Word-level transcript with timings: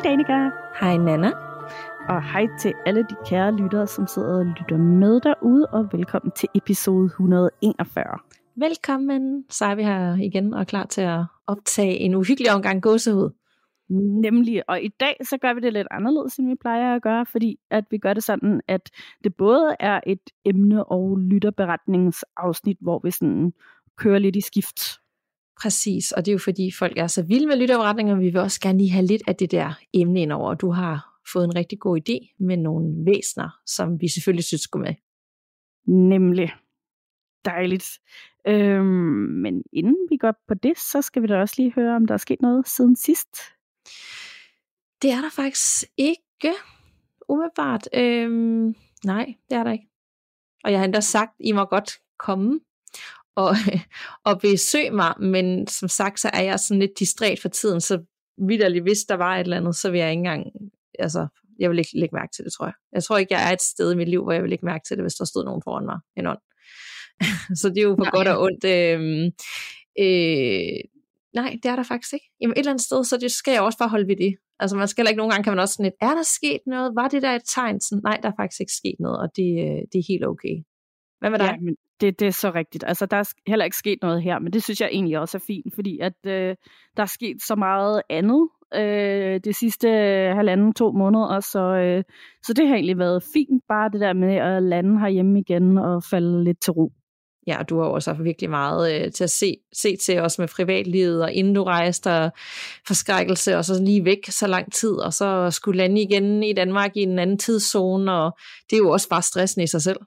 Hej 0.00 0.10
Danika, 0.10 0.50
Hej 0.80 0.96
Nana. 0.96 1.30
og 2.08 2.32
hej 2.32 2.46
til 2.60 2.74
alle 2.86 3.00
de 3.02 3.16
kære 3.26 3.56
lyttere, 3.56 3.86
som 3.86 4.06
sidder 4.06 4.38
og 4.38 4.44
lytter 4.44 4.76
med 4.76 5.20
derude, 5.20 5.66
og 5.66 5.88
velkommen 5.92 6.32
til 6.32 6.48
episode 6.54 7.04
141. 7.04 8.04
Velkommen. 8.56 9.44
Så 9.50 9.64
er 9.64 9.74
vi 9.74 9.82
her 9.82 10.14
igen 10.14 10.54
og 10.54 10.66
klar 10.66 10.86
til 10.86 11.00
at 11.00 11.24
optage 11.46 11.96
en 11.96 12.14
uhyggelig 12.14 12.52
omgang 12.52 12.82
gåsehud. 12.82 13.30
Nemlig, 14.22 14.70
og 14.70 14.82
i 14.82 14.88
dag 14.88 15.16
så 15.24 15.38
gør 15.38 15.54
vi 15.54 15.60
det 15.60 15.72
lidt 15.72 15.88
anderledes, 15.90 16.36
end 16.36 16.48
vi 16.48 16.54
plejer 16.60 16.96
at 16.96 17.02
gøre, 17.02 17.26
fordi 17.26 17.58
at 17.70 17.84
vi 17.90 17.98
gør 17.98 18.14
det 18.14 18.22
sådan, 18.22 18.60
at 18.68 18.90
det 19.24 19.34
både 19.34 19.76
er 19.80 20.00
et 20.06 20.30
emne- 20.48 20.84
og 20.84 21.18
lytterberetningsafsnit, 21.18 22.78
hvor 22.80 23.00
vi 23.04 23.10
sådan 23.10 23.52
kører 23.96 24.18
lidt 24.18 24.36
i 24.36 24.40
skift. 24.40 25.00
Præcis, 25.62 26.12
og 26.12 26.24
det 26.24 26.30
er 26.30 26.34
jo 26.34 26.38
fordi 26.38 26.70
folk 26.78 26.98
er 26.98 27.06
så 27.06 27.22
vilde 27.22 27.46
med 27.46 27.56
lytterberetninger, 27.56 28.14
vi 28.14 28.24
vil 28.24 28.36
også 28.36 28.60
gerne 28.60 28.78
lige 28.78 28.90
have 28.90 29.06
lidt 29.06 29.22
af 29.26 29.36
det 29.36 29.50
der 29.50 29.78
emne 29.94 30.22
ind 30.22 30.32
over. 30.32 30.54
Du 30.54 30.70
har 30.70 31.20
fået 31.32 31.44
en 31.44 31.56
rigtig 31.56 31.78
god 31.78 32.00
idé 32.00 32.36
med 32.38 32.56
nogle 32.56 33.04
væsner, 33.04 33.58
som 33.66 34.00
vi 34.00 34.08
selvfølgelig 34.08 34.44
synes 34.44 34.62
skulle 34.62 34.82
med. 34.82 34.94
Nemlig. 35.86 36.54
Dejligt. 37.44 38.00
Øhm, 38.46 38.86
men 39.42 39.62
inden 39.72 40.06
vi 40.10 40.16
går 40.16 40.34
på 40.48 40.54
det, 40.54 40.78
så 40.78 41.02
skal 41.02 41.22
vi 41.22 41.26
da 41.26 41.40
også 41.40 41.54
lige 41.58 41.72
høre, 41.72 41.96
om 41.96 42.06
der 42.06 42.14
er 42.14 42.18
sket 42.18 42.42
noget 42.42 42.68
siden 42.68 42.96
sidst. 42.96 43.36
Det 45.02 45.10
er 45.10 45.20
der 45.20 45.30
faktisk 45.30 45.84
ikke 45.96 46.52
umiddelbart. 47.28 47.88
Øhm, 47.94 48.74
nej, 49.04 49.34
det 49.50 49.56
er 49.56 49.64
der 49.64 49.72
ikke. 49.72 49.88
Og 50.64 50.70
jeg 50.70 50.78
har 50.80 50.84
endda 50.84 51.00
sagt, 51.00 51.32
I 51.40 51.52
må 51.52 51.64
godt 51.64 51.92
komme 52.18 52.60
og, 53.40 53.56
og 54.28 54.40
besøge 54.40 54.90
mig, 54.90 55.14
men 55.20 55.66
som 55.66 55.88
sagt, 55.88 56.20
så 56.20 56.30
er 56.32 56.42
jeg 56.42 56.60
sådan 56.60 56.80
lidt 56.80 56.98
distræt 56.98 57.40
for 57.40 57.48
tiden, 57.48 57.80
så 57.80 57.98
vidderligt, 58.48 58.84
hvis 58.84 58.98
der 59.08 59.14
var 59.14 59.36
et 59.36 59.40
eller 59.40 59.56
andet, 59.56 59.76
så 59.76 59.90
vil 59.90 60.00
jeg 60.00 60.10
ikke 60.10 60.18
engang, 60.18 60.46
altså, 60.98 61.26
jeg 61.58 61.70
vil 61.70 61.78
ikke 61.78 61.98
lægge 62.00 62.14
mærke 62.14 62.32
til 62.32 62.44
det, 62.44 62.52
tror 62.52 62.66
jeg. 62.66 62.74
Jeg 62.92 63.04
tror 63.04 63.18
ikke, 63.18 63.34
jeg 63.34 63.48
er 63.48 63.52
et 63.52 63.62
sted 63.62 63.92
i 63.92 63.96
mit 63.96 64.08
liv, 64.08 64.22
hvor 64.22 64.32
jeg 64.32 64.42
vil 64.42 64.50
lægge 64.50 64.66
mærke 64.66 64.84
til 64.88 64.96
det, 64.96 65.04
hvis 65.04 65.14
der 65.14 65.24
stod 65.24 65.44
nogen 65.44 65.62
foran 65.64 65.86
mig, 65.86 65.98
en 66.16 66.26
ånd. 66.26 66.42
så 67.60 67.68
det 67.68 67.78
er 67.78 67.82
jo 67.82 67.94
på 67.94 68.02
Nej. 68.02 68.10
godt 68.10 68.28
og 68.28 68.40
ondt. 68.42 68.64
Øh, 68.64 69.00
øh, 70.04 70.80
nej, 71.34 71.50
det 71.62 71.68
er 71.70 71.76
der 71.76 71.82
faktisk 71.82 72.12
ikke. 72.12 72.26
Jamen 72.40 72.52
et 72.52 72.58
eller 72.58 72.72
andet 72.72 72.84
sted, 72.84 73.04
så 73.04 73.16
det 73.16 73.32
skal 73.32 73.52
jeg 73.52 73.62
også 73.62 73.78
bare 73.78 73.88
holde 73.88 74.08
ved 74.08 74.16
det. 74.16 74.36
Altså 74.60 74.76
man 74.76 74.88
skal 74.88 75.08
ikke, 75.08 75.18
nogle 75.18 75.32
gange 75.32 75.44
kan 75.44 75.52
man 75.52 75.58
også 75.58 75.74
sådan 75.74 75.84
lidt, 75.84 75.94
er 76.00 76.14
der 76.14 76.22
sket 76.22 76.60
noget? 76.66 76.92
Var 76.94 77.08
det 77.08 77.22
der 77.22 77.32
et 77.34 77.42
tegn? 77.46 77.80
Sådan, 77.80 78.02
nej, 78.04 78.18
der 78.22 78.28
er 78.28 78.36
faktisk 78.40 78.60
ikke 78.60 78.72
sket 78.72 78.96
noget, 79.00 79.18
og 79.18 79.28
det, 79.36 79.50
øh, 79.66 79.80
det 79.90 79.98
er 79.98 80.08
helt 80.12 80.26
okay. 80.26 80.56
Hvad 81.20 81.30
med 81.30 81.38
dig? 81.38 81.46
Ja, 81.46 81.56
men 81.60 81.74
det, 82.00 82.20
det 82.20 82.26
er 82.28 82.32
så 82.32 82.50
rigtigt. 82.54 82.84
Altså, 82.86 83.06
der 83.06 83.16
er 83.16 83.32
heller 83.46 83.64
ikke 83.64 83.76
sket 83.76 83.98
noget 84.02 84.22
her, 84.22 84.38
men 84.38 84.52
det 84.52 84.62
synes 84.62 84.80
jeg 84.80 84.88
egentlig 84.92 85.18
også 85.18 85.38
er 85.38 85.44
fint, 85.46 85.74
fordi 85.74 85.98
at 85.98 86.12
øh, 86.26 86.56
der 86.96 87.02
er 87.02 87.06
sket 87.06 87.36
så 87.42 87.54
meget 87.54 88.02
andet 88.10 88.48
øh, 88.74 89.40
de 89.44 89.52
sidste 89.52 89.88
øh, 89.88 90.36
halvanden, 90.36 90.74
to 90.74 90.92
måneder, 90.92 91.40
så, 91.40 91.60
øh, 91.60 92.04
så 92.42 92.52
det 92.52 92.68
har 92.68 92.74
egentlig 92.74 92.98
været 92.98 93.22
fint, 93.32 93.62
bare 93.68 93.90
det 93.92 94.00
der 94.00 94.12
med 94.12 94.34
at 94.34 94.62
lande 94.62 95.00
herhjemme 95.00 95.40
igen 95.40 95.78
og 95.78 96.02
falde 96.04 96.44
lidt 96.44 96.60
til 96.60 96.72
ro. 96.72 96.92
Ja, 97.46 97.58
og 97.58 97.68
du 97.68 97.80
har 97.80 97.86
også 97.86 98.12
haft 98.12 98.24
virkelig 98.24 98.50
meget 98.50 99.04
øh, 99.04 99.12
til 99.12 99.24
at 99.24 99.30
se, 99.30 99.56
se 99.72 99.96
til 99.96 100.18
os 100.18 100.38
med 100.38 100.48
privatlivet, 100.48 101.22
og 101.22 101.32
inden 101.32 101.54
du 101.54 101.62
rejste, 101.64 102.12
og 102.12 102.30
forskrækkelse, 102.86 103.56
og 103.56 103.64
så 103.64 103.82
lige 103.82 104.04
væk 104.04 104.26
så 104.28 104.46
lang 104.46 104.72
tid, 104.72 104.92
og 104.92 105.12
så 105.12 105.50
skulle 105.50 105.76
lande 105.76 106.02
igen 106.02 106.42
i 106.42 106.52
Danmark 106.52 106.96
i 106.96 107.00
en 107.02 107.18
anden 107.18 107.38
tidszone, 107.38 108.12
og 108.12 108.38
det 108.70 108.76
er 108.76 108.80
jo 108.80 108.90
også 108.90 109.08
bare 109.08 109.22
stressende 109.22 109.64
i 109.64 109.66
sig 109.66 109.82
selv. 109.82 109.98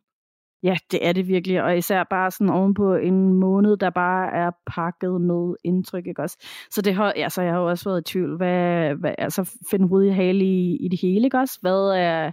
Ja, 0.64 0.78
det 0.92 1.08
er 1.08 1.14
det 1.14 1.28
virkelig, 1.28 1.64
og 1.64 1.78
især 1.78 2.04
bare 2.10 2.32
sådan 2.32 2.50
ovenpå 2.50 2.96
en 2.96 3.34
måned, 3.34 3.78
der 3.78 3.90
bare 3.90 4.32
er 4.34 4.52
pakket 4.68 5.22
med 5.22 5.56
indtryk, 5.64 6.08
ikke 6.08 6.22
også? 6.22 6.38
Så 6.72 6.82
det 6.82 6.96
har, 6.96 7.12
altså, 7.12 7.42
jeg 7.42 7.54
har 7.54 7.60
jo 7.60 7.70
også 7.70 7.90
været 7.90 8.02
i 8.02 8.12
tvivl, 8.12 8.38
hvad, 8.38 8.96
hvad 8.96 9.16
altså 9.18 9.58
finde 9.70 9.88
hoved 9.88 10.06
i 10.06 10.10
hale 10.10 10.46
i, 10.46 10.78
i 10.86 10.88
det 10.88 11.00
hele, 11.02 11.26
ikke 11.26 11.38
også? 11.38 11.58
Hvad 11.62 11.90
er, 11.98 12.32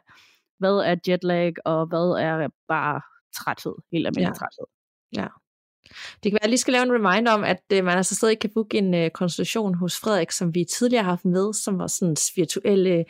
hvad 0.58 0.76
er 0.78 0.96
jetlag, 1.08 1.52
og 1.64 1.86
hvad 1.86 2.22
er 2.24 2.48
bare 2.68 3.00
træthed, 3.36 3.74
helt 3.92 4.06
almindelig 4.06 4.28
Ja. 4.28 4.32
træthed. 4.32 4.66
Ja. 5.16 5.26
Det 6.22 6.22
kan 6.22 6.32
være, 6.32 6.38
at 6.40 6.42
jeg 6.42 6.48
lige 6.50 6.58
skal 6.58 6.72
lave 6.72 6.82
en 6.82 6.92
reminder 6.92 7.32
om, 7.32 7.44
at 7.44 7.62
øh, 7.72 7.84
man 7.84 7.96
altså 7.96 8.14
stadig 8.14 8.38
kan 8.38 8.50
booke 8.54 8.78
en 8.78 8.94
øh, 8.94 9.10
konsultation 9.10 9.74
hos 9.74 10.00
Frederik, 10.00 10.30
som 10.30 10.54
vi 10.54 10.64
tidligere 10.64 11.02
har 11.04 11.10
haft 11.10 11.24
med, 11.24 11.52
som 11.52 11.78
var 11.78 11.86
sådan 11.86 12.16
virtuelle 12.36 13.04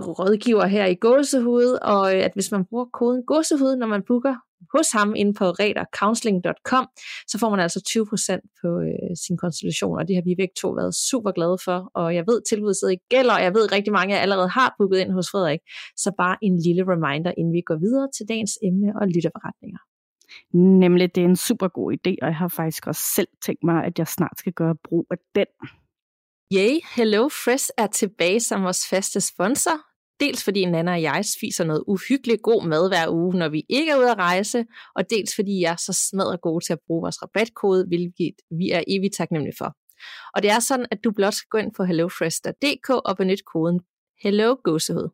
rådgiver 0.00 0.66
her 0.66 0.86
i 0.86 0.94
Gåsehud, 0.94 1.78
og 1.82 2.16
øh, 2.16 2.24
at 2.24 2.30
hvis 2.34 2.52
man 2.52 2.64
bruger 2.64 2.84
koden 2.84 3.22
Gåsehud, 3.26 3.76
når 3.76 3.86
man 3.86 4.02
booker 4.06 4.34
hos 4.74 4.92
ham 4.92 5.14
inde 5.16 5.34
på 5.34 5.44
redercounseling.com, 5.44 6.86
så 7.26 7.38
får 7.38 7.50
man 7.50 7.60
altså 7.60 7.80
20% 7.88 8.58
på 8.62 8.68
øh, 8.80 9.16
sin 9.26 9.36
konsultation, 9.36 9.98
og 9.98 10.08
det 10.08 10.16
har 10.16 10.22
vi 10.22 10.34
begge 10.34 10.54
to 10.62 10.68
været 10.70 10.94
super 10.94 11.30
glade 11.30 11.58
for, 11.64 11.90
og 11.94 12.14
jeg 12.14 12.24
ved, 12.26 12.42
tilbuddet 12.48 12.76
stadig 12.76 12.98
gælder, 13.08 13.34
og 13.34 13.42
jeg 13.42 13.54
ved, 13.54 13.72
rigtig 13.72 13.92
mange 13.92 14.18
allerede 14.18 14.48
har 14.48 14.74
booket 14.78 14.98
ind 14.98 15.12
hos 15.12 15.30
Frederik, 15.30 15.60
så 15.96 16.12
bare 16.18 16.36
en 16.42 16.58
lille 16.66 16.82
reminder, 16.92 17.32
inden 17.38 17.52
vi 17.52 17.60
går 17.60 17.76
videre 17.76 18.08
til 18.16 18.28
dagens 18.28 18.58
emne 18.62 18.92
og 19.00 19.08
lytterberetninger. 19.08 19.78
Nemlig, 20.84 21.14
det 21.14 21.20
er 21.20 21.28
en 21.28 21.36
super 21.36 21.68
god 21.68 21.92
idé, 21.92 22.14
og 22.22 22.28
jeg 22.28 22.36
har 22.36 22.48
faktisk 22.48 22.86
også 22.86 23.02
selv 23.16 23.28
tænkt 23.42 23.64
mig, 23.64 23.84
at 23.84 23.98
jeg 23.98 24.08
snart 24.08 24.38
skal 24.38 24.52
gøre 24.52 24.74
brug 24.84 25.06
af 25.10 25.16
den. 25.34 25.46
Yay, 26.52 26.78
Hello 26.94 27.28
Fresh 27.28 27.70
er 27.78 27.86
tilbage 27.86 28.40
som 28.40 28.62
vores 28.62 28.86
faste 28.88 29.20
sponsor. 29.20 29.80
Dels 30.20 30.44
fordi 30.44 30.64
Nana 30.64 30.92
og 30.92 31.02
jeg 31.02 31.24
spiser 31.24 31.64
noget 31.64 31.84
uhyggeligt 31.86 32.42
god 32.42 32.66
mad 32.66 32.88
hver 32.88 33.08
uge, 33.08 33.36
når 33.38 33.48
vi 33.48 33.64
ikke 33.68 33.92
er 33.92 33.96
ude 33.96 34.10
at 34.10 34.18
rejse, 34.18 34.64
og 34.96 35.10
dels 35.10 35.34
fordi 35.34 35.60
jeg 35.60 35.72
er 35.72 35.76
så 35.76 35.92
smadret 36.10 36.40
gode 36.40 36.64
til 36.64 36.72
at 36.72 36.78
bruge 36.86 37.00
vores 37.00 37.22
rabatkode, 37.22 37.86
hvilket 37.86 38.34
vi 38.50 38.70
er 38.70 38.82
evigt 38.88 39.14
taknemmelige 39.14 39.56
for. 39.58 39.76
Og 40.34 40.42
det 40.42 40.50
er 40.50 40.60
sådan, 40.60 40.86
at 40.90 41.04
du 41.04 41.10
blot 41.10 41.34
skal 41.34 41.48
gå 41.50 41.58
ind 41.58 41.72
på 41.74 41.84
hellofresh.dk 41.84 42.90
og 42.90 43.16
benytte 43.16 43.44
koden 43.52 43.80
HELLOGÅSEHUD 44.22 45.08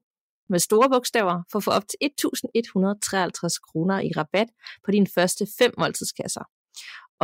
med 0.48 0.58
store 0.58 0.90
bogstaver 0.90 1.42
for 1.52 1.58
at 1.58 1.64
få 1.64 1.70
op 1.70 1.84
til 1.88 1.98
1.153 2.04 3.72
kroner 3.72 4.00
i 4.00 4.10
rabat 4.16 4.48
på 4.84 4.90
dine 4.90 5.06
første 5.14 5.46
fem 5.58 5.74
måltidskasser. 5.78 6.44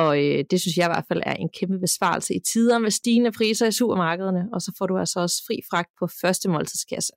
Og 0.02 0.12
øh, 0.24 0.44
det 0.50 0.60
synes 0.60 0.76
jeg 0.76 0.86
i 0.86 0.92
hvert 0.94 1.08
fald 1.08 1.22
er 1.26 1.34
en 1.34 1.50
kæmpe 1.58 1.78
besvarelse 1.80 2.34
i 2.34 2.40
tider 2.52 2.78
med 2.78 2.90
stigende 2.90 3.32
priser 3.32 3.66
i 3.66 3.72
supermarkederne, 3.72 4.42
og 4.52 4.60
så 4.62 4.72
får 4.78 4.86
du 4.86 4.98
altså 4.98 5.20
også 5.20 5.42
fri 5.46 5.60
fragt 5.70 5.90
på 5.98 6.06
første 6.20 6.48
måltidskasse. 6.48 7.12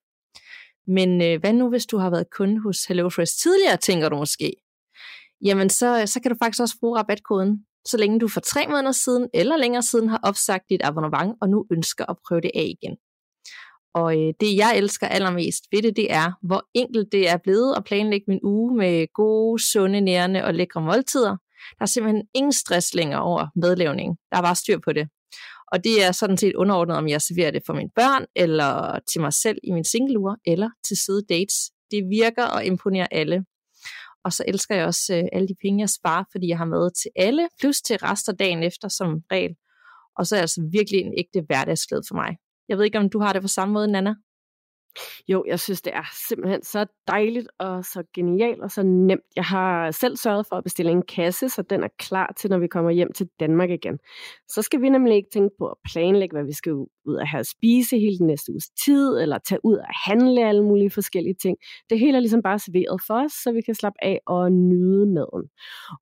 Men 0.87 1.21
øh, 1.21 1.39
hvad 1.39 1.53
nu, 1.53 1.69
hvis 1.69 1.85
du 1.85 1.97
har 1.97 2.09
været 2.09 2.27
kunde 2.37 2.61
hos 2.61 2.85
HelloFresh 2.85 3.33
tidligere, 3.43 3.77
tænker 3.77 4.09
du 4.09 4.15
måske? 4.15 4.53
Jamen, 5.45 5.69
så, 5.69 6.01
øh, 6.01 6.07
så 6.07 6.21
kan 6.21 6.31
du 6.31 6.37
faktisk 6.43 6.61
også 6.61 6.75
bruge 6.79 6.99
rabatkoden, 6.99 7.65
så 7.85 7.97
længe 7.97 8.19
du 8.19 8.27
for 8.27 8.39
tre 8.39 8.67
måneder 8.67 8.91
siden 8.91 9.27
eller 9.33 9.57
længere 9.57 9.83
siden 9.83 10.09
har 10.09 10.19
opsagt 10.23 10.63
dit 10.69 10.81
abonnement, 10.83 11.35
og 11.41 11.49
nu 11.49 11.65
ønsker 11.71 12.05
at 12.09 12.17
prøve 12.27 12.41
det 12.41 12.51
af 12.55 12.75
igen. 12.77 12.97
Og 13.93 14.19
øh, 14.19 14.33
det, 14.39 14.57
jeg 14.57 14.77
elsker 14.77 15.07
allermest 15.07 15.63
ved 15.71 15.81
det, 15.81 15.95
det 15.95 16.13
er, 16.13 16.31
hvor 16.41 16.63
enkelt 16.73 17.11
det 17.11 17.29
er 17.29 17.37
blevet 17.37 17.75
at 17.77 17.83
planlægge 17.83 18.25
min 18.27 18.39
uge 18.43 18.77
med 18.77 19.13
gode, 19.13 19.71
sunde, 19.71 20.01
nærende 20.01 20.43
og 20.43 20.53
lækre 20.53 20.81
måltider. 20.81 21.37
Der 21.79 21.83
er 21.83 21.85
simpelthen 21.85 22.23
ingen 22.33 22.53
stress 22.53 22.93
længere 22.93 23.21
over 23.21 23.47
medlavning. 23.55 24.17
Der 24.31 24.37
er 24.37 24.41
bare 24.41 24.55
styr 24.55 24.79
på 24.85 24.93
det. 24.93 25.07
Og 25.71 25.83
det 25.83 26.03
er 26.03 26.11
sådan 26.11 26.37
set 26.37 26.55
underordnet, 26.55 26.97
om 26.97 27.07
jeg 27.07 27.21
serverer 27.21 27.51
det 27.51 27.63
for 27.65 27.73
mine 27.73 27.89
børn, 27.95 28.25
eller 28.35 28.99
til 29.11 29.21
mig 29.21 29.33
selv 29.33 29.57
i 29.63 29.71
min 29.71 29.83
single 29.83 30.35
eller 30.45 30.69
til 30.87 30.97
side 30.97 31.21
dates. 31.29 31.55
Det 31.91 32.09
virker 32.09 32.45
og 32.45 32.65
imponerer 32.65 33.07
alle. 33.11 33.45
Og 34.23 34.33
så 34.33 34.43
elsker 34.47 34.75
jeg 34.75 34.85
også 34.85 35.15
øh, 35.15 35.23
alle 35.33 35.47
de 35.47 35.55
penge, 35.61 35.81
jeg 35.81 35.89
sparer, 35.89 36.23
fordi 36.31 36.47
jeg 36.47 36.57
har 36.57 36.65
mad 36.65 36.91
til 37.01 37.11
alle, 37.15 37.47
plus 37.59 37.81
til 37.81 37.97
rester 37.97 38.33
dagen 38.33 38.63
efter 38.63 38.87
som 38.87 39.21
regel. 39.31 39.55
Og 40.17 40.27
så 40.27 40.35
er 40.35 40.37
det 40.37 40.41
altså 40.41 40.69
virkelig 40.71 40.99
en 40.99 41.13
ægte 41.17 41.41
hverdagsglæde 41.47 42.03
for 42.07 42.15
mig. 42.15 42.37
Jeg 42.69 42.77
ved 42.77 42.85
ikke, 42.85 42.99
om 42.99 43.09
du 43.09 43.19
har 43.19 43.33
det 43.33 43.41
på 43.41 43.47
samme 43.47 43.73
måde, 43.73 43.87
Nana? 43.87 44.13
Jo, 45.27 45.45
jeg 45.47 45.59
synes, 45.59 45.81
det 45.81 45.93
er 45.95 46.03
simpelthen 46.27 46.63
så 46.63 46.85
dejligt 47.07 47.47
og 47.59 47.85
så 47.85 48.03
genialt 48.13 48.61
og 48.61 48.71
så 48.71 48.83
nemt. 48.83 49.21
Jeg 49.35 49.43
har 49.43 49.91
selv 49.91 50.17
sørget 50.17 50.45
for 50.49 50.55
at 50.55 50.63
bestille 50.63 50.91
en 50.91 51.01
kasse, 51.01 51.49
så 51.49 51.61
den 51.61 51.83
er 51.83 51.87
klar 51.99 52.33
til, 52.37 52.49
når 52.49 52.57
vi 52.57 52.67
kommer 52.67 52.91
hjem 52.91 53.13
til 53.13 53.29
Danmark 53.39 53.69
igen. 53.69 53.99
Så 54.47 54.61
skal 54.61 54.81
vi 54.81 54.89
nemlig 54.89 55.15
ikke 55.15 55.29
tænke 55.33 55.55
på 55.59 55.67
at 55.67 55.77
planlægge, 55.91 56.33
hvad 56.35 56.43
vi 56.43 56.53
skal 56.53 56.73
ud 56.73 57.15
og 57.15 57.27
have 57.27 57.39
at 57.39 57.47
spise 57.47 57.99
hele 57.99 58.17
den 58.17 58.27
næste 58.27 58.51
uges 58.51 58.69
tid, 58.85 59.19
eller 59.21 59.37
tage 59.37 59.59
ud 59.63 59.75
og 59.75 59.87
handle 60.05 60.47
alle 60.47 60.63
mulige 60.63 60.91
forskellige 60.91 61.35
ting. 61.41 61.57
Det 61.89 61.99
hele 61.99 62.17
er 62.17 62.21
ligesom 62.21 62.41
bare 62.41 62.59
serveret 62.59 63.01
for 63.07 63.25
os, 63.25 63.31
så 63.31 63.51
vi 63.51 63.61
kan 63.61 63.75
slappe 63.75 64.03
af 64.03 64.19
og 64.27 64.51
nyde 64.51 65.05
maden. 65.05 65.49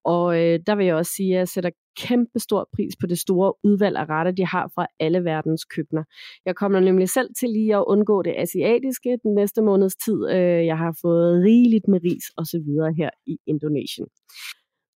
Og 0.03 0.39
øh, 0.39 0.59
der 0.67 0.75
vil 0.75 0.85
jeg 0.85 0.95
også 0.95 1.11
sige, 1.15 1.33
at 1.33 1.39
jeg 1.39 1.47
sætter 1.47 1.69
kæmpe 2.07 2.39
stor 2.39 2.69
pris 2.75 2.93
på 3.01 3.07
det 3.07 3.19
store 3.19 3.53
udvalg 3.63 3.97
af 3.97 4.05
retter, 4.09 4.31
de 4.31 4.45
har 4.45 4.71
fra 4.75 4.87
alle 4.99 5.23
verdens 5.23 5.65
køkkener. 5.65 6.03
Jeg 6.45 6.55
kommer 6.55 6.79
nemlig 6.79 7.09
selv 7.09 7.29
til 7.39 7.49
lige 7.49 7.75
at 7.75 7.83
undgå 7.87 8.21
det 8.21 8.33
asiatiske 8.37 9.17
den 9.23 9.35
næste 9.35 9.61
måneds 9.61 9.95
tid. 9.95 10.29
Øh, 10.29 10.65
jeg 10.65 10.77
har 10.77 10.97
fået 11.01 11.43
rigeligt 11.43 11.87
med 11.87 11.99
ris 12.03 12.25
og 12.37 12.45
så 12.45 12.57
videre 12.65 12.93
her 12.93 13.09
i 13.27 13.37
Indonesien. 13.47 14.07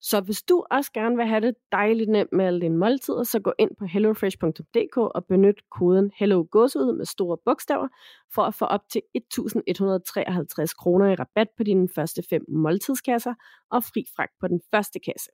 Så 0.10 0.22
hvis 0.22 0.42
du 0.42 0.66
også 0.72 0.92
gerne 0.92 1.16
vil 1.16 1.26
have 1.26 1.42
det 1.42 1.56
dejligt 1.72 2.10
nemt 2.10 2.34
med 2.34 2.46
alle 2.46 2.62
dine 2.62 2.78
måltider, 2.78 3.24
så 3.24 3.40
gå 3.40 3.54
ind 3.60 3.72
på 3.80 3.86
hellofresh.dk 3.86 4.98
og 4.98 5.26
benyt 5.26 5.62
koden 5.72 6.12
HelloGodsud 6.20 6.98
med 6.98 7.06
store 7.06 7.38
bogstaver 7.46 7.88
for 8.36 8.42
at 8.42 8.56
få 8.56 8.66
op 8.66 8.82
til 8.92 9.02
1.153 9.18 10.76
kroner 10.82 11.12
i 11.12 11.16
rabat 11.16 11.48
på 11.58 11.64
dine 11.64 11.90
første 11.96 12.24
fem 12.30 12.46
måltidskasser 12.50 13.34
og 13.72 13.84
fri 13.84 14.06
fragt 14.16 14.34
på 14.42 14.48
den 14.48 14.62
første 14.72 15.00
kasse. 15.00 15.32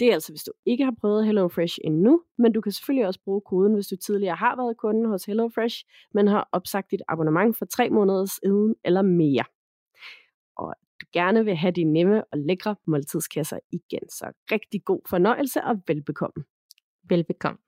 Det 0.00 0.08
er 0.08 0.14
altså, 0.14 0.32
hvis 0.32 0.42
du 0.42 0.52
ikke 0.66 0.84
har 0.84 0.94
prøvet 1.00 1.26
HelloFresh 1.26 1.78
endnu, 1.84 2.22
men 2.38 2.52
du 2.52 2.60
kan 2.60 2.72
selvfølgelig 2.72 3.06
også 3.06 3.20
bruge 3.24 3.40
koden, 3.40 3.74
hvis 3.74 3.86
du 3.86 3.96
tidligere 3.96 4.36
har 4.36 4.56
været 4.56 4.76
kunde 4.76 5.08
hos 5.08 5.24
HelloFresh, 5.24 5.84
men 6.14 6.28
har 6.28 6.48
opsagt 6.52 6.90
dit 6.90 7.02
abonnement 7.08 7.56
for 7.56 7.64
tre 7.64 7.90
måneder 7.90 8.24
siden 8.24 8.74
eller 8.84 9.02
mere. 9.02 9.44
Og 10.56 10.74
du 11.00 11.06
gerne 11.12 11.44
vil 11.44 11.56
have 11.56 11.72
de 11.72 11.84
nemme 11.84 12.24
og 12.32 12.38
lækre 12.38 12.76
måltidskasser 12.86 13.58
igen. 13.72 14.08
Så 14.08 14.32
rigtig 14.52 14.84
god 14.84 15.00
fornøjelse 15.10 15.64
og 15.64 15.76
velbekomme. 15.86 16.44
Velbekomme. 17.08 17.58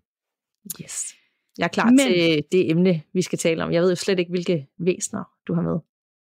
Yes. 0.83 1.15
Jeg 1.59 1.65
er 1.65 1.69
klar 1.69 1.91
Men... 1.91 1.99
til 1.99 2.45
det 2.53 2.71
emne, 2.71 3.03
vi 3.13 3.23
skal 3.23 3.39
tale 3.39 3.65
om. 3.65 3.73
Jeg 3.73 3.83
ved 3.83 3.89
jo 3.89 3.95
slet 3.95 4.19
ikke, 4.19 4.31
hvilke 4.31 4.67
væsner 4.79 5.25
du 5.47 5.55
har 5.55 5.63
med. 5.63 5.79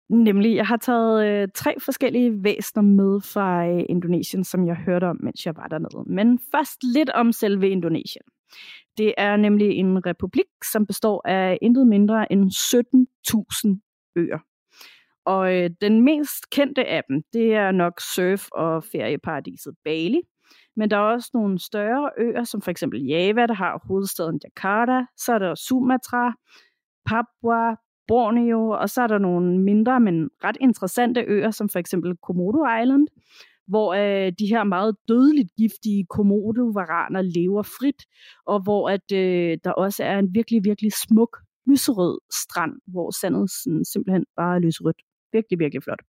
Nemlig, 0.09 0.55
jeg 0.55 0.67
har 0.67 0.77
taget 0.77 1.25
øh, 1.27 1.47
tre 1.55 1.75
forskellige 1.79 2.43
væsner 2.43 2.83
med 2.83 3.21
fra 3.21 3.67
øh, 3.67 3.83
Indonesien, 3.89 4.43
som 4.43 4.67
jeg 4.67 4.75
hørte 4.75 5.05
om, 5.09 5.17
mens 5.23 5.45
jeg 5.45 5.55
var 5.55 5.67
dernede. 5.67 6.13
Men 6.13 6.39
først 6.51 6.83
lidt 6.83 7.09
om 7.09 7.31
selve 7.31 7.69
Indonesien. 7.69 8.23
Det 8.97 9.13
er 9.17 9.35
nemlig 9.35 9.69
en 9.69 10.05
republik, 10.05 10.45
som 10.71 10.85
består 10.85 11.21
af 11.27 11.57
intet 11.61 11.87
mindre 11.87 12.31
end 12.31 12.51
17.000 12.51 14.13
øer. 14.15 14.39
Og 15.25 15.55
øh, 15.55 15.69
den 15.81 16.01
mest 16.01 16.49
kendte 16.49 16.85
af 16.85 17.03
dem, 17.09 17.23
det 17.33 17.53
er 17.53 17.71
nok 17.71 18.01
surf- 18.01 18.49
og 18.51 18.83
ferieparadiset 18.83 19.75
Bali. 19.83 20.21
Men 20.75 20.89
der 20.89 20.97
er 20.97 21.01
også 21.01 21.29
nogle 21.33 21.59
større 21.59 22.11
øer, 22.17 22.43
som 22.43 22.61
for 22.61 22.71
eksempel 22.71 23.05
Java, 23.05 23.45
der 23.45 23.53
har 23.53 23.81
hovedstaden 23.87 24.39
Jakarta. 24.43 25.05
Så 25.17 25.33
er 25.33 25.39
der 25.39 25.55
Sumatra, 25.55 26.33
Papua, 27.05 27.75
Borneo, 28.07 28.69
og 28.69 28.89
så 28.89 29.01
er 29.01 29.07
der 29.07 29.17
nogle 29.17 29.59
mindre, 29.59 29.99
men 29.99 30.29
ret 30.43 30.57
interessante 30.61 31.21
øer, 31.27 31.51
som 31.51 31.69
for 31.69 31.79
eksempel 31.79 32.17
Komodo 32.17 32.65
Island, 32.81 33.07
hvor 33.67 33.93
øh, 33.93 34.31
de 34.39 34.47
her 34.47 34.63
meget 34.63 34.95
dødeligt 35.07 35.49
giftige 35.57 36.05
komodo-varaner 36.09 37.21
lever 37.21 37.63
frit, 37.63 38.05
og 38.45 38.63
hvor 38.63 38.89
at 38.89 39.11
øh, 39.13 39.57
der 39.63 39.71
også 39.71 40.03
er 40.03 40.19
en 40.19 40.33
virkelig, 40.33 40.63
virkelig 40.63 40.91
smuk 40.93 41.37
lyserød 41.67 42.19
strand, 42.43 42.73
hvor 42.87 43.11
sandet 43.11 43.51
sådan, 43.51 43.85
simpelthen 43.85 44.25
bare 44.35 44.55
er 44.55 44.59
lyserødt. 44.59 45.01
Virkelig, 45.31 45.59
virkelig 45.59 45.83
flot. 45.83 46.01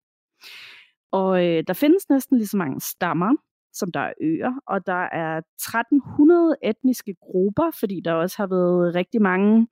Og 1.11 1.45
øh, 1.45 1.63
der 1.67 1.73
findes 1.73 2.09
næsten 2.09 2.37
lige 2.37 2.47
så 2.47 2.57
mange 2.57 2.81
stammer, 2.81 3.35
som 3.73 3.91
der 3.91 3.99
er 3.99 4.13
øer, 4.21 4.53
og 4.67 4.85
der 4.85 5.03
er 5.11 5.37
1300 5.37 6.55
etniske 6.63 7.15
grupper, 7.21 7.71
fordi 7.79 8.01
der 8.05 8.13
også 8.13 8.37
har 8.37 8.47
været 8.47 8.95
rigtig 8.95 9.21
mange 9.21 9.67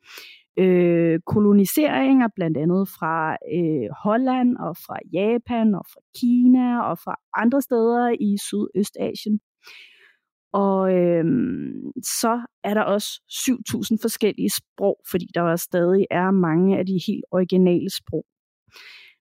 øh, 0.58 1.20
koloniseringer, 1.26 2.28
blandt 2.36 2.58
andet 2.58 2.90
fra 2.90 3.38
øh, 3.54 3.90
Holland 4.04 4.58
og 4.58 4.78
fra 4.78 4.98
Japan 5.14 5.76
og 5.76 5.86
fra 5.94 6.02
Kina 6.20 6.82
og 6.82 6.98
fra 6.98 7.16
andre 7.38 7.62
steder 7.62 8.16
i 8.20 8.38
Sydøstasien. 8.48 9.40
Og 10.54 10.94
øh, 10.94 11.26
så 12.04 12.42
er 12.64 12.74
der 12.74 12.82
også 12.82 13.10
7.000 13.32 13.98
forskellige 14.02 14.50
sprog, 14.50 14.98
fordi 15.12 15.26
der 15.36 15.42
også 15.42 15.64
stadig 15.64 16.06
er 16.12 16.32
mange 16.32 16.78
af 16.80 16.86
de 16.86 17.00
helt 17.08 17.26
originale 17.32 17.90
sprog. 17.90 18.26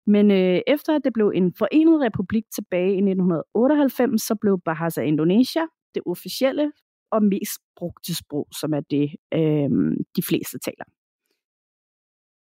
Men 0.06 0.30
øh, 0.30 0.60
efter 0.66 0.96
at 0.96 1.04
det 1.04 1.12
blev 1.12 1.32
en 1.34 1.54
forenet 1.58 2.00
republik 2.00 2.44
tilbage 2.54 2.92
i 2.92 3.02
1998, 3.10 4.22
så 4.22 4.34
blev 4.40 4.60
Bahasa 4.64 5.00
Indonesia 5.00 5.62
det 5.94 6.02
officielle 6.06 6.72
og 7.10 7.22
mest 7.22 7.58
brugte 7.76 8.14
sprog, 8.14 8.46
som 8.60 8.74
er 8.74 8.80
det, 8.80 9.10
øh, 9.34 9.70
de 10.16 10.22
fleste 10.28 10.58
taler. 10.58 10.84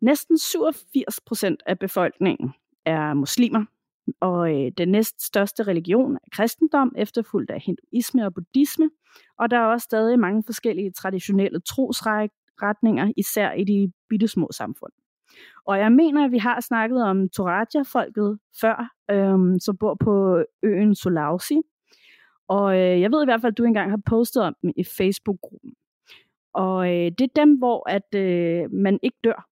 Næsten 0.02 0.38
87 0.38 1.22
procent 1.26 1.64
af 1.66 1.80
befolkningen 1.80 2.54
er 2.86 3.14
muslimer, 3.14 3.66
og 4.20 4.52
øh, 4.56 4.72
den 4.78 4.90
næst 4.90 5.26
største 5.26 5.64
religion 5.64 6.16
er 6.16 6.30
kristendom, 6.32 6.94
efterfulgt 6.98 7.52
af 7.52 7.62
hinduisme 7.62 8.26
og 8.26 8.34
buddhisme, 8.34 8.90
og 9.38 9.52
der 9.52 9.58
er 9.58 9.66
også 9.66 9.84
stadig 9.84 10.20
mange 10.20 10.44
forskellige 10.46 10.92
traditionelle 10.92 11.60
trosretninger, 11.60 13.12
især 13.18 13.52
i 13.52 13.64
de 13.64 13.92
bittesmå 14.10 14.50
samfund. 14.52 14.92
Og 15.66 15.80
jeg 15.80 15.92
mener, 15.92 16.26
at 16.26 16.32
vi 16.32 16.38
har 16.38 16.60
snakket 16.60 17.04
om 17.04 17.30
Toraja-folket 17.30 18.40
før, 18.62 18.96
øhm, 19.12 19.60
som 19.60 19.78
bor 19.78 19.98
på 20.00 20.44
øen 20.64 20.96
Sulawesi. 20.96 21.62
Og 22.48 22.78
øh, 22.80 23.02
jeg 23.02 23.12
ved 23.12 23.22
i 23.22 23.26
hvert 23.26 23.42
fald, 23.42 23.54
at 23.54 23.58
du 23.58 23.64
engang 23.64 23.90
har 23.90 24.02
postet 24.06 24.44
om 24.44 24.56
dem 24.62 24.72
i 24.76 24.84
Facebook-gruppen. 24.84 25.74
Og 26.54 26.88
øh, 26.88 27.12
det 27.18 27.22
er 27.22 27.36
dem, 27.36 27.58
hvor 27.58 27.90
at 27.90 28.16
øh, 28.16 28.74
man 28.74 29.00
ikke 29.04 29.18
dør. 29.24 29.49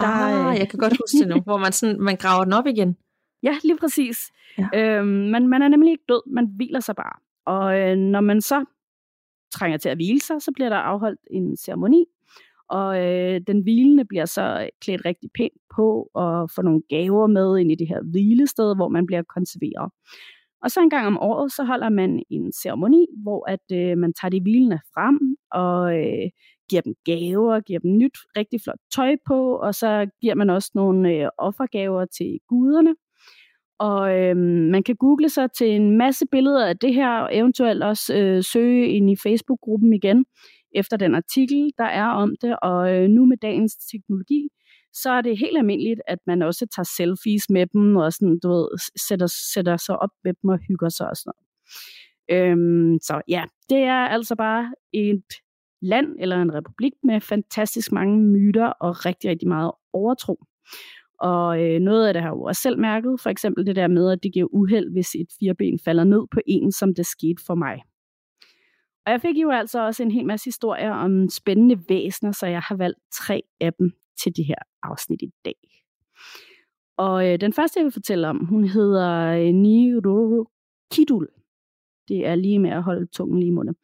Der, 0.00 0.06
ah, 0.06 0.58
jeg 0.58 0.68
kan 0.68 0.78
godt 0.78 0.96
huske 1.02 1.18
det 1.18 1.28
nu, 1.28 1.40
hvor 1.40 1.58
man, 1.58 1.72
sådan, 1.72 2.00
man 2.00 2.16
graver 2.16 2.44
den 2.44 2.52
op 2.52 2.66
igen. 2.66 2.96
Ja, 3.42 3.54
lige 3.64 3.78
præcis. 3.78 4.18
Ja. 4.58 4.68
Øhm, 4.74 5.06
man, 5.06 5.48
man 5.48 5.62
er 5.62 5.68
nemlig 5.68 5.90
ikke 5.90 6.04
død, 6.08 6.32
man 6.34 6.46
hviler 6.56 6.80
sig 6.80 6.96
bare. 6.96 7.16
Og 7.46 7.80
øh, 7.80 7.96
når 7.96 8.20
man 8.20 8.40
så 8.40 8.64
trænger 9.54 9.78
til 9.78 9.88
at 9.88 9.96
hvile 9.96 10.20
sig, 10.20 10.42
så 10.42 10.50
bliver 10.54 10.68
der 10.68 10.76
afholdt 10.76 11.20
en 11.30 11.56
ceremoni, 11.56 12.04
og 12.68 13.04
øh, 13.04 13.40
den 13.46 13.62
hvilende 13.62 14.04
bliver 14.04 14.24
så 14.24 14.70
klædt 14.80 15.04
rigtig 15.04 15.30
pænt 15.34 15.60
på 15.76 16.10
og 16.14 16.50
får 16.50 16.62
nogle 16.62 16.82
gaver 16.88 17.26
med 17.26 17.58
ind 17.58 17.72
i 17.72 17.74
det 17.74 17.88
her 17.88 18.00
hvilested, 18.10 18.76
hvor 18.76 18.88
man 18.88 19.06
bliver 19.06 19.22
konserveret. 19.22 19.92
Og 20.62 20.70
så 20.70 20.80
en 20.80 20.90
gang 20.90 21.06
om 21.06 21.18
året, 21.18 21.52
så 21.52 21.64
holder 21.64 21.88
man 21.88 22.22
en 22.30 22.52
ceremoni, 22.52 23.06
hvor 23.22 23.50
at 23.50 23.66
øh, 23.72 23.98
man 23.98 24.12
tager 24.12 24.30
de 24.30 24.40
hvilende 24.42 24.80
frem 24.94 25.18
og 25.52 25.98
øh, 25.98 26.30
giver 26.68 26.82
dem 26.82 26.94
gaver, 27.04 27.60
giver 27.60 27.80
dem 27.80 27.98
nyt, 27.98 28.18
rigtig 28.36 28.60
flot 28.64 28.78
tøj 28.94 29.16
på, 29.26 29.56
og 29.56 29.74
så 29.74 30.06
giver 30.20 30.34
man 30.34 30.50
også 30.50 30.70
nogle 30.74 31.14
øh, 31.14 31.28
offergaver 31.38 32.04
til 32.04 32.38
guderne. 32.48 32.94
Og 33.78 34.18
øh, 34.18 34.36
man 34.72 34.82
kan 34.82 34.96
google 34.96 35.28
sig 35.28 35.52
til 35.52 35.70
en 35.70 35.98
masse 35.98 36.26
billeder 36.32 36.66
af 36.66 36.78
det 36.78 36.94
her, 36.94 37.10
og 37.10 37.36
eventuelt 37.36 37.82
også 37.82 38.14
øh, 38.16 38.44
søge 38.44 38.88
ind 38.88 39.10
i 39.10 39.16
Facebook-gruppen 39.16 39.92
igen 39.92 40.24
efter 40.74 40.96
den 40.96 41.14
artikel, 41.14 41.70
der 41.78 41.84
er 41.84 42.06
om 42.06 42.34
det. 42.42 42.56
Og 42.62 42.94
øh, 42.94 43.08
nu 43.08 43.26
med 43.26 43.36
dagens 43.36 43.76
teknologi, 43.92 44.48
så 44.92 45.10
er 45.10 45.20
det 45.20 45.38
helt 45.38 45.58
almindeligt, 45.58 46.00
at 46.06 46.18
man 46.26 46.42
også 46.42 46.66
tager 46.76 46.88
selfies 46.96 47.50
med 47.50 47.66
dem, 47.66 47.96
og 47.96 48.12
sådan, 48.12 48.38
du 48.42 48.48
ved, 48.48 48.68
sætter, 49.08 49.26
sætter 49.54 49.76
sig 49.76 49.98
op 49.98 50.10
med 50.24 50.34
dem 50.42 50.50
og 50.50 50.58
hygger 50.68 50.88
sig 50.88 51.10
og 51.10 51.16
sådan 51.16 51.32
noget. 51.32 51.48
Øhm, 52.30 52.98
så 53.02 53.20
ja, 53.28 53.44
det 53.68 53.78
er 53.78 54.06
altså 54.06 54.36
bare 54.36 54.74
et 54.92 55.22
land 55.82 56.16
eller 56.18 56.42
en 56.42 56.54
republik 56.54 56.92
med 57.02 57.20
fantastisk 57.20 57.92
mange 57.92 58.20
myter 58.22 58.66
og 58.66 59.06
rigtig, 59.06 59.30
rigtig 59.30 59.48
meget 59.48 59.72
overtro. 59.92 60.44
Og 61.20 61.62
øh, 61.62 61.80
noget 61.80 62.06
af 62.06 62.14
det 62.14 62.22
har 62.22 62.28
jeg 62.28 62.36
jo 62.36 62.42
også 62.42 62.62
selv 62.62 62.78
mærket, 62.78 63.20
for 63.20 63.30
eksempel 63.30 63.66
det 63.66 63.76
der 63.76 63.88
med, 63.88 64.10
at 64.10 64.22
det 64.22 64.32
giver 64.32 64.54
uheld, 64.54 64.92
hvis 64.92 65.14
et 65.14 65.26
fireben 65.40 65.78
falder 65.84 66.04
ned 66.04 66.26
på 66.30 66.40
en, 66.46 66.72
som 66.72 66.94
det 66.94 67.06
skete 67.06 67.42
for 67.46 67.54
mig. 67.54 67.82
Og 69.06 69.12
jeg 69.12 69.20
fik 69.20 69.36
jo 69.36 69.50
altså 69.50 69.86
også 69.86 70.02
en 70.02 70.10
hel 70.10 70.26
masse 70.26 70.44
historier 70.44 70.92
om 70.92 71.28
spændende 71.28 71.82
væsener, 71.88 72.32
så 72.32 72.46
jeg 72.46 72.60
har 72.60 72.76
valgt 72.76 72.98
tre 73.12 73.42
af 73.60 73.72
dem 73.72 73.92
til 74.22 74.36
de 74.36 74.42
her 74.42 74.58
afsnit 74.82 75.22
i 75.22 75.30
dag. 75.44 75.54
Og 76.96 77.28
øh, 77.28 77.40
den 77.40 77.52
første, 77.52 77.78
jeg 77.78 77.84
vil 77.84 77.92
fortælle 77.92 78.28
om, 78.28 78.44
hun 78.44 78.64
hedder 78.64 79.10
øh, 79.26 79.54
Niruru 79.54 80.44
Kidul. 80.92 81.28
Det 82.08 82.26
er 82.26 82.34
lige 82.34 82.58
med 82.58 82.70
at 82.70 82.82
holde 82.82 83.06
tungen 83.06 83.38
lige 83.38 83.48
i 83.48 83.52
munden. 83.52 83.76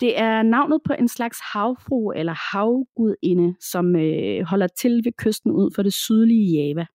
Det 0.00 0.18
er 0.18 0.42
navnet 0.42 0.80
på 0.84 0.92
en 0.92 1.08
slags 1.08 1.38
havfru 1.52 2.10
eller 2.10 2.52
havgudinde, 2.52 3.54
som 3.60 3.96
øh, 3.96 4.42
holder 4.42 4.66
til 4.66 5.00
ved 5.04 5.12
kysten 5.12 5.50
ud 5.50 5.70
for 5.74 5.82
det 5.82 5.92
sydlige 5.92 6.58
Java. 6.58 6.86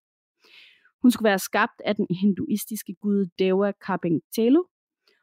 Hun 1.01 1.11
skulle 1.11 1.29
være 1.29 1.39
skabt 1.39 1.81
af 1.85 1.95
den 1.95 2.07
hinduistiske 2.21 2.95
gud 3.01 3.25
Deva 3.39 3.71
Kapengtelu, 3.71 4.63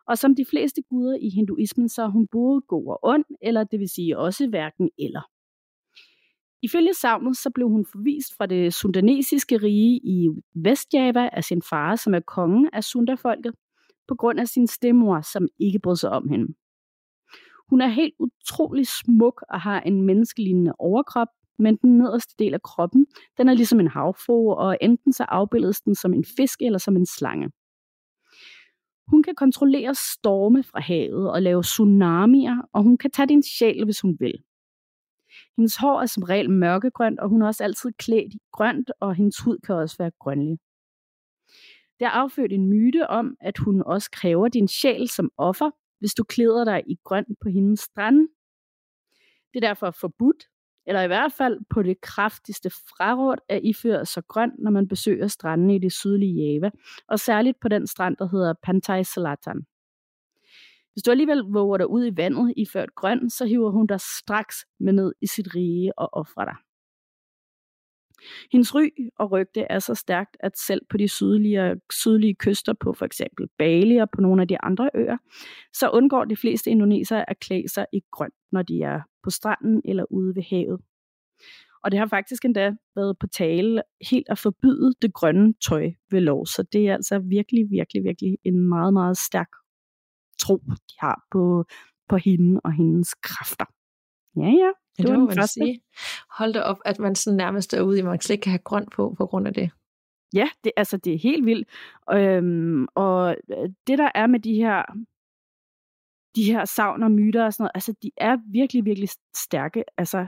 og 0.06 0.18
som 0.18 0.34
de 0.34 0.44
fleste 0.50 0.82
guder 0.90 1.16
i 1.20 1.28
hinduismen, 1.28 1.88
så 1.88 2.02
er 2.02 2.08
hun 2.08 2.26
både 2.32 2.60
god 2.68 2.86
og 2.86 2.98
ond, 3.02 3.24
eller 3.42 3.64
det 3.64 3.80
vil 3.80 3.88
sige 3.88 4.18
også 4.18 4.48
hverken 4.48 4.90
eller. 4.98 5.22
Ifølge 6.62 6.94
savnet 6.94 7.36
så 7.36 7.50
blev 7.54 7.68
hun 7.68 7.86
forvist 7.92 8.36
fra 8.36 8.46
det 8.46 8.74
sundanesiske 8.74 9.56
rige 9.56 10.00
i 10.04 10.28
Vestjava 10.54 11.28
af 11.32 11.44
sin 11.44 11.62
far, 11.62 11.96
som 11.96 12.14
er 12.14 12.20
kongen 12.20 12.70
af 12.72 12.84
Sundafolket, 12.84 13.54
på 14.08 14.14
grund 14.14 14.40
af 14.40 14.48
sin 14.48 14.66
stemmor, 14.66 15.20
som 15.32 15.48
ikke 15.58 15.78
brød 15.78 15.96
sig 15.96 16.10
om 16.10 16.28
hende. 16.28 16.54
Hun 17.70 17.80
er 17.80 17.86
helt 17.86 18.14
utrolig 18.18 18.86
smuk 18.86 19.44
og 19.48 19.60
har 19.60 19.80
en 19.80 20.02
menneskelignende 20.02 20.72
overkrop, 20.78 21.28
men 21.58 21.76
den 21.76 21.98
nederste 21.98 22.34
del 22.38 22.54
af 22.54 22.62
kroppen, 22.62 23.06
den 23.38 23.48
er 23.48 23.54
ligesom 23.54 23.80
en 23.80 23.88
havfrue, 23.88 24.56
og 24.56 24.78
enten 24.80 25.12
så 25.12 25.24
afbildes 25.28 25.80
den 25.80 25.94
som 25.94 26.14
en 26.14 26.24
fisk 26.36 26.62
eller 26.62 26.78
som 26.78 26.96
en 26.96 27.06
slange. 27.06 27.50
Hun 29.06 29.22
kan 29.22 29.34
kontrollere 29.34 29.94
storme 29.94 30.62
fra 30.62 30.80
havet 30.80 31.30
og 31.30 31.42
lave 31.42 31.62
tsunamier, 31.62 32.56
og 32.72 32.82
hun 32.82 32.98
kan 32.98 33.10
tage 33.10 33.28
din 33.28 33.42
sjæl, 33.42 33.84
hvis 33.84 34.00
hun 34.00 34.16
vil. 34.20 34.34
Hendes 35.56 35.76
hår 35.76 36.00
er 36.00 36.06
som 36.06 36.22
regel 36.22 36.50
mørkegrønt, 36.50 37.20
og 37.20 37.28
hun 37.28 37.42
er 37.42 37.46
også 37.46 37.64
altid 37.64 37.92
klædt 37.92 38.34
i 38.34 38.38
grønt, 38.52 38.90
og 39.00 39.14
hendes 39.14 39.38
hud 39.38 39.58
kan 39.66 39.74
også 39.74 39.96
være 39.98 40.10
grønlig. 40.18 40.58
Der 42.00 42.06
er 42.06 42.10
affødt 42.10 42.52
en 42.52 42.68
myte 42.68 43.06
om, 43.06 43.36
at 43.40 43.58
hun 43.58 43.82
også 43.82 44.10
kræver 44.10 44.48
din 44.48 44.68
sjæl 44.68 45.08
som 45.08 45.30
offer, 45.36 45.70
hvis 46.00 46.14
du 46.14 46.24
klæder 46.24 46.64
dig 46.64 46.82
i 46.86 46.96
grønt 47.04 47.28
på 47.42 47.48
hendes 47.48 47.80
strand. 47.80 48.28
Det 49.52 49.64
er 49.64 49.68
derfor 49.68 49.90
forbudt, 49.90 50.44
eller 50.86 51.02
i 51.02 51.06
hvert 51.06 51.32
fald 51.32 51.58
på 51.70 51.82
det 51.82 52.00
kraftigste 52.00 52.70
fraråd 52.70 53.36
at 53.48 53.60
iføre 53.64 54.06
sig 54.06 54.22
grønt, 54.28 54.54
når 54.58 54.70
man 54.70 54.88
besøger 54.88 55.26
stranden 55.26 55.70
i 55.70 55.78
det 55.78 55.92
sydlige 55.92 56.52
Java, 56.52 56.70
og 57.08 57.18
særligt 57.18 57.60
på 57.60 57.68
den 57.68 57.86
strand, 57.86 58.16
der 58.16 58.28
hedder 58.28 58.54
Pantai 58.62 59.04
Selatan. 59.04 59.66
Hvis 60.92 61.02
du 61.02 61.10
alligevel 61.10 61.38
våger 61.38 61.78
dig 61.78 61.90
ud 61.90 62.06
i 62.06 62.16
vandet 62.16 62.54
iført 62.56 62.94
grøn, 62.94 63.30
så 63.30 63.46
hiver 63.46 63.70
hun 63.70 63.86
dig 63.86 64.00
straks 64.00 64.56
med 64.80 64.92
ned 64.92 65.12
i 65.20 65.26
sit 65.26 65.54
rige 65.54 65.98
og 65.98 66.08
offrer 66.12 66.44
dig. 66.44 66.56
Hendes 68.52 68.74
ry 68.74 68.88
og 69.18 69.32
rygte 69.32 69.60
er 69.60 69.78
så 69.78 69.94
stærkt, 69.94 70.36
at 70.40 70.58
selv 70.58 70.80
på 70.90 70.96
de 70.96 71.08
sydlige, 71.08 71.80
sydlige 71.92 72.34
kyster 72.34 72.72
på 72.80 72.92
for 72.92 73.04
eksempel 73.04 73.48
Bali 73.58 73.96
og 73.96 74.10
på 74.10 74.20
nogle 74.20 74.42
af 74.42 74.48
de 74.48 74.60
andre 74.60 74.90
øer, 74.94 75.16
så 75.72 75.90
undgår 75.90 76.24
de 76.24 76.36
fleste 76.36 76.70
indonesere 76.70 77.30
at 77.30 77.40
klæde 77.40 77.68
sig 77.68 77.86
i 77.92 78.00
grønt, 78.12 78.34
når 78.52 78.62
de 78.62 78.82
er 78.82 79.00
på 79.22 79.30
stranden 79.30 79.82
eller 79.84 80.04
ude 80.10 80.34
ved 80.34 80.42
havet. 80.42 80.80
Og 81.84 81.90
det 81.90 81.98
har 81.98 82.06
faktisk 82.06 82.44
endda 82.44 82.72
været 82.96 83.18
på 83.20 83.26
tale 83.26 83.82
helt 84.10 84.26
at 84.30 84.38
forbyde 84.38 84.92
det 85.02 85.14
grønne 85.14 85.54
tøj 85.68 85.90
ved 86.10 86.20
lov. 86.20 86.46
Så 86.46 86.64
det 86.72 86.88
er 86.88 86.94
altså 86.94 87.18
virkelig, 87.18 87.70
virkelig, 87.70 88.04
virkelig 88.04 88.38
en 88.44 88.68
meget, 88.68 88.92
meget 88.92 89.16
stærk 89.16 89.48
tro, 90.38 90.56
de 90.56 90.94
har 90.98 91.22
på, 91.32 91.64
på 92.08 92.16
hende 92.16 92.60
og 92.64 92.72
hendes 92.72 93.14
kræfter. 93.14 93.64
Ja, 94.36 94.50
ja. 94.62 94.70
Det, 95.02 95.10
det 95.10 95.20
var 95.20 95.26
den 95.26 95.36
første. 95.36 95.60
Sige. 95.60 95.80
Hold 96.30 96.52
da 96.52 96.60
op, 96.60 96.78
at 96.84 96.98
man 96.98 97.14
sådan 97.14 97.36
nærmest 97.36 97.74
er 97.74 97.82
ude 97.82 97.96
i, 97.96 98.00
at 98.00 98.06
man 98.06 98.20
slet 98.20 98.34
ikke 98.34 98.42
kan 98.42 98.50
have 98.50 98.58
grøn 98.58 98.86
på, 98.92 99.14
på 99.18 99.26
grund 99.26 99.46
af 99.46 99.54
det. 99.54 99.70
Ja, 100.34 100.48
det, 100.64 100.72
altså 100.76 100.96
det 100.96 101.14
er 101.14 101.18
helt 101.18 101.46
vildt. 101.46 101.68
Øhm, 102.12 102.86
og 102.94 103.36
øh, 103.50 103.68
det 103.86 103.98
der 103.98 104.10
er 104.14 104.26
med 104.26 104.40
de 104.40 104.54
her 104.54 104.82
de 106.36 106.44
her 106.44 106.64
savn 106.64 107.02
og 107.02 107.10
myter 107.10 107.44
og 107.44 107.52
sådan 107.52 107.62
noget, 107.62 107.70
altså 107.74 107.94
de 108.02 108.10
er 108.16 108.36
virkelig, 108.52 108.84
virkelig 108.84 109.08
stærke. 109.36 109.84
Altså, 109.98 110.26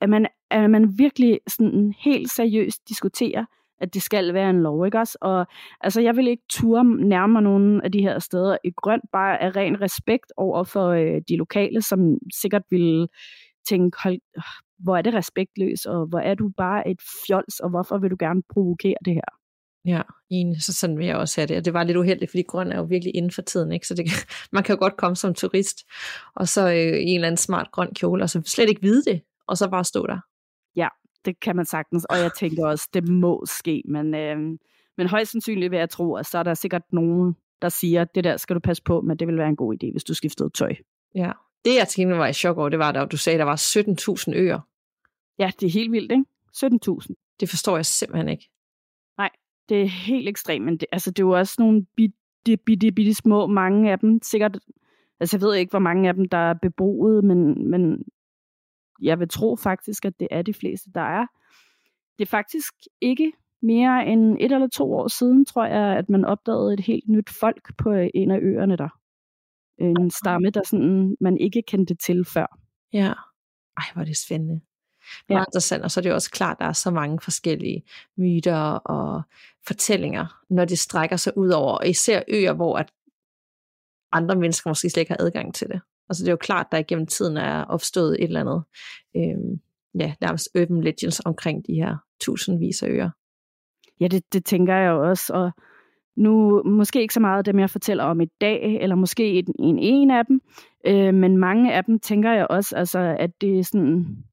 at 0.00 0.08
man, 0.08 0.26
at 0.50 0.70
man 0.70 0.98
virkelig 0.98 1.40
sådan 1.46 1.94
helt 1.98 2.30
seriøst 2.30 2.88
diskuterer, 2.88 3.44
at 3.80 3.94
det 3.94 4.02
skal 4.02 4.34
være 4.34 4.50
en 4.50 4.62
lov, 4.62 4.86
ikke 4.86 4.98
også? 4.98 5.18
Og 5.20 5.46
altså, 5.80 6.00
jeg 6.00 6.16
vil 6.16 6.28
ikke 6.28 6.42
ture 6.50 6.84
nærmere 6.84 7.42
nogen 7.42 7.80
af 7.82 7.92
de 7.92 8.00
her 8.02 8.18
steder 8.18 8.56
i 8.64 8.70
grønt, 8.70 9.04
bare 9.12 9.42
af 9.42 9.56
ren 9.56 9.80
respekt 9.80 10.32
over 10.36 10.64
for 10.64 10.88
øh, 10.88 11.22
de 11.28 11.36
lokale, 11.36 11.82
som 11.82 12.18
sikkert 12.34 12.62
vil 12.70 13.08
tænke, 13.68 13.98
hold, 14.02 14.18
hvor 14.78 14.96
er 14.96 15.02
det 15.02 15.14
respektløst, 15.14 15.86
og 15.86 16.06
hvor 16.06 16.18
er 16.18 16.34
du 16.34 16.50
bare 16.56 16.88
et 16.88 17.00
fjols, 17.26 17.60
og 17.60 17.70
hvorfor 17.70 17.98
vil 17.98 18.10
du 18.10 18.16
gerne 18.18 18.42
provokere 18.52 18.96
det 19.04 19.14
her? 19.14 19.42
Ja, 19.84 20.02
enig. 20.30 20.62
Så 20.62 20.72
sådan 20.72 20.98
vil 20.98 21.06
jeg 21.06 21.16
også 21.16 21.40
have 21.40 21.46
det. 21.46 21.56
Og 21.56 21.64
det 21.64 21.74
var 21.74 21.84
lidt 21.84 21.96
uheldigt, 21.96 22.30
fordi 22.30 22.42
grøn 22.42 22.72
er 22.72 22.76
jo 22.76 22.82
virkelig 22.84 23.16
inden 23.16 23.30
for 23.30 23.42
tiden. 23.42 23.72
Ikke? 23.72 23.86
Så 23.86 23.94
det, 23.94 24.06
man 24.52 24.62
kan 24.62 24.74
jo 24.74 24.78
godt 24.78 24.96
komme 24.96 25.16
som 25.16 25.34
turist, 25.34 25.78
og 26.34 26.48
så 26.48 26.68
øh, 26.68 26.74
i 26.74 27.10
en 27.10 27.14
eller 27.14 27.26
anden 27.26 27.36
smart 27.36 27.68
grøn 27.72 27.94
kjole, 27.94 28.22
og 28.22 28.30
så 28.30 28.42
slet 28.46 28.68
ikke 28.68 28.82
vide 28.82 29.04
det, 29.04 29.22
og 29.46 29.56
så 29.56 29.70
bare 29.70 29.84
stå 29.84 30.06
der. 30.06 30.18
Ja, 30.76 30.88
det 31.24 31.40
kan 31.40 31.56
man 31.56 31.66
sagtens. 31.66 32.04
Og 32.04 32.18
jeg 32.18 32.30
tænker 32.38 32.66
også, 32.66 32.88
det 32.94 33.08
må 33.08 33.44
ske. 33.46 33.82
Men, 33.88 34.14
øh, 34.14 34.36
men 34.96 35.06
højst 35.06 35.32
sandsynligt 35.32 35.70
vil 35.70 35.78
jeg 35.78 35.90
tro, 35.90 36.14
at 36.14 36.26
så 36.26 36.38
er 36.38 36.42
der 36.42 36.54
sikkert 36.54 36.82
nogen, 36.92 37.36
der 37.62 37.68
siger, 37.68 38.04
det 38.04 38.24
der 38.24 38.36
skal 38.36 38.54
du 38.54 38.60
passe 38.60 38.82
på, 38.82 39.00
men 39.00 39.16
det 39.16 39.28
vil 39.28 39.38
være 39.38 39.48
en 39.48 39.56
god 39.56 39.74
idé, 39.74 39.92
hvis 39.92 40.04
du 40.04 40.14
skiftede 40.14 40.50
tøj. 40.50 40.74
Ja, 41.14 41.32
det 41.64 41.74
jeg 41.74 41.88
tænkte 41.88 42.18
var 42.18 42.26
i 42.26 42.32
chok 42.32 42.58
over, 42.58 42.68
det 42.68 42.78
var, 42.78 42.92
at 42.92 43.12
du 43.12 43.16
sagde, 43.16 43.34
at 43.34 43.38
der 43.38 43.44
var 43.44 44.26
17.000 44.28 44.36
øer. 44.36 44.60
Ja, 45.38 45.50
det 45.60 45.66
er 45.66 45.70
helt 45.70 45.92
vildt, 45.92 46.12
ikke? 46.12 46.24
17.000. 46.56 47.36
Det 47.40 47.48
forstår 47.48 47.76
jeg 47.76 47.86
simpelthen 47.86 48.28
ikke. 48.28 48.50
Nej, 49.18 49.30
det 49.68 49.82
er 49.82 49.86
helt 49.86 50.28
ekstremt, 50.28 50.64
men 50.64 50.76
det, 50.76 50.88
altså, 50.92 51.10
det 51.10 51.22
er 51.22 51.26
jo 51.26 51.38
også 51.38 51.56
nogle 51.58 51.86
bitte, 51.96 52.56
bitte, 52.56 52.92
bitte 52.92 53.14
små, 53.14 53.46
mange 53.46 53.92
af 53.92 53.98
dem, 53.98 54.22
sikkert, 54.22 54.58
altså 55.20 55.36
jeg 55.36 55.42
ved 55.42 55.54
ikke, 55.54 55.70
hvor 55.70 55.78
mange 55.78 56.08
af 56.08 56.14
dem, 56.14 56.28
der 56.28 56.38
er 56.38 56.54
beboet, 56.62 57.24
men, 57.24 57.70
men 57.70 58.02
jeg 59.02 59.18
vil 59.18 59.28
tro 59.28 59.56
faktisk, 59.56 60.04
at 60.04 60.20
det 60.20 60.28
er 60.30 60.42
de 60.42 60.54
fleste, 60.54 60.90
der 60.94 61.00
er. 61.00 61.26
Det 62.18 62.24
er 62.24 62.30
faktisk 62.30 62.74
ikke 63.00 63.32
mere 63.62 64.06
end 64.06 64.36
et 64.40 64.52
eller 64.52 64.68
to 64.68 64.92
år 64.92 65.08
siden, 65.08 65.44
tror 65.44 65.64
jeg, 65.64 65.98
at 65.98 66.08
man 66.10 66.24
opdagede 66.24 66.74
et 66.74 66.80
helt 66.80 67.08
nyt 67.08 67.30
folk 67.30 67.76
på 67.76 67.92
en 68.14 68.30
af 68.30 68.38
øerne 68.42 68.76
der 68.76 69.01
en 69.82 70.10
stamme, 70.10 70.50
der 70.50 70.60
sådan, 70.66 71.16
man 71.20 71.38
ikke 71.38 71.62
kendte 71.66 71.94
til 71.94 72.24
før. 72.24 72.58
Ja. 72.92 73.12
Ej, 73.76 73.84
hvor 73.92 74.00
er 74.02 74.06
det 74.06 74.16
spændende. 74.16 74.60
Meget 75.28 75.40
ja. 75.40 75.44
interessant, 75.44 75.84
og 75.84 75.90
så 75.90 76.00
er 76.00 76.02
det 76.02 76.12
også 76.12 76.30
klart, 76.30 76.56
at 76.56 76.60
der 76.60 76.66
er 76.66 76.72
så 76.72 76.90
mange 76.90 77.20
forskellige 77.20 77.82
myter 78.16 78.56
og 78.72 79.22
fortællinger, 79.66 80.26
når 80.50 80.64
det 80.64 80.78
strækker 80.78 81.16
sig 81.16 81.38
ud 81.38 81.50
over, 81.50 81.72
og 81.72 81.88
især 81.88 82.22
øer, 82.28 82.52
hvor 82.52 82.78
at 82.78 82.92
andre 84.12 84.36
mennesker 84.36 84.70
måske 84.70 84.90
slet 84.90 85.00
ikke 85.00 85.12
har 85.12 85.26
adgang 85.26 85.54
til 85.54 85.68
det. 85.68 85.80
Altså 86.08 86.24
det 86.24 86.28
er 86.28 86.32
jo 86.32 86.36
klart, 86.36 86.66
der 86.72 86.78
igennem 86.78 87.06
tiden 87.06 87.36
er 87.36 87.64
opstået 87.64 88.14
et 88.14 88.24
eller 88.24 88.40
andet, 88.40 88.62
øhm, 89.16 89.60
ja, 90.00 90.14
nærmest 90.20 90.48
urban 90.60 90.80
legends 90.80 91.20
omkring 91.24 91.66
de 91.66 91.74
her 91.74 91.96
tusindvis 92.20 92.82
af 92.82 92.88
øer. 92.88 93.10
Ja, 94.00 94.08
det, 94.08 94.32
det 94.32 94.44
tænker 94.44 94.74
jeg 94.74 94.92
også, 94.92 95.32
og 95.32 95.52
nu, 96.16 96.62
måske 96.62 97.00
ikke 97.00 97.14
så 97.14 97.20
meget 97.20 97.38
af 97.38 97.44
dem, 97.44 97.58
jeg 97.58 97.70
fortæller 97.70 98.04
om 98.04 98.20
i 98.20 98.26
dag, 98.40 98.78
eller 98.80 98.96
måske 98.96 99.32
en, 99.32 99.54
en, 99.58 99.78
en 99.78 100.10
af 100.10 100.26
dem, 100.26 100.40
øh, 100.86 101.14
men 101.14 101.36
mange 101.36 101.74
af 101.74 101.84
dem 101.84 102.00
tænker 102.00 102.32
jeg 102.32 102.46
også, 102.50 102.76
altså, 102.76 103.16
at 103.18 103.30
det 103.40 103.58
er 103.58 103.64
sådan, 103.64 104.24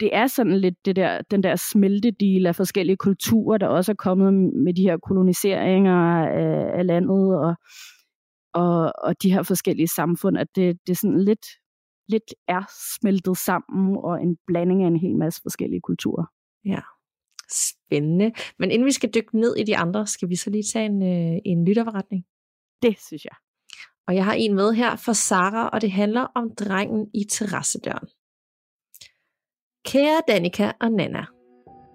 det 0.00 0.10
er 0.12 0.26
sådan 0.26 0.56
lidt 0.56 0.74
det 0.84 0.96
der, 0.96 1.22
den 1.30 1.42
der 1.42 1.56
smeltedil 1.56 2.46
af 2.46 2.56
forskellige 2.56 2.96
kulturer, 2.96 3.58
der 3.58 3.66
også 3.66 3.92
er 3.92 3.96
kommet 3.96 4.34
med 4.34 4.74
de 4.74 4.82
her 4.82 4.96
koloniseringer 4.96 5.96
af, 5.96 6.78
af 6.78 6.86
landet, 6.86 7.36
og, 7.36 7.54
og, 8.54 8.92
og 9.02 9.22
de 9.22 9.32
her 9.32 9.42
forskellige 9.42 9.88
samfund, 9.88 10.38
at 10.38 10.46
det, 10.56 10.78
det 10.86 10.98
sådan 10.98 11.20
lidt, 11.20 11.46
lidt 12.08 12.34
er 12.48 12.62
smeltet 13.00 13.36
sammen, 13.36 13.96
og 13.96 14.22
en 14.22 14.36
blanding 14.46 14.82
af 14.82 14.86
en 14.86 15.00
hel 15.00 15.16
masse 15.16 15.40
forskellige 15.42 15.80
kulturer. 15.80 16.24
Ja, 16.64 16.80
Spændende. 17.88 18.32
Men 18.58 18.70
inden 18.70 18.86
vi 18.86 18.92
skal 18.92 19.10
dykke 19.14 19.40
ned 19.40 19.56
i 19.56 19.62
de 19.62 19.76
andre, 19.76 20.06
skal 20.06 20.28
vi 20.28 20.36
så 20.36 20.50
lige 20.50 20.64
tage 20.72 20.86
en, 20.86 21.02
øh, 21.02 21.40
en 21.44 21.64
lytterforretning? 21.64 22.24
Det 22.82 22.96
synes 23.06 23.24
jeg. 23.24 23.34
Og 24.08 24.14
jeg 24.14 24.24
har 24.24 24.34
en 24.34 24.54
med 24.54 24.72
her 24.72 24.96
for 24.96 25.12
Sara, 25.12 25.68
og 25.68 25.80
det 25.80 25.90
handler 25.90 26.26
om 26.34 26.50
drengen 26.54 27.10
i 27.14 27.24
terrassedøren. 27.24 28.08
Kære 29.84 30.22
Danika 30.28 30.72
og 30.80 30.92
Nana, 30.92 31.24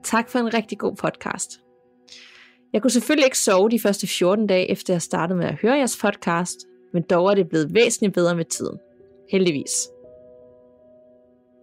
tak 0.04 0.30
for 0.30 0.40
en 0.40 0.54
rigtig 0.54 0.78
god 0.80 0.96
podcast. 0.96 1.60
Jeg 2.74 2.82
kunne 2.82 2.92
selvfølgelig 2.92 3.26
ikke 3.26 3.40
sove 3.40 3.70
de 3.70 3.80
første 3.80 4.08
14 4.08 4.48
dage, 4.48 4.72
efter 4.72 4.94
jeg 4.94 5.02
startede 5.02 5.38
med 5.38 5.46
at 5.46 5.56
høre 5.56 5.74
jeres 5.74 5.98
podcast, 6.02 6.58
men 6.94 7.04
dog 7.10 7.28
er 7.28 7.36
det 7.36 7.50
blevet 7.50 7.74
væsentligt 7.74 8.14
bedre 8.14 8.36
med 8.36 8.46
tiden. 8.46 8.80
Heldigvis. 9.32 9.93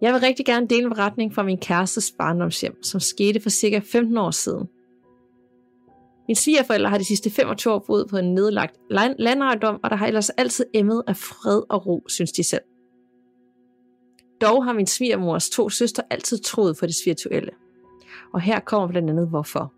Jeg 0.01 0.13
vil 0.13 0.21
rigtig 0.21 0.45
gerne 0.45 0.67
dele 0.67 0.83
en 0.83 0.89
beretning 0.89 1.33
fra 1.33 1.43
min 1.43 1.57
kærestes 1.57 2.13
barndomshjem, 2.17 2.83
som 2.83 2.99
skete 2.99 3.39
for 3.39 3.49
cirka 3.49 3.79
15 3.79 4.17
år 4.17 4.31
siden. 4.31 4.67
Min 6.27 6.35
svigerforældre 6.35 6.89
har 6.89 6.97
de 6.97 7.05
sidste 7.05 7.29
25 7.29 7.73
år 7.73 7.83
boet 7.87 8.07
på 8.09 8.17
en 8.17 8.33
nedlagt 8.33 8.75
landejendom, 9.19 9.79
og 9.83 9.89
der 9.89 9.95
har 9.95 10.07
ellers 10.07 10.29
altid 10.29 10.65
emmet 10.73 11.03
af 11.07 11.17
fred 11.17 11.61
og 11.69 11.85
ro, 11.87 12.03
synes 12.07 12.31
de 12.31 12.43
selv. 12.43 12.61
Dog 14.41 14.65
har 14.65 14.73
min 14.73 14.87
svigermors 14.87 15.49
to 15.49 15.69
søstre 15.69 16.03
altid 16.09 16.37
troet 16.39 16.77
på 16.79 16.85
det 16.85 16.95
spirituelle. 16.95 17.51
Og 18.33 18.41
her 18.41 18.59
kommer 18.59 18.87
blandt 18.87 19.09
andet 19.09 19.29
hvorfor. 19.29 19.73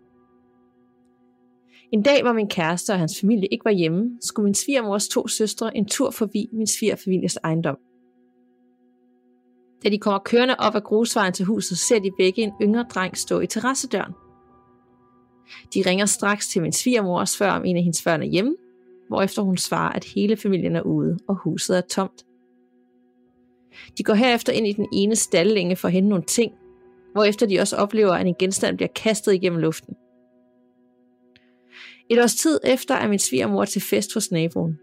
En 1.92 2.02
dag, 2.02 2.22
hvor 2.22 2.32
min 2.32 2.48
kæreste 2.48 2.92
og 2.92 2.98
hans 2.98 3.20
familie 3.20 3.48
ikke 3.52 3.64
var 3.64 3.70
hjemme, 3.70 4.18
skulle 4.20 4.44
min 4.44 4.54
svigermors 4.54 5.08
to 5.08 5.28
søstre 5.28 5.76
en 5.76 5.86
tur 5.86 6.10
forbi 6.10 6.48
min 6.52 6.66
svigerfamilies 6.66 7.38
ejendom– 7.44 7.76
da 9.84 9.90
de 9.90 9.98
kommer 9.98 10.18
kørende 10.18 10.56
op 10.58 10.74
ad 10.74 10.80
grusvejen 10.80 11.32
til 11.32 11.44
huset, 11.44 11.78
ser 11.78 11.98
de 11.98 12.10
begge 12.18 12.42
en 12.42 12.52
yngre 12.62 12.82
dreng 12.94 13.16
stå 13.16 13.40
i 13.40 13.46
terrassedøren. 13.46 14.12
De 15.74 15.82
ringer 15.86 16.06
straks 16.06 16.48
til 16.48 16.62
min 16.62 16.72
svigermor 16.72 17.20
og 17.20 17.28
spørger, 17.28 17.52
om 17.52 17.64
en 17.64 17.76
af 17.76 17.82
hendes 17.82 18.02
børn 18.02 18.22
er 18.22 18.26
hjemme, 18.26 18.56
hvorefter 19.08 19.42
hun 19.42 19.56
svarer, 19.56 19.92
at 19.92 20.04
hele 20.04 20.36
familien 20.36 20.76
er 20.76 20.82
ude, 20.82 21.18
og 21.28 21.34
huset 21.34 21.76
er 21.76 21.80
tomt. 21.80 22.24
De 23.98 24.02
går 24.02 24.14
herefter 24.14 24.52
ind 24.52 24.66
i 24.66 24.72
den 24.72 24.88
ene 24.92 25.16
stallænge 25.16 25.76
for 25.76 25.88
at 25.88 25.92
hente 25.92 26.08
nogle 26.08 26.24
ting, 26.24 26.52
hvorefter 27.12 27.46
de 27.46 27.60
også 27.60 27.76
oplever, 27.76 28.12
at 28.12 28.26
en 28.26 28.34
genstand 28.38 28.76
bliver 28.76 28.88
kastet 28.88 29.34
igennem 29.34 29.58
luften. 29.58 29.94
Et 32.08 32.22
års 32.22 32.34
tid 32.34 32.60
efter 32.64 32.94
er 32.94 33.08
min 33.08 33.18
svigermor 33.18 33.64
til 33.64 33.82
fest 33.82 34.14
hos 34.14 34.30
naboen. 34.30 34.78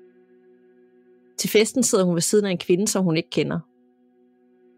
Til 1.38 1.50
festen 1.50 1.84
sidder 1.84 2.04
hun 2.04 2.16
ved 2.16 2.22
siden 2.22 2.46
af 2.46 2.52
en 2.52 2.58
kvinde, 2.58 2.88
som 2.88 3.04
hun 3.04 3.18
ikke 3.18 3.30
kender, 3.30 3.60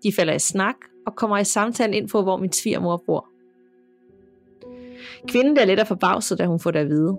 de 0.04 0.14
falder 0.14 0.34
i 0.34 0.40
snak 0.40 0.76
og 1.06 1.16
kommer 1.16 1.38
i 1.38 1.44
samtale 1.44 1.96
ind 1.98 2.10
på, 2.10 2.22
hvor 2.22 2.38
min 2.38 2.52
svigermor 2.52 3.04
bor. 3.06 3.28
Kvinden 5.28 5.58
er 5.58 5.66
lidt 5.66 5.80
af 5.80 5.88
forbavset, 5.88 6.38
da 6.38 6.46
hun 6.46 6.60
får 6.60 6.72
det 6.72 6.80
at 6.80 6.90
vide. 6.90 7.18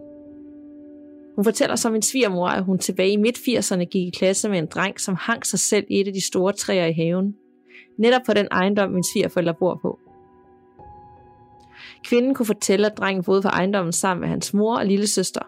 Hun 1.34 1.44
fortæller 1.44 1.76
så 1.76 1.90
min 1.90 2.02
svigermor, 2.02 2.48
at 2.48 2.64
hun 2.64 2.78
tilbage 2.78 3.10
i 3.10 3.16
midt-80'erne 3.16 3.84
gik 3.84 4.06
i 4.06 4.10
klasse 4.10 4.48
med 4.48 4.58
en 4.58 4.66
dreng, 4.66 5.00
som 5.00 5.14
hang 5.20 5.46
sig 5.46 5.58
selv 5.58 5.86
i 5.88 6.00
et 6.00 6.06
af 6.06 6.12
de 6.12 6.26
store 6.26 6.52
træer 6.52 6.86
i 6.86 6.92
haven. 6.92 7.36
Netop 7.98 8.22
på 8.26 8.32
den 8.32 8.48
ejendom, 8.50 8.90
min 8.90 9.04
svigerforældre 9.14 9.54
bor 9.54 9.78
på. 9.82 9.98
Kvinden 12.04 12.34
kunne 12.34 12.46
fortælle, 12.46 12.86
at 12.86 12.98
drengen 12.98 13.24
boede 13.24 13.42
på 13.42 13.48
ejendommen 13.48 13.92
sammen 13.92 14.20
med 14.20 14.28
hans 14.28 14.54
mor 14.54 14.76
og 14.76 14.86
lille 14.86 15.06
søster. 15.06 15.40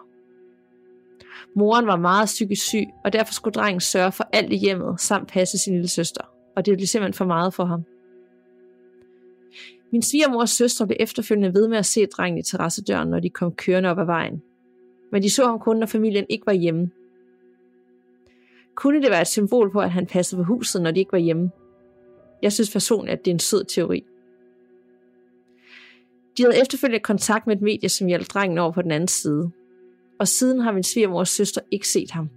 Moren 1.55 1.87
var 1.87 1.95
meget 1.95 2.25
psykisk 2.25 2.65
syg, 2.65 2.87
og 3.03 3.13
derfor 3.13 3.33
skulle 3.33 3.53
drengen 3.53 3.81
sørge 3.81 4.11
for 4.11 4.29
alt 4.33 4.53
i 4.53 4.57
hjemmet, 4.57 5.01
samt 5.01 5.27
passe 5.29 5.57
sin 5.57 5.73
lille 5.73 5.87
søster. 5.87 6.36
Og 6.57 6.65
det 6.65 6.77
blev 6.77 6.87
simpelthen 6.87 7.13
for 7.13 7.25
meget 7.25 7.53
for 7.53 7.65
ham. 7.65 7.83
Min 9.91 10.01
svigermors 10.01 10.49
søstre 10.49 10.87
blev 10.87 10.97
efterfølgende 10.99 11.53
ved 11.53 11.67
med 11.67 11.77
at 11.77 11.85
se 11.85 12.05
drengen 12.05 12.37
i 12.37 12.43
terrassedøren, 12.43 13.09
når 13.09 13.19
de 13.19 13.29
kom 13.29 13.51
kørende 13.51 13.89
op 13.89 13.99
ad 13.99 14.05
vejen. 14.05 14.41
Men 15.11 15.23
de 15.23 15.29
så 15.29 15.45
ham 15.45 15.59
kun, 15.59 15.77
når 15.77 15.85
familien 15.85 16.25
ikke 16.29 16.45
var 16.45 16.53
hjemme. 16.53 16.91
Kunne 18.75 19.01
det 19.01 19.11
være 19.11 19.21
et 19.21 19.27
symbol 19.27 19.71
på, 19.71 19.79
at 19.79 19.91
han 19.91 20.05
passede 20.05 20.39
på 20.39 20.43
huset, 20.43 20.81
når 20.81 20.91
de 20.91 20.99
ikke 20.99 21.11
var 21.11 21.17
hjemme? 21.17 21.51
Jeg 22.41 22.53
synes 22.53 22.71
personligt, 22.71 23.13
at 23.13 23.25
det 23.25 23.31
er 23.31 23.35
en 23.35 23.39
sød 23.39 23.65
teori. 23.65 24.03
De 26.37 26.43
havde 26.43 26.61
efterfølgende 26.61 27.03
kontakt 27.03 27.47
med 27.47 27.55
et 27.55 27.61
medie, 27.61 27.89
som 27.89 28.07
hjalp 28.07 28.27
drengen 28.27 28.57
over 28.57 28.71
på 28.71 28.81
den 28.81 28.91
anden 28.91 29.07
side. 29.07 29.51
Og 30.19 30.27
siden 30.27 30.59
har 30.59 30.71
min 30.71 30.83
svigermors 30.83 31.29
søster 31.29 31.61
ikke 31.71 31.87
set 31.87 32.11
ham. 32.11 32.29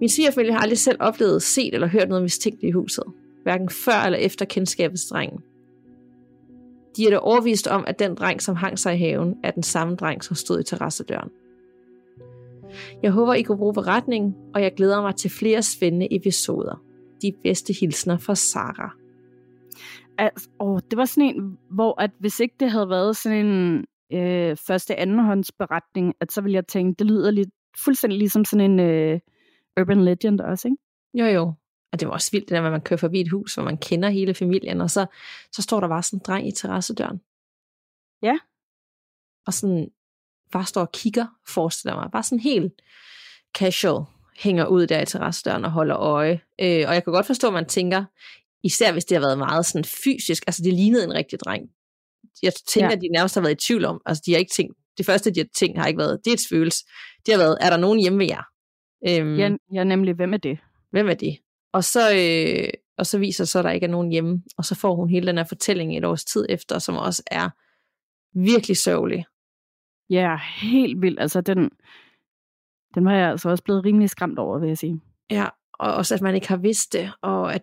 Min 0.00 0.08
svigerfamilie 0.08 0.52
har 0.52 0.60
aldrig 0.60 0.78
selv 0.78 0.96
oplevet, 1.00 1.42
set 1.42 1.74
eller 1.74 1.86
hørt 1.86 2.08
noget 2.08 2.22
mistænkeligt 2.22 2.70
i 2.70 2.72
huset. 2.72 3.04
Hverken 3.42 3.68
før 3.68 4.04
eller 4.06 4.18
efter 4.18 4.44
kendskabet 4.44 5.00
til 5.00 5.10
drengen. 5.10 5.38
De 6.96 7.06
er 7.06 7.10
da 7.10 7.18
overvist 7.18 7.66
om, 7.66 7.84
at 7.86 7.98
den 7.98 8.14
dreng, 8.14 8.42
som 8.42 8.56
hang 8.56 8.78
sig 8.78 8.94
i 8.94 8.98
haven, 8.98 9.34
er 9.44 9.50
den 9.50 9.62
samme 9.62 9.96
dreng, 9.96 10.24
som 10.24 10.36
stod 10.36 10.60
i 10.60 10.62
terrassedøren. 10.62 11.30
Jeg 13.02 13.10
håber, 13.10 13.34
I 13.34 13.42
kunne 13.42 13.58
bruge 13.58 13.74
beretningen, 13.74 14.34
og 14.54 14.62
jeg 14.62 14.74
glæder 14.74 15.02
mig 15.02 15.16
til 15.16 15.30
flere 15.30 15.62
spændende 15.62 16.16
episoder. 16.16 16.82
De 17.22 17.32
bedste 17.42 17.72
hilsner 17.80 18.18
fra 18.18 18.34
Sara. 18.34 18.90
Altså, 20.18 20.48
åh, 20.60 20.78
det 20.90 20.96
var 20.96 21.04
sådan 21.04 21.36
en, 21.36 21.58
hvor 21.70 22.00
at 22.00 22.10
hvis 22.20 22.40
ikke 22.40 22.54
det 22.60 22.70
havde 22.70 22.88
været 22.88 23.16
sådan 23.16 23.46
en 23.46 23.84
øh, 24.12 24.56
første 24.56 24.96
andenhånds 24.96 25.52
beretning, 25.52 26.14
at 26.20 26.32
så 26.32 26.40
ville 26.40 26.54
jeg 26.54 26.66
tænke, 26.66 26.98
det 26.98 27.06
lyder 27.06 27.30
lidt 27.30 27.50
fuldstændig 27.84 28.18
ligesom 28.18 28.44
sådan 28.44 28.70
en 28.70 28.80
øh, 28.80 29.20
urban 29.80 30.04
legend 30.04 30.40
også, 30.40 30.68
ikke? 30.68 30.76
Jo, 31.14 31.24
jo. 31.24 31.54
Og 31.92 32.00
det 32.00 32.08
var 32.08 32.14
også 32.14 32.30
vildt, 32.30 32.48
det 32.48 32.56
der 32.56 32.62
at 32.62 32.72
man 32.72 32.80
kører 32.80 32.98
forbi 32.98 33.20
et 33.20 33.30
hus, 33.30 33.54
hvor 33.54 33.64
man 33.64 33.78
kender 33.78 34.08
hele 34.08 34.34
familien, 34.34 34.80
og 34.80 34.90
så, 34.90 35.06
så 35.52 35.62
står 35.62 35.80
der 35.80 35.88
bare 35.88 36.02
sådan 36.02 36.16
en 36.16 36.22
dreng 36.26 36.48
i 36.48 36.52
terrassedøren. 36.52 37.20
Ja. 38.22 38.38
Og 39.46 39.54
sådan 39.54 39.88
bare 40.52 40.66
står 40.66 40.80
og 40.80 40.92
kigger, 40.92 41.26
forestiller 41.46 41.94
mig. 41.94 42.10
Bare 42.12 42.22
sådan 42.22 42.38
helt 42.38 42.72
casual 43.58 44.04
hænger 44.38 44.66
ud 44.66 44.86
der 44.86 45.02
i 45.02 45.06
terrassedøren 45.06 45.64
og 45.64 45.70
holder 45.70 45.96
øje. 45.96 46.40
Øh, 46.60 46.84
og 46.88 46.94
jeg 46.94 47.04
kan 47.04 47.12
godt 47.12 47.26
forstå, 47.26 47.46
at 47.46 47.52
man 47.52 47.66
tænker, 47.66 48.04
især 48.62 48.92
hvis 48.92 49.04
det 49.04 49.16
har 49.16 49.26
været 49.26 49.38
meget 49.38 49.66
sådan 49.66 49.84
fysisk, 49.84 50.44
altså 50.46 50.62
det 50.62 50.72
lignede 50.72 51.04
en 51.04 51.14
rigtig 51.14 51.40
dreng. 51.40 51.70
Jeg 52.42 52.52
tænker, 52.68 52.88
ja. 52.88 52.96
at 52.96 53.00
de 53.00 53.08
nærmest 53.08 53.34
har 53.34 53.42
været 53.42 53.62
i 53.62 53.66
tvivl 53.66 53.84
om, 53.84 54.00
altså 54.06 54.22
de 54.26 54.32
har 54.32 54.38
ikke 54.38 54.52
tænkt, 54.52 54.76
det 54.98 55.06
første 55.06 55.30
de 55.30 55.40
har 55.40 55.46
tænkt 55.56 55.78
har 55.78 55.86
ikke 55.86 55.98
været, 55.98 56.20
det 56.24 56.30
er 56.30 56.34
et 56.34 56.46
følelse. 56.50 56.84
Det 57.26 57.34
har 57.34 57.38
været, 57.38 57.58
er 57.60 57.70
der 57.70 57.76
nogen 57.76 58.00
hjemme 58.00 58.18
ved 58.18 58.26
jer? 58.26 58.42
Øhm, 59.08 59.36
ja, 59.36 59.56
ja, 59.72 59.84
nemlig, 59.84 60.14
hvem 60.14 60.34
er 60.34 60.36
det? 60.36 60.58
Hvem 60.90 61.08
er 61.08 61.14
det? 61.14 61.38
Og 61.72 61.84
så, 61.84 62.00
øh, 62.14 62.70
og 62.98 63.06
så 63.06 63.18
viser 63.18 63.44
så, 63.44 63.58
at 63.58 63.64
der 63.64 63.70
ikke 63.70 63.86
er 63.86 63.90
nogen 63.90 64.12
hjemme, 64.12 64.42
og 64.56 64.64
så 64.64 64.74
får 64.74 64.94
hun 64.94 65.08
hele 65.08 65.26
den 65.26 65.36
her 65.36 65.44
fortælling 65.44 65.96
et 65.96 66.04
års 66.04 66.24
tid 66.24 66.46
efter, 66.48 66.78
som 66.78 66.96
også 66.96 67.22
er 67.30 67.50
virkelig 68.34 68.76
sørgelig. 68.76 69.24
Ja, 70.10 70.36
helt 70.60 71.02
vildt. 71.02 71.20
Altså, 71.20 71.40
den, 71.40 71.70
den 72.94 73.04
var 73.04 73.14
jeg 73.14 73.30
altså 73.30 73.48
også 73.48 73.64
blevet 73.64 73.84
rimelig 73.84 74.10
skræmt 74.10 74.38
over, 74.38 74.58
vil 74.58 74.68
jeg 74.68 74.78
sige. 74.78 75.00
Ja, 75.30 75.46
og 75.72 75.94
også 75.94 76.14
at 76.14 76.20
man 76.20 76.34
ikke 76.34 76.48
har 76.48 76.56
vidst 76.56 76.92
det, 76.92 77.12
og 77.22 77.54
at 77.54 77.62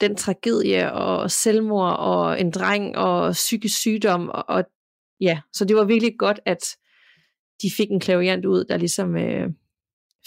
den 0.00 0.16
tragedie 0.16 0.92
og 0.92 1.30
selvmord 1.30 1.96
og 1.98 2.40
en 2.40 2.50
dreng 2.50 2.96
og 2.96 3.32
psykisk 3.32 3.78
sygdom, 3.78 4.28
og, 4.28 4.44
og 4.48 4.64
ja, 5.20 5.40
så 5.52 5.64
det 5.64 5.76
var 5.76 5.84
virkelig 5.84 6.18
godt, 6.18 6.40
at 6.44 6.76
de 7.62 7.70
fik 7.76 7.90
en 7.90 8.00
klaviant 8.00 8.44
ud, 8.44 8.64
der 8.64 8.76
ligesom 8.76 9.16
øh, 9.16 9.50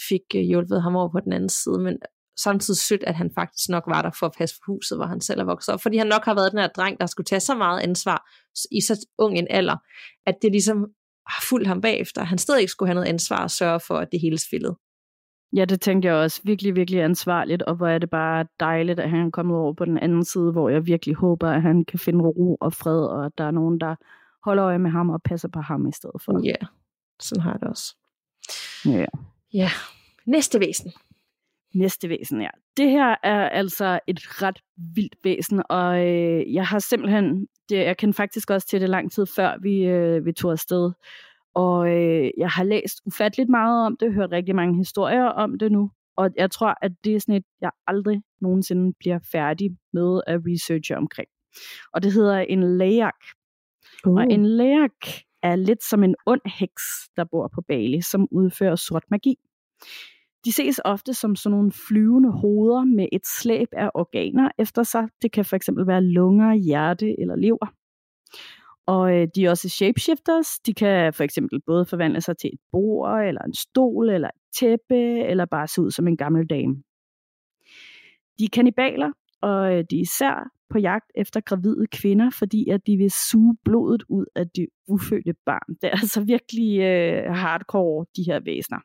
fik 0.08 0.20
øh, 0.34 0.40
hjulpet 0.40 0.82
ham 0.82 0.96
over 0.96 1.08
på 1.08 1.20
den 1.20 1.32
anden 1.32 1.48
side, 1.48 1.78
men 1.78 1.98
samtidig 2.36 2.78
sødt, 2.78 3.04
at 3.04 3.14
han 3.14 3.30
faktisk 3.34 3.68
nok 3.68 3.84
var 3.86 4.02
der 4.02 4.10
for 4.18 4.26
at 4.26 4.34
passe 4.38 4.56
på 4.56 4.72
huset, 4.72 4.98
hvor 4.98 5.06
han 5.06 5.20
selv 5.20 5.40
er 5.40 5.44
vokset 5.44 5.74
op, 5.74 5.82
fordi 5.82 5.96
han 5.96 6.06
nok 6.06 6.24
har 6.24 6.34
været 6.34 6.52
den 6.52 6.60
her 6.60 6.68
dreng, 6.68 7.00
der 7.00 7.06
skulle 7.06 7.24
tage 7.24 7.40
så 7.40 7.54
meget 7.54 7.80
ansvar 7.80 8.30
i 8.70 8.80
så 8.80 9.06
ung 9.18 9.38
en 9.38 9.46
alder, 9.50 9.76
at 10.26 10.34
det 10.42 10.52
ligesom 10.52 10.86
har 11.26 11.44
fulgt 11.48 11.68
ham 11.68 11.80
bagefter. 11.80 12.24
Han 12.24 12.38
stadig 12.38 12.60
ikke 12.60 12.70
skulle 12.70 12.88
have 12.88 12.94
noget 12.94 13.08
ansvar 13.08 13.42
og 13.42 13.50
sørge 13.50 13.80
for, 13.80 13.94
at 13.94 14.08
det 14.12 14.20
hele 14.20 14.38
spillede. 14.38 14.76
Ja, 15.56 15.64
det 15.64 15.80
tænkte 15.80 16.08
jeg 16.08 16.16
også. 16.16 16.40
Virkelig, 16.44 16.76
virkelig 16.76 17.02
ansvarligt, 17.02 17.62
og 17.62 17.74
hvor 17.74 17.86
er 17.86 17.98
det 17.98 18.10
bare 18.10 18.46
dejligt, 18.60 19.00
at 19.00 19.10
han 19.10 19.26
er 19.26 19.30
kommet 19.30 19.56
over 19.56 19.72
på 19.72 19.84
den 19.84 19.98
anden 19.98 20.24
side, 20.24 20.52
hvor 20.52 20.68
jeg 20.68 20.86
virkelig 20.86 21.14
håber, 21.14 21.50
at 21.50 21.62
han 21.62 21.84
kan 21.84 21.98
finde 21.98 22.24
ro 22.24 22.56
og 22.60 22.72
fred, 22.72 23.06
og 23.06 23.26
at 23.26 23.32
der 23.38 23.44
er 23.44 23.50
nogen, 23.50 23.80
der 23.80 23.94
holder 24.44 24.64
øje 24.64 24.78
med 24.78 24.90
ham 24.90 25.10
og 25.10 25.22
passer 25.22 25.48
på 25.48 25.60
ham 25.60 25.88
i 25.88 25.92
stedet 25.92 26.22
for. 26.24 26.40
Ja, 26.44 26.48
yeah. 26.48 26.66
sådan 27.20 27.42
har 27.42 27.50
jeg 27.52 27.60
det 27.60 27.68
også. 27.68 27.96
Ja. 28.84 29.06
Ja. 29.54 29.68
Næste 30.26 30.60
væsen. 30.60 30.92
Næste 31.74 32.08
væsen, 32.08 32.40
ja. 32.40 32.48
Det 32.76 32.90
her 32.90 33.16
er 33.22 33.48
altså 33.48 34.00
et 34.06 34.42
ret 34.42 34.58
vildt 34.94 35.16
væsen, 35.24 35.62
og 35.68 36.06
øh, 36.08 36.54
jeg 36.54 36.66
har 36.66 36.78
simpelthen, 36.78 37.46
det, 37.68 37.76
jeg 37.76 37.96
kendte 37.96 38.16
faktisk 38.16 38.50
også 38.50 38.68
til 38.68 38.80
det 38.80 38.88
lang 38.88 39.12
tid 39.12 39.26
før 39.26 39.56
vi, 39.62 39.84
øh, 39.84 40.26
vi 40.26 40.32
tog 40.32 40.52
afsted. 40.52 40.92
Og 41.54 41.88
øh, 41.88 42.30
jeg 42.38 42.48
har 42.48 42.64
læst 42.64 43.00
ufatteligt 43.06 43.48
meget 43.48 43.86
om 43.86 43.96
det, 43.96 44.14
hørt 44.14 44.32
rigtig 44.32 44.54
mange 44.54 44.76
historier 44.76 45.24
om 45.24 45.58
det 45.58 45.72
nu. 45.72 45.90
Og 46.16 46.30
jeg 46.36 46.50
tror, 46.50 46.74
at 46.82 46.92
det 47.04 47.14
er 47.14 47.20
sådan 47.20 47.34
et, 47.34 47.44
jeg 47.60 47.70
aldrig 47.86 48.22
nogensinde 48.40 48.92
bliver 48.98 49.18
færdig 49.32 49.70
med 49.92 50.20
at 50.26 50.40
researche 50.46 50.96
omkring. 50.96 51.28
Og 51.92 52.02
det 52.02 52.12
hedder 52.12 52.38
en 52.38 52.78
lajak. 52.78 53.20
Uh. 54.06 54.14
Og 54.14 54.24
en 54.30 54.46
lajak 54.46 55.06
er 55.42 55.56
lidt 55.56 55.82
som 55.84 56.04
en 56.04 56.14
ond 56.26 56.40
heks, 56.58 56.82
der 57.16 57.24
bor 57.24 57.50
på 57.54 57.60
Bali, 57.68 58.00
som 58.00 58.28
udfører 58.30 58.76
sort 58.76 59.04
magi. 59.10 59.34
De 60.44 60.52
ses 60.52 60.80
ofte 60.84 61.14
som 61.14 61.36
sådan 61.36 61.56
nogle 61.56 61.72
flyvende 61.88 62.32
hoveder 62.32 62.84
med 62.84 63.06
et 63.12 63.26
slæb 63.26 63.68
af 63.72 63.90
organer 63.94 64.50
efter 64.58 64.82
sig. 64.82 65.08
Det 65.22 65.32
kan 65.32 65.44
fx 65.44 65.68
være 65.86 66.02
lunger, 66.02 66.54
hjerte 66.54 67.20
eller 67.20 67.36
lever. 67.36 67.66
Og 68.86 69.14
øh, 69.16 69.28
de 69.34 69.44
er 69.44 69.50
også 69.50 69.68
shapeshifters. 69.68 70.48
De 70.66 70.74
kan 70.74 71.14
for 71.14 71.24
eksempel 71.24 71.60
både 71.66 71.86
forvandle 71.86 72.20
sig 72.20 72.38
til 72.38 72.50
et 72.52 72.58
bord, 72.72 73.20
eller 73.20 73.42
en 73.42 73.54
stol, 73.54 74.10
eller 74.10 74.28
et 74.28 74.56
tæppe, 74.58 75.20
eller 75.30 75.44
bare 75.44 75.68
se 75.68 75.82
ud 75.82 75.90
som 75.90 76.08
en 76.08 76.16
gammel 76.16 76.46
dame. 76.46 76.74
De 78.38 78.44
er 78.44 78.48
kannibaler, 78.52 79.12
og 79.42 79.74
øh, 79.74 79.84
de 79.90 79.96
er 79.96 80.00
især 80.00 80.50
på 80.72 80.78
jagt 80.78 81.10
efter 81.14 81.40
gravide 81.40 81.86
kvinder, 81.86 82.30
fordi 82.30 82.68
at 82.68 82.86
de 82.86 82.96
vil 82.96 83.10
suge 83.10 83.56
blodet 83.64 84.02
ud 84.08 84.26
af 84.34 84.50
det 84.50 84.66
ufødte 84.88 85.34
barn. 85.46 85.74
Det 85.80 85.84
er 85.84 85.90
altså 86.02 86.24
virkelig 86.24 86.80
øh, 86.80 87.34
hardcore, 87.34 88.06
de 88.16 88.22
her 88.26 88.40
væsener. 88.44 88.78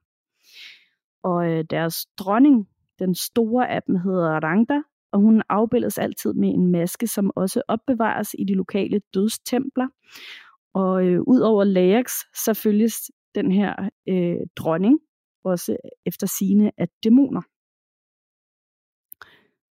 Og 1.23 1.51
øh, 1.51 1.65
deres 1.69 2.05
dronning, 2.19 2.67
den 2.99 3.15
store 3.15 3.69
af 3.69 3.83
dem, 3.83 3.95
hedder 3.95 4.43
Rangda, 4.43 4.81
og 5.11 5.19
hun 5.19 5.41
afbildes 5.49 5.97
altid 5.97 6.33
med 6.33 6.49
en 6.49 6.71
maske, 6.71 7.07
som 7.07 7.31
også 7.35 7.61
opbevares 7.67 8.35
i 8.39 8.43
de 8.43 8.53
lokale 8.53 9.01
dødstempler. 9.13 9.87
Og 10.73 11.05
øh, 11.05 11.21
ud 11.21 11.39
over 11.39 11.63
Lajax, 11.63 12.11
så 12.45 12.53
følges 12.53 13.11
den 13.35 13.51
her 13.51 13.89
øh, 14.09 14.37
dronning 14.55 14.99
også 15.43 15.77
efter 16.05 16.27
sine 16.27 16.71
af 16.77 16.87
dæmoner. 17.03 17.41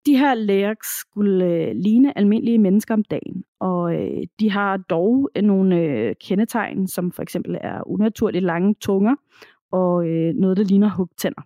De 0.06 0.18
her 0.18 0.34
Lajax 0.34 0.78
skulle 1.00 1.46
øh, 1.46 1.76
ligne 1.76 2.18
almindelige 2.18 2.58
mennesker 2.58 2.94
om 2.94 3.04
dagen, 3.04 3.44
og 3.60 3.96
øh, 3.96 4.24
de 4.40 4.52
har 4.52 4.78
dog 4.78 5.30
øh, 5.36 5.44
nogle 5.44 5.82
øh, 5.82 6.16
kendetegn, 6.22 6.88
som 6.88 7.12
for 7.12 7.22
eksempel 7.22 7.58
er 7.62 7.88
unaturligt 7.88 8.44
lange 8.44 8.76
tunger 8.82 9.16
og 9.72 10.08
øh, 10.08 10.34
noget, 10.34 10.58
der 10.58 10.64
ligner 10.64 10.90
hugtænder. 10.90 11.42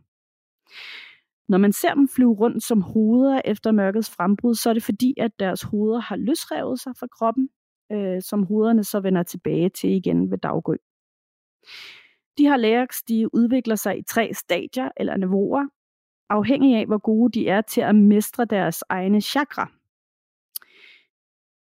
Når 1.52 1.58
man 1.58 1.74
ser 1.74 1.94
dem 1.94 2.08
flyve 2.08 2.34
rundt 2.34 2.64
som 2.64 2.82
hoveder 2.82 3.42
efter 3.46 3.72
mørkets 3.72 4.10
frembrud, 4.10 4.56
så 4.56 4.70
er 4.70 4.74
det 4.74 4.84
fordi, 4.84 5.14
at 5.18 5.32
deres 5.40 5.62
hoveder 5.62 6.00
har 6.00 6.16
løsrevet 6.16 6.80
sig 6.80 6.94
fra 7.00 7.08
kroppen, 7.08 7.50
øh, 7.92 8.22
som 8.22 8.44
hovederne 8.44 8.84
så 8.84 9.00
vender 9.00 9.24
tilbage 9.24 9.70
til 9.70 9.90
igen 9.90 10.32
ved 10.32 10.38
daggry. 10.38 10.76
De 12.38 12.44
her 12.44 12.58
lærks, 12.58 13.04
de 13.04 13.36
udvikler 13.36 13.76
sig 13.76 13.98
i 14.00 14.04
tre 14.04 14.34
stadier 14.34 14.90
eller 14.98 15.18
niveauer, 15.18 15.66
afhængig 16.30 16.76
af 16.78 16.86
hvor 16.86 16.98
gode 16.98 17.40
de 17.40 17.48
er 17.48 17.62
til 17.62 17.82
at 17.82 17.96
mestre 17.96 18.46
deres 18.46 18.84
egne 18.90 19.22
chakra. 19.22 19.72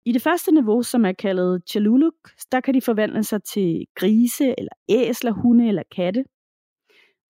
I 0.05 0.11
det 0.11 0.21
første 0.21 0.51
niveau, 0.51 0.83
som 0.83 1.05
er 1.05 1.11
kaldet 1.11 1.63
Chaluluk, 1.69 2.13
der 2.51 2.61
kan 2.61 2.73
de 2.73 2.81
forvandle 2.81 3.23
sig 3.23 3.43
til 3.43 3.85
grise, 3.95 4.55
eller 4.57 4.71
æsler, 4.89 5.31
hunde 5.31 5.67
eller 5.67 5.83
katte. 5.95 6.25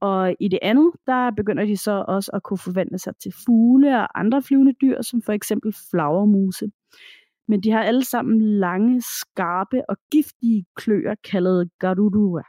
Og 0.01 0.35
i 0.39 0.47
det 0.47 0.59
andet, 0.61 0.91
der 1.07 1.31
begynder 1.31 1.65
de 1.65 1.77
så 1.77 2.05
også 2.07 2.31
at 2.33 2.43
kunne 2.43 2.57
forvandle 2.57 2.99
sig 2.99 3.13
til 3.17 3.33
fugle 3.45 4.01
og 4.01 4.19
andre 4.19 4.41
flyvende 4.41 4.73
dyr, 4.81 5.01
som 5.01 5.21
for 5.21 5.33
eksempel 5.33 5.73
flagermuse. 5.91 6.71
Men 7.47 7.61
de 7.63 7.71
har 7.71 7.83
alle 7.83 8.05
sammen 8.05 8.41
lange, 8.41 9.01
skarpe 9.01 9.89
og 9.89 9.97
giftige 10.11 10.65
kløer, 10.75 11.15
kaldet 11.23 11.69
garurua. 11.79 12.43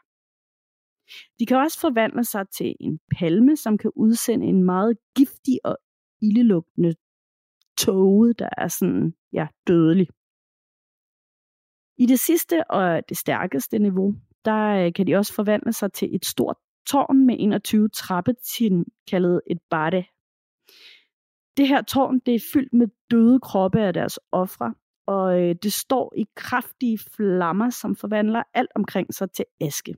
De 1.39 1.47
kan 1.47 1.57
også 1.57 1.81
forvandle 1.81 2.25
sig 2.25 2.49
til 2.49 2.77
en 2.81 3.01
palme, 3.19 3.57
som 3.57 3.79
kan 3.79 3.91
udsende 3.97 4.47
en 4.47 4.65
meget 4.65 4.97
giftig 5.17 5.59
og 5.65 5.79
ildelugtende 6.23 6.95
tåge, 7.79 8.35
der 8.35 8.49
er 8.57 8.69
sådan, 8.69 9.15
ja, 9.33 9.47
dødelig. 9.67 10.09
I 11.99 12.07
det 12.07 12.19
sidste 12.19 12.71
og 12.71 13.09
det 13.09 13.17
stærkeste 13.17 13.79
niveau, 13.79 14.15
der 14.45 14.87
øh, 14.87 14.93
kan 14.93 15.07
de 15.07 15.17
også 15.17 15.35
forvandle 15.35 15.73
sig 15.73 15.93
til 15.93 16.15
et 16.15 16.25
stort 16.25 16.57
tårn 16.87 17.27
med 17.27 17.37
21 17.39 17.89
trappetrin, 17.89 18.85
kaldet 19.11 19.41
et 19.51 19.59
barde. 19.71 20.05
Det 21.57 21.69
her 21.69 21.83
tårn, 21.83 22.19
det 22.27 22.35
er 22.35 22.49
fyldt 22.53 22.73
med 22.73 22.87
døde 23.11 23.41
kroppe 23.41 23.81
af 23.81 23.93
deres 23.93 24.19
ofre, 24.33 24.75
og 25.07 25.43
øh, 25.43 25.55
det 25.63 25.73
står 25.73 26.15
i 26.17 26.25
kraftige 26.37 26.99
flammer, 27.17 27.71
som 27.71 27.97
forvandler 27.97 28.43
alt 28.55 28.71
omkring 28.75 29.15
sig 29.15 29.31
til 29.31 29.45
aske. 29.61 29.95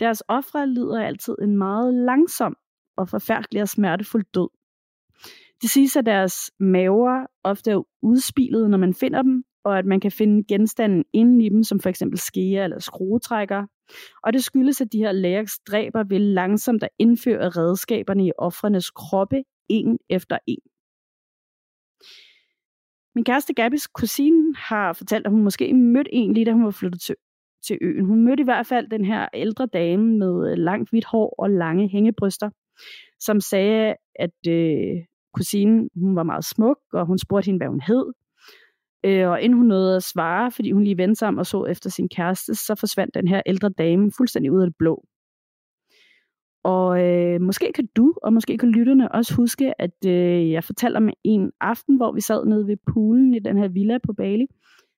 Deres 0.00 0.22
ofre 0.28 0.66
lider 0.66 1.02
altid 1.02 1.36
en 1.42 1.56
meget 1.56 1.94
langsom 1.94 2.56
og 2.96 3.08
forfærdelig 3.08 3.62
og 3.62 3.68
smertefuld 3.68 4.24
død. 4.34 4.48
Det 5.62 5.70
siges, 5.70 5.96
at 5.96 6.06
deres 6.06 6.50
maver 6.60 7.26
ofte 7.44 7.70
er 7.70 7.82
udspilet, 8.02 8.70
når 8.70 8.78
man 8.78 8.94
finder 8.94 9.22
dem, 9.22 9.44
og 9.64 9.78
at 9.78 9.86
man 9.86 10.00
kan 10.00 10.12
finde 10.12 10.44
genstande 10.48 11.04
inde 11.12 11.46
i 11.46 11.48
dem, 11.48 11.62
som 11.62 11.80
for 11.80 11.88
eksempel 11.88 12.18
skeer 12.18 12.64
eller 12.64 12.78
skruetrækker. 12.78 13.66
Og 14.22 14.32
det 14.32 14.44
skyldes, 14.44 14.80
at 14.80 14.92
de 14.92 14.98
her 14.98 15.12
lærks 15.12 15.58
dræber 15.58 16.04
vil 16.04 16.20
langsomt 16.20 16.82
at 16.82 16.88
indføre 16.98 17.48
redskaberne 17.48 18.26
i 18.26 18.32
offrenes 18.38 18.90
kroppe, 18.90 19.42
en 19.68 19.98
efter 20.08 20.38
en. 20.46 20.60
Min 23.14 23.24
kæreste 23.24 23.54
Gabis 23.54 23.86
kusine 23.86 24.54
har 24.56 24.92
fortalt, 24.92 25.26
at 25.26 25.32
hun 25.32 25.42
måske 25.42 25.74
mødte 25.74 26.14
en 26.14 26.32
lige 26.32 26.44
da 26.44 26.52
hun 26.52 26.64
var 26.64 26.70
flyttet 26.70 27.02
til, 27.02 27.16
til 27.66 27.78
øen. 27.82 28.04
Hun 28.04 28.24
mødte 28.24 28.40
i 28.40 28.44
hvert 28.44 28.66
fald 28.66 28.90
den 28.90 29.04
her 29.04 29.28
ældre 29.34 29.66
dame 29.66 30.18
med 30.18 30.52
øh, 30.52 30.58
langt 30.58 30.90
hvidt 30.90 31.04
hår 31.04 31.34
og 31.38 31.50
lange 31.50 31.88
hængebryster, 31.88 32.50
som 33.20 33.40
sagde, 33.40 33.94
at 34.14 34.48
øh, 34.48 34.96
kusinen 35.34 35.88
hun 35.94 36.16
var 36.16 36.22
meget 36.22 36.44
smuk, 36.44 36.78
og 36.92 37.06
hun 37.06 37.18
spurgte 37.18 37.46
hende, 37.46 37.58
hvad 37.58 37.68
hun 37.68 37.80
hed. 37.80 38.12
Øh, 39.04 39.28
og 39.28 39.42
inden 39.42 39.58
hun 39.58 39.66
nåede 39.66 39.96
at 39.96 40.02
svare, 40.02 40.50
fordi 40.50 40.72
hun 40.72 40.84
lige 40.84 40.98
vendte 40.98 41.18
sig 41.18 41.28
om 41.28 41.38
og 41.38 41.46
så 41.46 41.64
efter 41.64 41.90
sin 41.90 42.08
kæreste, 42.08 42.54
så 42.54 42.74
forsvandt 42.74 43.14
den 43.14 43.28
her 43.28 43.42
ældre 43.46 43.68
dame 43.68 44.12
fuldstændig 44.16 44.52
ud 44.52 44.60
af 44.60 44.66
det 44.66 44.76
blå. 44.78 45.04
Og 46.64 47.02
øh, 47.06 47.40
måske 47.40 47.72
kan 47.74 47.88
du, 47.96 48.14
og 48.22 48.32
måske 48.32 48.58
kan 48.58 48.68
lytterne 48.68 49.12
også 49.12 49.34
huske, 49.34 49.80
at 49.80 50.06
øh, 50.06 50.50
jeg 50.50 50.64
fortalte 50.64 50.96
om 50.96 51.10
en 51.24 51.52
aften, 51.60 51.96
hvor 51.96 52.12
vi 52.12 52.20
sad 52.20 52.46
nede 52.46 52.66
ved 52.66 52.76
poolen 52.92 53.34
i 53.34 53.38
den 53.38 53.58
her 53.58 53.68
villa 53.68 53.98
på 53.98 54.12
Bali, 54.12 54.46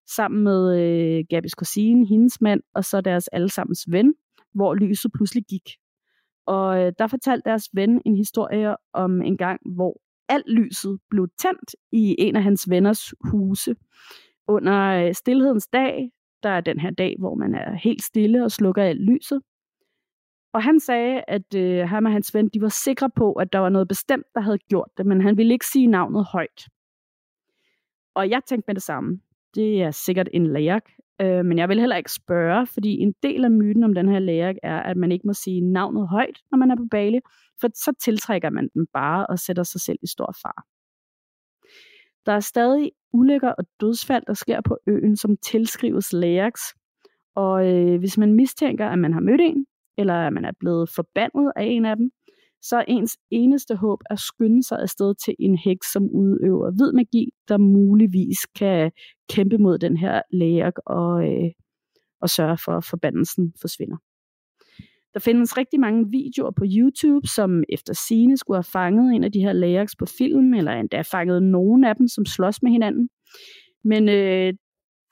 sammen 0.06 0.44
med 0.44 0.80
øh, 0.80 1.24
Gabis 1.30 1.54
kusine, 1.54 2.06
hendes 2.06 2.40
mand, 2.40 2.60
og 2.74 2.84
så 2.84 3.00
deres 3.00 3.28
allesammens 3.28 3.84
ven, 3.88 4.14
hvor 4.54 4.74
lyset 4.74 5.12
pludselig 5.12 5.44
gik. 5.48 5.70
Og 6.46 6.80
øh, 6.80 6.92
der 6.98 7.06
fortalte 7.06 7.50
deres 7.50 7.68
ven 7.72 8.02
en 8.06 8.16
historie 8.16 8.76
om 8.92 9.22
en 9.22 9.36
gang, 9.36 9.60
hvor 9.74 10.00
alt 10.28 10.48
lyset 10.48 10.98
blev 11.10 11.28
tændt 11.38 11.74
i 11.92 12.16
en 12.18 12.36
af 12.36 12.42
hans 12.42 12.70
venners 12.70 13.14
huse. 13.20 13.74
Under 14.48 15.06
øh, 15.06 15.14
stillhedens 15.14 15.66
dag, 15.66 16.10
der 16.42 16.48
er 16.48 16.60
den 16.60 16.80
her 16.80 16.90
dag, 16.90 17.16
hvor 17.18 17.34
man 17.34 17.54
er 17.54 17.74
helt 17.74 18.02
stille 18.02 18.44
og 18.44 18.50
slukker 18.50 18.82
alt 18.82 19.00
lyset. 19.00 19.40
Og 20.52 20.62
han 20.62 20.80
sagde, 20.80 21.24
at 21.28 21.54
øh, 21.54 21.88
ham 21.88 22.04
og 22.04 22.12
hans 22.12 22.34
ven, 22.34 22.48
de 22.48 22.60
var 22.60 22.68
sikre 22.68 23.10
på, 23.10 23.32
at 23.32 23.52
der 23.52 23.58
var 23.58 23.68
noget 23.68 23.88
bestemt, 23.88 24.26
der 24.34 24.40
havde 24.40 24.58
gjort 24.58 24.88
det, 24.96 25.06
men 25.06 25.20
han 25.20 25.36
ville 25.36 25.52
ikke 25.52 25.66
sige 25.66 25.86
navnet 25.86 26.24
højt. 26.24 26.68
Og 28.14 28.30
jeg 28.30 28.40
tænkte 28.46 28.64
med 28.68 28.74
det 28.74 28.82
samme. 28.82 29.20
Det 29.54 29.82
er 29.82 29.90
sikkert 29.90 30.28
en 30.32 30.52
lærk, 30.52 30.90
øh, 31.20 31.44
men 31.44 31.58
jeg 31.58 31.68
vil 31.68 31.80
heller 31.80 31.96
ikke 31.96 32.12
spørge, 32.12 32.66
fordi 32.66 32.98
en 32.98 33.14
del 33.22 33.44
af 33.44 33.50
myten 33.50 33.84
om 33.84 33.94
den 33.94 34.08
her 34.08 34.18
lærk 34.18 34.56
er, 34.62 34.80
at 34.82 34.96
man 34.96 35.12
ikke 35.12 35.26
må 35.26 35.32
sige 35.32 35.60
navnet 35.60 36.08
højt, 36.08 36.38
når 36.50 36.58
man 36.58 36.70
er 36.70 36.76
på 36.76 36.86
Bali, 36.90 37.20
for 37.60 37.68
så 37.74 37.92
tiltrækker 38.04 38.50
man 38.50 38.68
den 38.74 38.86
bare 38.92 39.26
og 39.26 39.38
sætter 39.38 39.62
sig 39.62 39.80
selv 39.80 39.98
i 40.02 40.06
stor 40.06 40.34
far. 40.42 40.64
Der 42.26 42.32
er 42.32 42.40
stadig 42.40 42.92
ulykker 43.12 43.48
og 43.50 43.64
dødsfald, 43.80 44.24
der 44.26 44.34
sker 44.34 44.60
på 44.60 44.78
øen, 44.86 45.16
som 45.16 45.36
tilskrives 45.36 46.12
lærks, 46.12 46.62
og 47.34 47.70
øh, 47.70 47.98
hvis 47.98 48.18
man 48.18 48.34
mistænker, 48.34 48.88
at 48.88 48.98
man 48.98 49.12
har 49.12 49.20
mødt 49.20 49.40
en, 49.40 49.66
eller 49.98 50.14
at 50.14 50.32
man 50.32 50.44
er 50.44 50.52
blevet 50.60 50.90
forbandet 50.90 51.52
af 51.56 51.64
en 51.64 51.84
af 51.84 51.96
dem, 51.96 52.10
så 52.62 52.76
er 52.76 52.84
ens 52.88 53.18
eneste 53.30 53.74
håb 53.76 54.00
at 54.10 54.18
skynde 54.18 54.62
sig 54.62 54.78
afsted 54.78 55.14
til 55.24 55.34
en 55.38 55.58
heks, 55.58 55.92
som 55.92 56.02
udøver 56.10 56.70
hvid 56.70 56.92
magi, 56.92 57.30
der 57.48 57.58
muligvis 57.58 58.38
kan 58.58 58.92
kæmpe 59.30 59.58
mod 59.58 59.78
den 59.78 59.96
her 59.96 60.22
læger 60.30 60.70
og, 60.86 61.24
øh, 61.24 61.50
og 62.20 62.30
sørge 62.30 62.58
for, 62.64 62.72
at 62.72 62.84
forbandelsen 62.84 63.52
forsvinder. 63.60 63.96
Der 65.14 65.20
findes 65.20 65.56
rigtig 65.56 65.80
mange 65.80 66.10
videoer 66.10 66.50
på 66.50 66.64
YouTube, 66.76 67.26
som 67.26 67.64
efter 67.68 67.94
sine 68.08 68.36
skulle 68.36 68.56
have 68.56 68.72
fanget 68.72 69.14
en 69.14 69.24
af 69.24 69.32
de 69.32 69.40
her 69.40 69.52
lærks 69.52 69.96
på 69.96 70.06
film, 70.18 70.54
eller 70.54 70.72
endda 70.72 71.02
fanget 71.02 71.42
nogen 71.42 71.84
af 71.84 71.96
dem, 71.96 72.08
som 72.08 72.26
slås 72.26 72.62
med 72.62 72.70
hinanden. 72.70 73.08
Men 73.84 74.08
øh, 74.08 74.54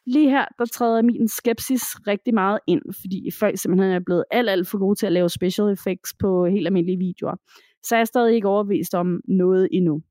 lige 0.06 0.30
her, 0.30 0.44
der 0.58 0.64
træder 0.64 1.02
min 1.02 1.28
skepsis 1.28 1.82
rigtig 2.06 2.34
meget 2.34 2.58
ind, 2.66 2.82
fordi 3.00 3.30
folk 3.38 3.58
simpelthen 3.58 3.92
er 3.92 4.00
blevet 4.06 4.24
alt, 4.30 4.50
alt 4.50 4.68
for 4.68 4.78
gode 4.78 4.98
til 4.98 5.06
at 5.06 5.12
lave 5.12 5.28
special 5.28 5.72
effects 5.72 6.14
på 6.20 6.46
helt 6.46 6.66
almindelige 6.66 6.98
videoer. 6.98 7.34
Så 7.82 7.94
jeg 7.94 8.00
er 8.00 8.04
stadig 8.04 8.34
ikke 8.34 8.48
overbevist 8.48 8.94
om 8.94 9.20
noget 9.28 9.68
endnu. 9.72 10.02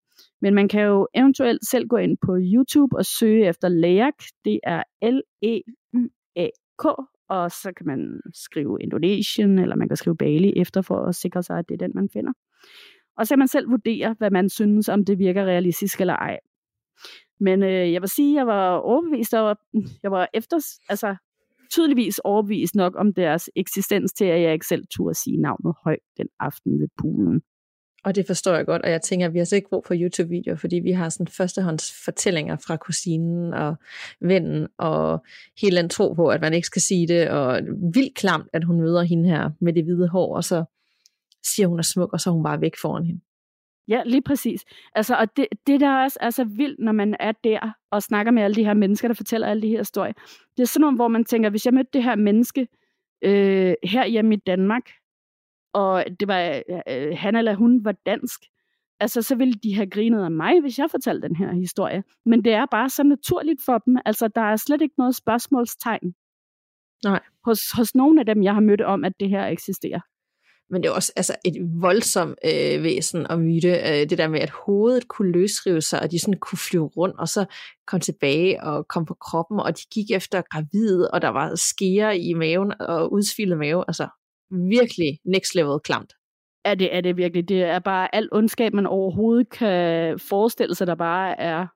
Men 0.41 0.53
man 0.53 0.67
kan 0.67 0.81
jo 0.81 1.07
eventuelt 1.13 1.65
selv 1.69 1.87
gå 1.87 1.97
ind 1.97 2.17
på 2.25 2.37
YouTube 2.39 2.97
og 2.97 3.05
søge 3.05 3.47
efter 3.47 3.69
LEAK. 3.69 4.13
Det 4.45 4.59
er 4.63 4.83
L-E-Y-A-K, 5.01 6.85
og 7.29 7.51
så 7.51 7.71
kan 7.77 7.87
man 7.87 8.21
skrive 8.33 8.77
Indonesien, 8.81 9.59
eller 9.59 9.75
man 9.75 9.87
kan 9.87 9.97
skrive 9.97 10.17
Bali 10.17 10.53
efter 10.55 10.81
for 10.81 11.05
at 11.05 11.15
sikre 11.15 11.43
sig, 11.43 11.57
at 11.59 11.69
det 11.69 11.81
er 11.81 11.87
den, 11.87 11.91
man 11.95 12.09
finder. 12.13 12.31
Og 13.17 13.27
så 13.27 13.31
kan 13.31 13.39
man 13.39 13.47
selv 13.47 13.69
vurdere, 13.69 14.15
hvad 14.17 14.31
man 14.31 14.49
synes, 14.49 14.89
om 14.89 15.05
det 15.05 15.19
virker 15.19 15.45
realistisk 15.45 16.01
eller 16.01 16.15
ej. 16.15 16.39
Men 17.39 17.63
øh, 17.63 17.93
jeg 17.93 18.01
vil 18.01 18.09
sige, 18.09 18.35
at 18.35 18.37
jeg 18.37 18.47
var 18.47 18.75
overbevist 18.75 19.33
over, 19.33 19.53
jeg 20.03 20.11
var 20.11 20.27
efter, 20.33 20.57
altså 20.89 21.15
tydeligvis 21.71 22.19
overbevist 22.19 22.75
nok 22.75 22.93
om 22.97 23.13
deres 23.13 23.49
eksistens 23.55 24.13
til, 24.13 24.25
at 24.25 24.41
jeg 24.41 24.53
ikke 24.53 24.67
selv 24.67 24.83
turde 24.91 25.15
sige 25.15 25.37
navnet 25.37 25.75
højt 25.83 25.99
den 26.17 26.27
aften 26.39 26.79
ved 26.79 26.87
poolen. 26.97 27.41
Og 28.03 28.15
det 28.15 28.27
forstår 28.27 28.55
jeg 28.55 28.65
godt, 28.65 28.81
og 28.81 28.91
jeg 28.91 29.01
tænker, 29.01 29.27
at 29.27 29.33
vi 29.33 29.37
har 29.37 29.45
så 29.45 29.55
ikke 29.55 29.69
brug 29.69 29.85
for 29.85 29.95
YouTube-videoer, 29.97 30.55
fordi 30.55 30.75
vi 30.75 30.91
har 30.91 31.09
sådan 31.09 31.27
førstehånds 31.27 32.03
fortællinger 32.05 32.57
fra 32.67 32.77
kusinen 32.77 33.53
og 33.53 33.75
vennen, 34.21 34.67
og 34.77 35.25
helt 35.61 35.79
en 35.79 35.89
tro 35.89 36.13
på, 36.13 36.27
at 36.27 36.41
man 36.41 36.53
ikke 36.53 36.65
skal 36.65 36.81
sige 36.81 37.07
det, 37.07 37.29
og 37.29 37.61
vildt 37.93 38.15
klamt, 38.15 38.47
at 38.53 38.63
hun 38.63 38.81
møder 38.81 39.01
hende 39.01 39.29
her 39.29 39.49
med 39.61 39.73
det 39.73 39.83
hvide 39.83 40.07
hår, 40.07 40.35
og 40.35 40.43
så 40.43 40.63
siger 41.45 41.67
hun 41.67 41.79
er 41.79 41.83
smuk, 41.83 42.13
og 42.13 42.21
så 42.21 42.29
er 42.29 42.33
hun 42.33 42.43
bare 42.43 42.61
væk 42.61 42.73
foran 42.81 43.05
hende. 43.05 43.21
Ja, 43.89 44.03
lige 44.05 44.21
præcis. 44.21 44.65
Altså, 44.95 45.15
og 45.15 45.37
det, 45.37 45.47
det 45.67 45.79
der 45.79 46.03
også 46.03 46.17
er 46.21 46.29
så 46.29 46.43
vildt, 46.43 46.79
når 46.79 46.91
man 46.91 47.15
er 47.19 47.31
der 47.31 47.71
og 47.91 48.03
snakker 48.03 48.31
med 48.31 48.43
alle 48.43 48.55
de 48.55 48.65
her 48.65 48.73
mennesker, 48.73 49.07
der 49.07 49.15
fortæller 49.15 49.47
alle 49.47 49.61
de 49.61 49.67
her 49.67 49.77
historier. 49.77 50.13
Det 50.57 50.63
er 50.63 50.67
sådan 50.67 50.81
noget, 50.81 50.95
hvor 50.95 51.07
man 51.07 51.25
tænker, 51.25 51.49
hvis 51.49 51.65
jeg 51.65 51.73
mødte 51.73 51.89
det 51.93 52.03
her 52.03 52.15
menneske 52.15 52.67
øh, 53.21 53.73
her 53.83 54.05
hjemme 54.05 54.35
i 54.35 54.39
Danmark, 54.47 54.89
og 55.73 56.05
det 56.19 56.27
var, 56.27 56.61
øh, 56.89 57.17
han 57.17 57.35
eller 57.35 57.55
hun 57.55 57.85
var 57.85 57.91
dansk, 57.91 58.39
altså 58.99 59.21
så 59.21 59.35
ville 59.35 59.53
de 59.53 59.75
have 59.75 59.89
grinet 59.89 60.23
af 60.23 60.31
mig, 60.31 60.61
hvis 60.61 60.79
jeg 60.79 60.91
fortalte 60.91 61.27
den 61.27 61.35
her 61.35 61.53
historie. 61.53 62.03
Men 62.25 62.45
det 62.45 62.53
er 62.53 62.65
bare 62.71 62.89
så 62.89 63.03
naturligt 63.03 63.61
for 63.65 63.77
dem. 63.77 63.97
Altså, 64.05 64.27
der 64.27 64.41
er 64.41 64.55
slet 64.55 64.81
ikke 64.81 64.95
noget 64.97 65.15
spørgsmålstegn 65.15 66.13
Nej. 67.03 67.19
Hos, 67.45 67.59
hos 67.77 67.95
nogle 67.95 68.19
af 68.19 68.25
dem, 68.25 68.43
jeg 68.43 68.53
har 68.53 68.61
mødt 68.61 68.81
om, 68.81 69.05
at 69.05 69.13
det 69.19 69.29
her 69.29 69.45
eksisterer 69.45 69.99
men 70.69 70.83
det 70.83 70.89
er 70.89 70.93
også 70.93 71.13
altså, 71.15 71.35
et 71.45 71.55
voldsomt 71.81 72.39
øh, 72.45 72.83
væsen 72.83 73.27
og 73.27 73.39
myte, 73.39 73.69
øh, 73.69 74.09
det 74.09 74.17
der 74.17 74.27
med, 74.27 74.39
at 74.39 74.49
hovedet 74.49 75.07
kunne 75.07 75.31
løsrive 75.31 75.81
sig, 75.81 76.01
og 76.01 76.11
de 76.11 76.19
sådan 76.19 76.39
kunne 76.39 76.57
flyve 76.57 76.87
rundt, 76.87 77.19
og 77.19 77.27
så 77.27 77.45
kom 77.87 77.99
tilbage 77.99 78.63
og 78.63 78.87
kom 78.87 79.05
på 79.05 79.13
kroppen, 79.13 79.59
og 79.59 79.77
de 79.77 79.81
gik 79.93 80.11
efter 80.11 80.41
gravide, 80.51 81.11
og 81.11 81.21
der 81.21 81.29
var 81.29 81.55
skære 81.55 82.17
i 82.17 82.33
maven 82.33 82.73
og 82.79 83.13
udsfilet 83.13 83.57
mave, 83.57 83.83
altså 83.87 84.07
virkelig 84.51 85.19
next 85.25 85.55
level 85.55 85.79
klamt. 85.83 86.13
Er 86.65 86.75
det, 86.75 86.95
er 86.95 87.01
det 87.01 87.17
virkelig. 87.17 87.49
Det 87.49 87.63
er 87.63 87.79
bare 87.79 88.15
al 88.15 88.29
ondskab, 88.31 88.73
man 88.73 88.87
overhovedet 88.87 89.49
kan 89.49 90.19
forestille 90.19 90.75
sig, 90.75 90.87
der 90.87 90.95
bare 90.95 91.39
er 91.39 91.67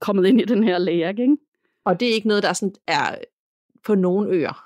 kommet 0.00 0.26
ind 0.26 0.40
i 0.40 0.44
den 0.44 0.64
her 0.64 0.78
læge, 0.78 1.08
ikke? 1.08 1.36
Og 1.84 2.00
det 2.00 2.08
er 2.08 2.14
ikke 2.14 2.28
noget, 2.28 2.42
der 2.42 2.52
sådan 2.52 2.74
er 2.86 3.18
på 3.86 3.94
nogen 3.94 4.26
øer, 4.32 4.64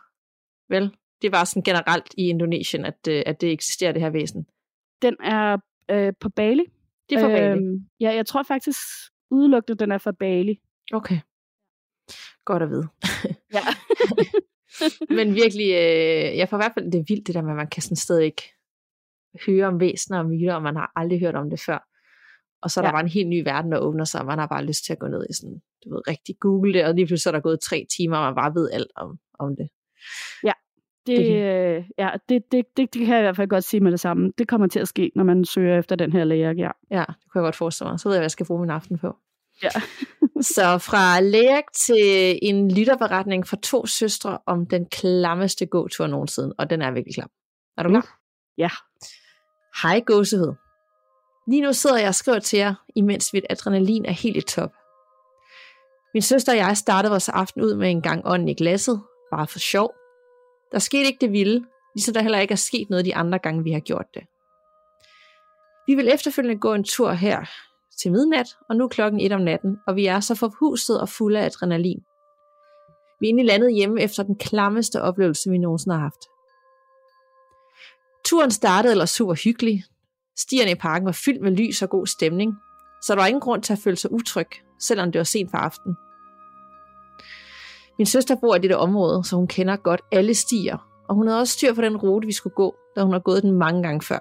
vel? 0.68 0.90
Det 1.22 1.32
var 1.32 1.44
sådan 1.44 1.62
generelt 1.62 2.14
i 2.18 2.28
Indonesien, 2.28 2.84
at, 2.84 3.08
øh, 3.08 3.22
at 3.26 3.40
det 3.40 3.52
eksisterer, 3.52 3.92
det 3.92 4.02
her 4.02 4.10
væsen? 4.10 4.46
Den 5.02 5.16
er 5.20 5.56
øh, 5.90 6.12
på 6.20 6.28
Bali. 6.28 6.64
Det 7.08 7.16
er 7.16 7.20
fra 7.20 7.28
Bali? 7.28 7.64
Øh, 7.64 7.80
ja, 8.00 8.14
jeg 8.14 8.26
tror 8.26 8.42
faktisk 8.42 8.78
udelukkende, 9.30 9.78
den 9.78 9.92
er 9.92 9.98
fra 9.98 10.12
Bali. 10.12 10.60
Okay. 10.92 11.20
Godt 12.44 12.62
at 12.62 12.68
vide. 12.68 12.88
ja. 13.56 13.60
Men 15.16 15.34
virkelig, 15.34 15.68
øh, 15.70 16.36
jeg 16.38 16.48
får 16.48 16.56
i 16.56 16.62
hvert 16.62 16.74
fald, 16.74 16.92
det 16.92 16.98
er 16.98 17.04
vildt 17.08 17.26
det 17.26 17.34
der 17.34 17.42
med, 17.42 17.50
at 17.50 17.56
man 17.56 17.66
kan 17.66 17.82
sådan 17.82 17.96
stadig 17.96 18.24
ikke 18.24 18.42
høre 19.46 19.66
om 19.66 19.80
væsener 19.80 20.18
og 20.18 20.26
myter, 20.26 20.54
og 20.54 20.62
man 20.62 20.76
har 20.76 20.92
aldrig 20.96 21.20
hørt 21.20 21.34
om 21.34 21.50
det 21.50 21.60
før. 21.60 21.88
Og 22.62 22.70
så 22.70 22.80
er 22.80 22.84
ja. 22.84 22.86
der 22.86 22.94
bare 22.94 23.02
en 23.02 23.16
helt 23.18 23.28
ny 23.28 23.42
verden, 23.44 23.72
der 23.72 23.78
åbner 23.78 24.04
sig, 24.04 24.20
og 24.20 24.26
man 24.26 24.38
har 24.38 24.46
bare 24.46 24.64
lyst 24.64 24.84
til 24.84 24.92
at 24.92 24.98
gå 24.98 25.06
ned 25.06 25.26
i 25.30 25.32
sådan, 25.32 25.62
du 25.84 25.94
ved, 25.94 26.08
rigtig 26.08 26.36
google 26.40 26.72
det, 26.72 26.84
og 26.84 26.94
lige 26.94 27.06
pludselig 27.06 27.22
så 27.22 27.30
er 27.30 27.32
der 27.32 27.40
gået 27.40 27.60
tre 27.60 27.86
timer, 27.96 28.16
og 28.16 28.24
man 28.24 28.34
bare 28.34 28.54
ved 28.54 28.70
alt 28.70 28.92
om, 28.96 29.18
om 29.38 29.56
det. 29.56 29.68
Ja, 30.44 30.52
Det, 31.06 31.18
det, 31.18 31.84
ja, 31.98 32.10
det, 32.28 32.52
det, 32.52 32.64
det, 32.76 32.94
det 32.94 33.06
kan 33.06 33.14
jeg 33.14 33.18
i 33.18 33.22
hvert 33.22 33.36
fald 33.36 33.48
godt 33.48 33.64
sige 33.64 33.80
med 33.80 33.92
det 33.92 34.00
samme. 34.00 34.32
Det 34.38 34.48
kommer 34.48 34.66
til 34.66 34.78
at 34.78 34.88
ske, 34.88 35.10
når 35.16 35.24
man 35.24 35.44
søger 35.44 35.78
efter 35.78 35.96
den 35.96 36.12
her 36.12 36.24
læge, 36.24 36.54
ja. 36.56 36.70
Ja, 36.90 37.04
det 37.08 37.30
kunne 37.32 37.40
jeg 37.40 37.46
godt 37.46 37.56
forestille 37.56 37.90
mig. 37.90 38.00
Så 38.00 38.08
ved 38.08 38.16
jeg, 38.16 38.20
hvad 38.20 38.24
jeg 38.24 38.30
skal 38.30 38.46
bruge 38.46 38.60
min 38.60 38.70
aften 38.70 38.98
på. 38.98 39.16
Ja. 39.62 39.70
så 40.54 40.78
fra 40.78 41.20
læge 41.20 41.62
til 41.76 42.38
en 42.42 42.74
lytterberetning 42.74 43.46
fra 43.46 43.56
to 43.62 43.86
søstre 43.86 44.38
om 44.46 44.66
den 44.66 44.86
klammeste 44.86 45.66
gåtur 45.66 46.06
nogensinde, 46.06 46.54
og 46.58 46.70
den 46.70 46.82
er 46.82 46.90
virkelig 46.90 47.14
klam. 47.14 47.30
Er 47.78 47.82
du 47.82 47.88
klar? 47.88 47.98
Uh, 47.98 48.04
ja. 48.58 48.70
Hej 49.82 50.00
gåsehud. 50.00 50.54
Lige 51.48 51.62
nu 51.62 51.72
sidder 51.72 51.98
jeg 51.98 52.08
og 52.08 52.14
skriver 52.14 52.38
til 52.38 52.58
jer, 52.58 52.74
imens 52.96 53.32
mit 53.32 53.44
adrenalin 53.50 54.04
er 54.04 54.12
helt 54.12 54.36
i 54.36 54.40
top. 54.40 54.70
Min 56.14 56.22
søster 56.22 56.52
og 56.52 56.58
jeg 56.58 56.76
startede 56.76 57.10
vores 57.10 57.28
aften 57.28 57.62
ud 57.62 57.74
med 57.74 57.90
en 57.90 58.02
gang 58.02 58.22
ånden 58.24 58.48
i 58.48 58.54
glasset, 58.54 59.02
bare 59.30 59.46
for 59.46 59.58
sjov. 59.58 59.94
Der 60.72 60.78
skete 60.78 61.06
ikke 61.06 61.20
det 61.20 61.32
vilde, 61.32 61.64
ligesom 61.94 62.14
der 62.14 62.22
heller 62.22 62.38
ikke 62.38 62.52
er 62.52 62.56
sket 62.56 62.90
noget 62.90 63.04
de 63.04 63.16
andre 63.16 63.38
gange, 63.38 63.64
vi 63.64 63.72
har 63.72 63.80
gjort 63.80 64.06
det. 64.14 64.22
Vi 65.86 65.94
vil 65.94 66.08
efterfølgende 66.08 66.60
gå 66.60 66.74
en 66.74 66.84
tur 66.84 67.10
her 67.10 67.44
til 68.02 68.12
midnat, 68.12 68.46
og 68.68 68.76
nu 68.76 68.84
er 68.84 68.88
klokken 68.88 69.20
et 69.20 69.32
om 69.32 69.40
natten, 69.40 69.78
og 69.86 69.96
vi 69.96 70.06
er 70.06 70.20
så 70.20 70.34
forhuset 70.34 71.00
og 71.00 71.08
fulde 71.08 71.40
af 71.40 71.44
adrenalin. 71.44 72.00
Vi 73.20 73.26
er 73.26 73.28
egentlig 73.28 73.46
landet 73.46 73.74
hjemme 73.74 74.02
efter 74.02 74.22
den 74.22 74.36
klammeste 74.38 75.02
oplevelse, 75.02 75.50
vi 75.50 75.58
nogensinde 75.58 75.96
har 75.96 76.02
haft. 76.02 76.22
Turen 78.24 78.50
startede 78.50 78.92
eller 78.92 79.06
super 79.06 79.34
hyggelig. 79.44 79.84
Stierne 80.38 80.70
i 80.70 80.74
parken 80.74 81.06
var 81.06 81.12
fyldt 81.24 81.42
med 81.42 81.50
lys 81.52 81.82
og 81.82 81.90
god 81.90 82.06
stemning, 82.06 82.54
så 83.02 83.14
der 83.14 83.20
var 83.20 83.26
ingen 83.26 83.40
grund 83.40 83.62
til 83.62 83.72
at 83.72 83.78
føle 83.78 83.96
sig 83.96 84.12
utryg, 84.12 84.48
selvom 84.80 85.12
det 85.12 85.18
var 85.18 85.24
sent 85.24 85.50
på 85.50 85.56
aftenen. 85.56 85.96
Min 88.02 88.06
søster 88.06 88.36
bor 88.40 88.54
i 88.54 88.58
dette 88.58 88.78
område, 88.78 89.24
så 89.24 89.36
hun 89.36 89.46
kender 89.46 89.76
godt 89.76 90.00
alle 90.12 90.34
stier, 90.34 91.04
og 91.08 91.14
hun 91.14 91.26
havde 91.26 91.40
også 91.40 91.52
styr 91.52 91.74
på 91.74 91.80
den 91.82 91.96
rute, 91.96 92.26
vi 92.26 92.32
skulle 92.32 92.54
gå, 92.54 92.74
da 92.96 93.02
hun 93.02 93.12
har 93.12 93.20
gået 93.20 93.42
den 93.42 93.52
mange 93.52 93.82
gange 93.82 94.02
før. 94.02 94.18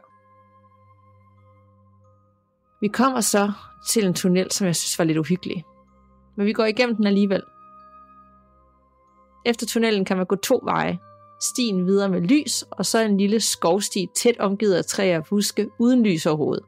Vi 2.81 2.87
kommer 2.87 3.21
så 3.21 3.51
til 3.89 4.05
en 4.05 4.13
tunnel, 4.13 4.51
som 4.51 4.67
jeg 4.67 4.75
synes 4.75 4.99
var 4.99 5.05
lidt 5.05 5.17
uhyggelig. 5.17 5.65
Men 6.37 6.45
vi 6.45 6.53
går 6.53 6.65
igennem 6.65 6.95
den 6.95 7.07
alligevel. 7.07 7.43
Efter 9.45 9.65
tunnelen 9.65 10.05
kan 10.05 10.17
man 10.17 10.25
gå 10.25 10.35
to 10.35 10.61
veje. 10.63 10.99
Stien 11.41 11.85
videre 11.85 12.09
med 12.09 12.21
lys, 12.21 12.63
og 12.71 12.85
så 12.85 12.99
en 12.99 13.17
lille 13.17 13.39
skovsti 13.39 14.07
tæt 14.15 14.37
omgivet 14.39 14.73
af 14.73 14.85
træer 14.85 15.19
og 15.19 15.25
buske 15.25 15.69
uden 15.79 16.03
lys 16.03 16.25
overhovedet. 16.25 16.65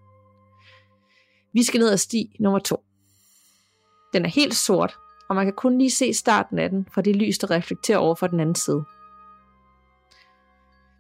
Vi 1.54 1.64
skal 1.64 1.80
ned 1.80 1.90
ad 1.90 1.98
sti 1.98 2.36
nummer 2.40 2.60
to. 2.60 2.84
Den 4.14 4.26
er 4.26 4.30
helt 4.30 4.56
sort, 4.56 4.98
og 5.30 5.36
man 5.36 5.46
kan 5.46 5.54
kun 5.54 5.78
lige 5.78 5.92
se 5.92 6.14
starten 6.14 6.60
af 6.60 6.70
den, 6.70 6.88
for 6.94 7.02
det 7.02 7.16
lys, 7.16 7.38
der 7.38 7.52
reflekterer 7.52 7.98
over 7.98 8.16
for 8.16 8.28
den 8.28 8.40
anden 8.40 8.56
side. 8.56 8.84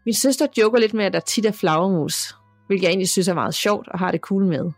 Min 0.05 0.13
søster 0.13 0.47
joker 0.57 0.79
lidt 0.79 0.93
med, 0.93 1.05
at 1.05 1.13
der 1.13 1.19
tit 1.19 1.45
er 1.45 1.51
flagermus, 1.51 2.35
hvilket 2.67 2.83
jeg 2.83 2.89
egentlig 2.89 3.09
synes 3.09 3.27
er 3.27 3.33
meget 3.33 3.53
sjovt 3.53 3.87
og 3.87 3.99
har 3.99 4.11
det 4.11 4.21
cool 4.21 4.45
med. 4.45 4.71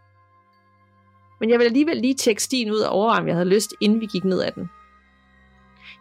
Men 1.40 1.50
jeg 1.50 1.60
vil 1.60 1.66
alligevel 1.66 1.98
lige 1.98 2.14
tjekke 2.14 2.44
stien 2.44 2.72
ud 2.72 2.80
og 2.80 2.92
overveje, 2.92 3.20
om 3.20 3.28
jeg 3.28 3.36
havde 3.36 3.50
lyst, 3.50 3.74
inden 3.82 4.02
vi 4.02 4.06
gik 4.06 4.24
ned 4.24 4.42
ad 4.42 4.52
den. 4.52 4.70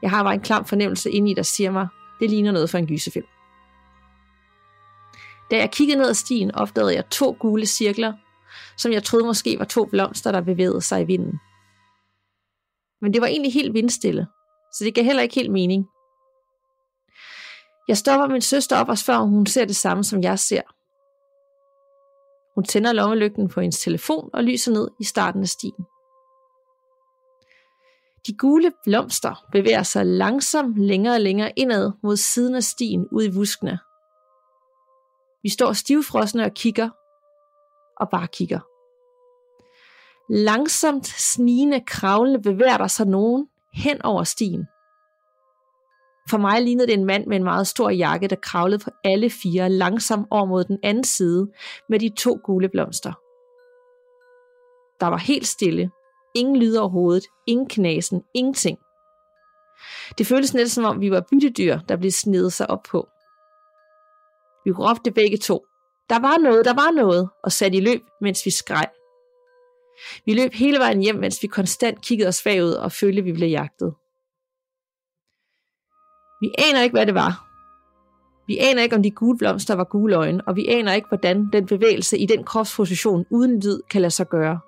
Jeg 0.02 0.11
har 0.11 0.22
bare 0.22 0.35
en 0.35 0.40
klam 0.40 0.64
fornemmelse 0.64 1.11
inde 1.11 1.30
i, 1.30 1.35
der 1.35 1.42
siger 1.42 1.70
mig, 1.70 1.88
det 2.20 2.30
ligner 2.30 2.52
noget 2.52 2.70
for 2.70 2.78
en 2.78 2.87
gyserfilm. 2.87 3.26
Da 5.50 5.57
jeg 5.57 5.70
kiggede 5.70 5.98
ned 5.98 6.09
ad 6.09 6.14
stien, 6.14 6.54
opdagede 6.54 6.94
jeg 6.94 7.11
to 7.11 7.37
gule 7.40 7.66
cirkler, 7.66 8.12
som 8.76 8.92
jeg 8.92 9.04
troede 9.04 9.26
måske 9.26 9.59
var 9.59 9.64
to 9.64 9.85
blomster, 9.85 10.33
der 10.33 10.40
bevægede 10.40 10.80
sig 10.80 11.02
i 11.02 11.04
vinden. 11.04 11.40
Men 13.00 13.12
det 13.12 13.20
var 13.20 13.26
egentlig 13.26 13.52
helt 13.52 13.74
vindstille, 13.74 14.26
så 14.72 14.85
det 14.85 14.94
gav 14.94 15.04
heller 15.04 15.22
ikke 15.22 15.35
helt 15.35 15.52
mening. 15.52 15.88
Jeg 17.88 17.96
stopper 17.96 18.26
min 18.26 18.42
søster 18.42 18.76
op 18.76 18.88
og 18.88 18.98
spørger, 18.98 19.20
om 19.20 19.28
hun 19.28 19.46
ser 19.46 19.64
det 19.64 19.76
samme, 19.76 20.04
som 20.04 20.22
jeg 20.22 20.38
ser. 20.38 20.62
Hun 22.54 22.64
tænder 22.64 22.92
lommelygten 22.92 23.48
på 23.48 23.61
hendes 23.61 23.80
telefon 23.80 24.30
og 24.33 24.44
lyser 24.44 24.72
ned 24.72 24.88
i 25.00 25.04
starten 25.04 25.42
af 25.42 25.48
stien. 25.48 25.85
De 28.26 28.37
gule 28.38 28.72
blomster 28.85 29.46
bevæger 29.52 29.83
sig 29.83 30.07
langsomt 30.07 30.78
længere 30.78 31.14
og 31.14 31.20
længere 31.20 31.52
indad 31.57 31.92
mod 32.02 32.16
siden 32.16 32.54
af 32.54 32.62
stien 32.62 33.09
ud 33.12 33.22
i 33.22 33.30
buskene. 33.30 33.78
Vi 35.42 35.48
står 35.48 35.72
stivfrosne 35.72 36.44
og 36.44 36.52
kigger, 36.54 36.90
og 38.00 38.09
bare 38.11 38.28
kigger. 38.28 38.61
Langsomt 40.30 41.06
snigende 41.06 41.80
kravlende 41.80 42.42
bevæger 42.42 42.76
der 42.76 42.87
sig 42.87 43.06
nogen 43.06 43.48
hen 43.74 44.02
over 44.02 44.24
stien. 44.24 44.66
For 46.30 46.38
mig 46.38 46.62
lignede 46.62 46.87
det 46.87 46.94
en 46.94 47.04
mand 47.04 47.26
med 47.26 47.37
en 47.37 47.44
meget 47.44 47.66
stor 47.66 47.90
jakke, 47.90 48.28
der 48.28 48.37
kravlede 48.37 48.78
på 48.84 48.90
alle 49.04 49.30
fire 49.30 49.70
langsomt 49.70 50.26
over 50.30 50.44
mod 50.44 50.64
den 50.64 50.78
anden 50.82 51.04
side 51.04 51.48
med 51.88 51.98
de 51.98 52.08
to 52.08 52.38
gule 52.44 52.68
blomster. 52.68 53.12
Der 55.00 55.06
var 55.06 55.16
helt 55.16 55.46
stille. 55.46 55.90
Ingen 56.34 56.56
lyd 56.56 56.76
overhovedet. 56.76 57.24
Ingen 57.46 57.68
knasen. 57.68 58.22
Ingenting. 58.34 58.78
Det 60.18 60.26
føltes 60.26 60.54
næsten 60.54 60.68
som 60.68 60.84
om, 60.84 61.00
vi 61.00 61.10
var 61.10 61.26
byttedyr, 61.30 61.78
der 61.78 61.96
blev 61.96 62.10
snedet 62.10 62.52
sig 62.52 62.70
op 62.70 62.82
på. 62.90 63.08
Vi 64.64 64.72
råbte 64.72 65.10
begge 65.10 65.37
to. 65.37 65.64
Der 66.10 66.20
var 66.20 66.38
noget, 66.38 66.64
der 66.64 66.74
var 66.74 66.90
noget, 66.90 67.28
og 67.44 67.52
satte 67.52 67.78
i 67.78 67.80
løb, 67.80 68.02
mens 68.20 68.40
vi 68.44 68.50
skreg. 68.50 68.87
Vi 70.26 70.35
løb 70.35 70.52
hele 70.54 70.78
vejen 70.78 71.00
hjem, 71.00 71.16
mens 71.16 71.42
vi 71.42 71.46
konstant 71.46 72.00
kiggede 72.00 72.28
os 72.28 72.42
bagud 72.42 72.70
og 72.70 72.92
følte, 72.92 73.18
at 73.18 73.24
vi 73.24 73.33
blev 73.33 73.48
jagtet. 73.48 73.94
Vi 76.40 76.50
aner 76.59 76.83
ikke, 76.83 76.94
hvad 76.94 77.07
det 77.07 77.14
var. 77.14 77.50
Vi 78.46 78.59
aner 78.59 78.83
ikke, 78.83 78.96
om 78.96 79.02
de 79.02 79.11
gule 79.11 79.38
blomster 79.38 79.74
var 79.74 79.85
gule 79.85 80.16
øjne, 80.16 80.48
og 80.48 80.57
vi 80.57 80.68
aner 80.68 80.92
ikke, 80.92 81.09
hvordan 81.09 81.48
den 81.52 81.66
bevægelse 81.66 82.18
i 82.18 82.26
den 82.26 82.44
kropsposition 82.44 83.26
uden 83.30 83.61
lyd 83.61 83.80
kan 83.90 84.00
lade 84.00 84.11
sig 84.11 84.28
gøre. 84.28 84.61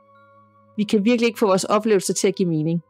Vi 0.77 0.85
kan 0.85 1.05
virkelig 1.05 1.27
ikke 1.27 1.39
få 1.39 1.47
vores 1.47 1.65
oplevelse 1.65 2.13
til 2.13 2.29
at 2.29 2.35
give 2.35 2.49
mening. 2.49 2.83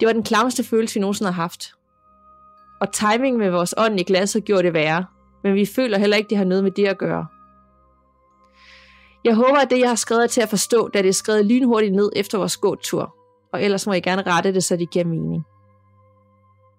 Det 0.00 0.06
var 0.06 0.12
den 0.12 0.22
klammeste 0.22 0.64
følelse, 0.64 0.94
vi 0.94 1.00
nogensinde 1.00 1.32
har 1.32 1.42
haft. 1.42 1.74
Og 2.80 2.92
timing 2.92 3.36
med 3.36 3.50
vores 3.50 3.74
ånd 3.78 4.00
i 4.00 4.02
glasset 4.02 4.44
gjorde 4.44 4.62
det 4.62 4.72
værre, 4.72 5.06
men 5.42 5.54
vi 5.54 5.66
føler 5.66 5.98
heller 5.98 6.16
ikke, 6.16 6.28
det 6.28 6.38
har 6.38 6.44
noget 6.44 6.64
med 6.64 6.70
det 6.70 6.86
at 6.86 6.98
gøre. 6.98 7.26
Jeg 9.24 9.34
håber, 9.34 9.58
at 9.58 9.70
det, 9.70 9.78
jeg 9.78 9.88
har 9.88 9.96
skrevet, 9.96 10.22
er 10.22 10.26
til 10.26 10.40
at 10.40 10.48
forstå, 10.48 10.88
da 10.88 11.02
det 11.02 11.08
er 11.08 11.12
skrevet 11.12 11.46
lynhurtigt 11.46 11.94
ned 11.94 12.10
efter 12.16 12.38
vores 12.38 12.56
gåtur. 12.56 13.16
Og 13.52 13.62
ellers 13.62 13.86
må 13.86 13.92
I 13.92 14.00
gerne 14.00 14.22
rette 14.22 14.54
det, 14.54 14.64
så 14.64 14.76
det 14.76 14.90
giver 14.90 15.04
mening. 15.04 15.44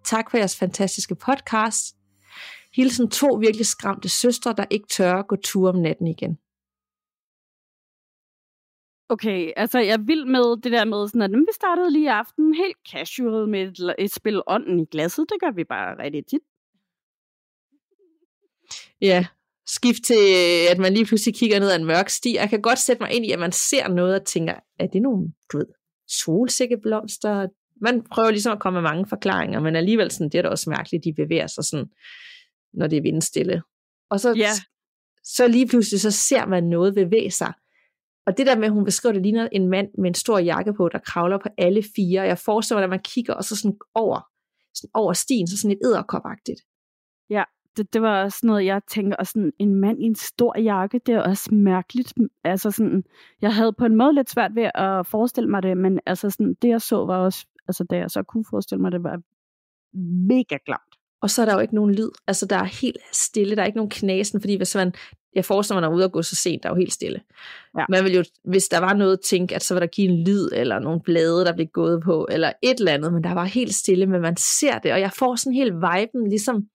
Tak 0.03 0.31
for 0.31 0.37
jeres 0.37 0.59
fantastiske 0.59 1.15
podcast. 1.15 1.95
Hilsen 2.75 3.09
to 3.09 3.27
virkelig 3.27 3.65
skræmte 3.65 4.09
søstre, 4.09 4.53
der 4.57 4.65
ikke 4.69 4.87
tør 4.87 5.13
at 5.13 5.27
gå 5.27 5.35
tur 5.35 5.69
om 5.69 5.75
natten 5.75 6.07
igen. 6.07 6.37
Okay, 9.09 9.51
altså 9.55 9.79
jeg 9.79 9.99
vil 10.07 10.27
med 10.27 10.61
det 10.61 10.71
der 10.71 10.85
med, 10.85 11.07
sådan 11.07 11.21
at 11.21 11.31
vi 11.31 11.45
startede 11.53 11.91
lige 11.91 12.03
i 12.03 12.07
aften 12.07 12.55
helt 12.55 12.77
casual 12.91 13.49
med 13.49 13.61
et, 13.61 13.95
et 13.99 14.13
spil 14.13 14.41
ånden 14.47 14.79
i 14.79 14.85
glasset. 14.85 15.25
Det 15.29 15.37
gør 15.41 15.51
vi 15.51 15.63
bare 15.63 15.97
rigtig 16.03 16.25
tit. 16.25 16.41
Ja, 19.01 19.27
skift 19.67 20.03
til, 20.03 20.15
at 20.71 20.77
man 20.77 20.93
lige 20.93 21.05
pludselig 21.05 21.35
kigger 21.35 21.59
ned 21.59 21.71
ad 21.71 21.79
en 21.79 21.85
mørk 21.85 22.09
sti. 22.09 22.35
Jeg 22.35 22.49
kan 22.49 22.61
godt 22.61 22.79
sætte 22.79 23.03
mig 23.03 23.11
ind 23.11 23.25
i, 23.25 23.31
at 23.31 23.39
man 23.39 23.51
ser 23.51 23.87
noget 23.87 24.19
og 24.19 24.25
tænker, 24.25 24.53
er 24.79 24.87
det 24.87 25.01
nogle, 25.01 25.33
du 25.51 25.57
ved, 25.57 25.67
solsikkeblomster? 26.07 27.47
Man 27.81 28.03
prøver 28.11 28.31
ligesom 28.31 28.51
at 28.53 28.59
komme 28.59 28.81
med 28.81 28.89
mange 28.89 29.05
forklaringer, 29.09 29.59
men 29.59 29.75
alligevel 29.75 30.11
sådan, 30.11 30.29
det 30.29 30.37
er 30.37 30.41
da 30.41 30.49
også 30.49 30.69
mærkeligt, 30.69 31.03
de 31.03 31.13
bevæger 31.13 31.47
sig 31.47 31.63
sådan, 31.63 31.85
når 32.73 32.87
det 32.87 32.97
er 32.97 33.01
vindstille. 33.01 33.61
Og 34.09 34.19
så, 34.19 34.33
Ja. 34.37 34.49
så 35.23 35.47
lige 35.47 35.67
pludselig, 35.67 36.01
så 36.01 36.11
ser 36.11 36.45
man 36.45 36.63
noget 36.63 36.95
bevæge 36.95 37.31
sig. 37.31 37.53
Og 38.27 38.37
det 38.37 38.47
der 38.47 38.55
med, 38.55 38.65
at 38.65 38.71
hun 38.71 38.85
beskriver, 38.85 39.13
det 39.13 39.21
ligner 39.21 39.47
en 39.51 39.67
mand 39.69 39.87
med 39.97 40.09
en 40.09 40.13
stor 40.13 40.39
jakke 40.39 40.73
på, 40.73 40.89
der 40.89 40.99
kravler 40.99 41.37
på 41.37 41.49
alle 41.57 41.83
fire. 41.95 42.21
Jeg 42.21 42.37
forestiller 42.39 42.79
mig, 42.79 42.83
at 42.83 42.89
man 42.89 42.99
kigger 43.03 43.33
og 43.33 43.43
så 43.43 43.55
sådan 43.55 43.77
over, 43.93 44.19
sådan 44.73 44.89
over 44.93 45.13
stien, 45.13 45.47
så 45.47 45.57
sådan 45.57 45.71
et 45.71 45.79
æderkopagtigt. 45.85 46.61
Det, 47.77 47.93
det 47.93 48.01
var 48.01 48.23
også 48.23 48.39
noget, 48.43 48.65
jeg 48.65 48.81
tænker, 48.87 49.15
og 49.15 49.27
sådan 49.27 49.51
en 49.59 49.75
mand 49.75 50.03
i 50.03 50.05
en 50.05 50.15
stor 50.15 50.59
jakke, 50.59 51.01
det 51.05 51.15
er 51.15 51.21
også 51.21 51.53
mærkeligt. 51.53 52.13
Altså 52.43 52.71
sådan, 52.71 53.03
jeg 53.41 53.55
havde 53.55 53.73
på 53.73 53.85
en 53.85 53.95
måde 53.95 54.13
lidt 54.13 54.29
svært 54.29 54.55
ved 54.55 54.69
at 54.75 55.07
forestille 55.07 55.49
mig 55.49 55.63
det, 55.63 55.77
men 55.77 55.99
altså 56.05 56.29
sådan, 56.29 56.55
det 56.61 56.67
jeg 56.67 56.81
så 56.81 57.05
var 57.05 57.17
også, 57.17 57.45
altså 57.67 57.83
det 57.89 57.97
jeg 57.97 58.11
så 58.11 58.23
kunne 58.23 58.45
forestille 58.49 58.81
mig, 58.81 58.91
det 58.91 59.03
var 59.03 59.19
mega 60.27 60.57
klamt. 60.65 60.95
Og 61.21 61.29
så 61.29 61.41
er 61.41 61.45
der 61.45 61.53
jo 61.53 61.59
ikke 61.59 61.75
nogen 61.75 61.95
lyd. 61.95 62.09
Altså, 62.27 62.45
der 62.45 62.55
er 62.55 62.63
helt 62.63 62.97
stille. 63.11 63.55
Der 63.55 63.61
er 63.61 63.65
ikke 63.65 63.77
nogen 63.77 63.89
knasen, 63.89 64.41
fordi 64.41 64.55
hvis 64.55 64.75
man, 64.75 64.93
jeg 65.35 65.45
forestiller 65.45 65.81
mig, 65.81 65.81
når 65.81 65.89
man 65.89 65.97
ude 65.97 66.05
og 66.05 66.11
gå 66.11 66.21
så 66.21 66.35
sent, 66.35 66.63
der 66.63 66.69
er 66.69 66.73
jo 66.73 66.77
helt 66.77 66.93
stille. 66.93 67.21
Ja. 67.77 67.85
Man 67.89 68.03
vil 68.03 68.13
jo, 68.13 68.23
hvis 68.43 68.67
der 68.67 68.79
var 68.79 68.93
noget, 68.93 69.21
tænke, 69.21 69.55
at 69.55 69.63
så 69.63 69.73
var 69.73 69.79
der 69.79 69.87
give 69.87 70.07
en 70.07 70.23
lyd, 70.23 70.49
eller 70.53 70.79
nogle 70.79 71.01
blade, 71.01 71.45
der 71.45 71.53
blev 71.53 71.67
gået 71.67 72.03
på, 72.03 72.27
eller 72.31 72.51
et 72.61 72.79
eller 72.79 72.91
andet, 72.91 73.13
men 73.13 73.23
der 73.23 73.33
var 73.33 73.45
helt 73.45 73.75
stille, 73.75 74.05
men 74.05 74.21
man 74.21 74.37
ser 74.37 74.79
det, 74.79 74.93
og 74.93 74.99
jeg 74.99 75.11
får 75.11 75.35
sådan 75.35 75.53
helt 75.53 75.73
viben, 75.73 76.29
ligesom, 76.29 76.69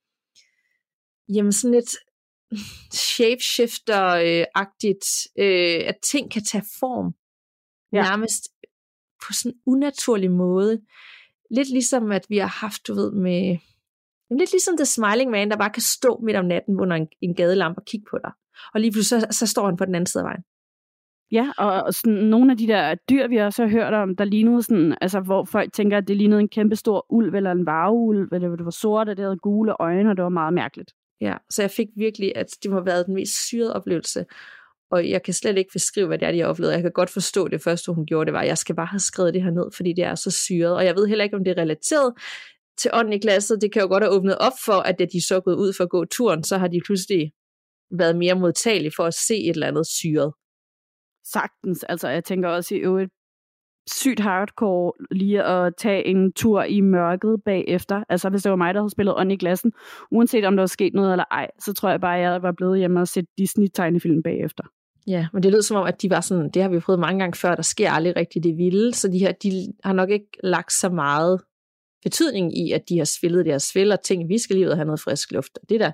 jamen 1.34 1.52
sådan 1.52 1.74
lidt 1.74 1.90
shapeshifter-agtigt, 2.92 5.26
øh, 5.38 5.88
at 5.88 5.96
ting 6.10 6.30
kan 6.30 6.44
tage 6.44 6.64
form, 6.80 7.14
Ja. 7.92 8.02
nærmest 8.02 8.48
på 9.26 9.32
sådan 9.32 9.52
en 9.52 9.58
unaturlig 9.66 10.30
måde. 10.30 10.80
Lidt 11.50 11.70
ligesom, 11.70 12.12
at 12.12 12.26
vi 12.28 12.38
har 12.38 12.46
haft, 12.46 12.86
du 12.86 12.94
ved, 12.94 13.12
med 13.12 13.58
er 14.30 14.34
lidt 14.38 14.52
ligesom 14.52 14.76
The 14.76 14.86
Smiling 14.86 15.30
Man, 15.30 15.50
der 15.50 15.56
bare 15.56 15.70
kan 15.70 15.82
stå 15.82 16.20
midt 16.22 16.36
om 16.36 16.44
natten 16.44 16.80
under 16.80 16.96
en, 16.96 17.08
en 17.20 17.34
gadelampe 17.34 17.80
og 17.80 17.84
kigge 17.84 18.06
på 18.10 18.18
dig. 18.24 18.32
Og 18.74 18.80
lige 18.80 18.92
pludselig 18.92 19.20
så, 19.20 19.26
så 19.38 19.46
står 19.46 19.66
han 19.66 19.76
på 19.76 19.84
den 19.84 19.94
anden 19.94 20.06
side 20.06 20.22
af 20.22 20.24
vejen. 20.24 20.42
Ja, 21.32 21.52
og, 21.58 21.82
og 21.82 21.94
sådan, 21.94 22.18
nogle 22.18 22.52
af 22.52 22.58
de 22.58 22.66
der 22.66 22.94
dyr, 22.94 23.28
vi 23.28 23.36
også 23.36 23.62
har 23.62 23.70
hørt 23.70 23.94
om, 23.94 24.16
der 24.16 24.24
lignede 24.24 24.62
sådan, 24.62 24.96
altså 25.00 25.20
hvor 25.20 25.44
folk 25.44 25.72
tænker, 25.72 25.98
at 25.98 26.08
det 26.08 26.16
lignede 26.16 26.40
en 26.40 26.48
kæmpe 26.48 26.76
stor 26.76 27.06
ulv 27.08 27.34
eller 27.34 27.52
en 27.52 27.66
varulv, 27.66 28.28
eller 28.32 28.56
det 28.56 28.64
var 28.64 28.70
sort, 28.70 29.08
og 29.08 29.16
det 29.16 29.24
havde 29.24 29.36
gule 29.36 29.80
øjne, 29.80 30.10
og 30.10 30.16
det 30.16 30.22
var 30.22 30.28
meget 30.28 30.54
mærkeligt. 30.54 30.92
Ja, 31.20 31.36
så 31.50 31.62
jeg 31.62 31.70
fik 31.70 31.88
virkelig, 31.96 32.32
at 32.36 32.46
det 32.62 32.70
må 32.70 32.76
have 32.76 32.86
været 32.86 33.06
den 33.06 33.14
mest 33.14 33.46
syrede 33.46 33.72
oplevelse. 33.74 34.24
Og 34.90 35.10
jeg 35.10 35.22
kan 35.22 35.34
slet 35.34 35.58
ikke 35.58 35.70
beskrive, 35.72 36.06
hvad 36.06 36.18
det 36.18 36.28
er, 36.28 36.32
de 36.32 36.38
har 36.38 36.46
oplevet. 36.46 36.72
Jeg 36.72 36.82
kan 36.82 36.92
godt 36.92 37.10
forstå 37.10 37.48
det 37.48 37.62
første, 37.62 37.92
hun 37.92 38.06
gjorde, 38.06 38.26
det 38.26 38.32
var, 38.32 38.40
at 38.40 38.46
jeg 38.46 38.58
skal 38.58 38.74
bare 38.74 38.86
have 38.86 39.00
skrevet 39.00 39.34
det 39.34 39.42
her 39.42 39.50
ned, 39.50 39.70
fordi 39.76 39.92
det 39.92 40.04
er 40.04 40.14
så 40.14 40.30
syret. 40.30 40.76
Og 40.76 40.84
jeg 40.84 40.96
ved 40.96 41.06
heller 41.06 41.24
ikke, 41.24 41.36
om 41.36 41.44
det 41.44 41.50
er 41.50 41.62
relateret 41.62 42.14
til 42.78 42.90
ånden 42.94 43.12
i 43.12 43.18
glasset. 43.18 43.62
Det 43.62 43.72
kan 43.72 43.82
jo 43.82 43.88
godt 43.88 44.02
have 44.02 44.12
åbnet 44.12 44.38
op 44.38 44.52
for, 44.64 44.72
at 44.72 44.98
da 44.98 45.04
de 45.04 45.26
så 45.26 45.40
gået 45.40 45.56
ud 45.56 45.72
for 45.72 45.84
at 45.84 45.90
gå 45.90 46.04
turen, 46.04 46.44
så 46.44 46.58
har 46.58 46.68
de 46.68 46.80
pludselig 46.86 47.32
været 47.90 48.16
mere 48.16 48.34
modtagelige 48.34 48.92
for 48.96 49.04
at 49.04 49.14
se 49.14 49.34
et 49.34 49.50
eller 49.50 49.66
andet 49.66 49.86
syret. 49.86 50.32
Sagtens. 51.24 51.84
Altså, 51.84 52.08
jeg 52.08 52.24
tænker 52.24 52.48
også 52.48 52.74
i 52.74 52.78
øvrigt 52.78 53.10
sygt 53.92 54.20
hardcore 54.20 54.92
lige 55.10 55.42
at 55.42 55.72
tage 55.78 56.06
en 56.06 56.32
tur 56.32 56.62
i 56.62 56.80
mørket 56.80 57.42
bagefter. 57.44 58.04
Altså, 58.08 58.28
hvis 58.28 58.42
det 58.42 58.50
var 58.50 58.56
mig, 58.56 58.74
der 58.74 58.80
havde 58.80 58.90
spillet 58.90 59.14
ånd 59.16 59.32
i 59.32 59.36
glassen, 59.36 59.72
uanset 60.10 60.44
om 60.44 60.56
der 60.56 60.62
var 60.62 60.66
sket 60.66 60.94
noget 60.94 61.12
eller 61.12 61.24
ej, 61.30 61.48
så 61.58 61.72
tror 61.72 61.90
jeg 61.90 62.00
bare, 62.00 62.16
at 62.16 62.22
jeg 62.22 62.42
var 62.42 62.52
blevet 62.52 62.78
hjemme 62.78 63.00
og 63.00 63.08
set 63.08 63.24
Disney-tegnefilm 63.38 64.22
bagefter. 64.22 64.64
Ja, 65.06 65.26
men 65.32 65.42
det 65.42 65.52
lød 65.52 65.62
som 65.62 65.76
om, 65.76 65.86
at 65.86 66.02
de 66.02 66.10
var 66.10 66.20
sådan, 66.20 66.50
det 66.50 66.62
har 66.62 66.68
vi 66.68 66.80
prøvet 66.80 67.00
mange 67.00 67.18
gange 67.18 67.38
før, 67.38 67.54
der 67.54 67.62
sker 67.62 67.90
aldrig 67.90 68.16
rigtigt 68.16 68.44
det 68.44 68.56
vilde, 68.56 68.94
så 68.94 69.08
de, 69.08 69.18
her, 69.18 69.32
de 69.32 69.72
har 69.84 69.92
nok 69.92 70.10
ikke 70.10 70.28
lagt 70.42 70.72
så 70.72 70.88
meget 70.88 71.40
betydning 72.02 72.58
i, 72.58 72.72
at 72.72 72.82
de 72.88 72.98
har 72.98 73.04
spillet 73.04 73.46
deres 73.46 73.62
spil, 73.62 73.92
og 73.92 74.02
tænkt, 74.02 74.28
vi 74.28 74.38
skal 74.38 74.56
lige 74.56 74.66
ud 74.66 74.70
og 74.70 74.76
have 74.76 74.86
noget 74.86 75.00
frisk 75.00 75.32
luft. 75.32 75.58
Og 75.62 75.68
det 75.68 75.80
der, 75.80 75.92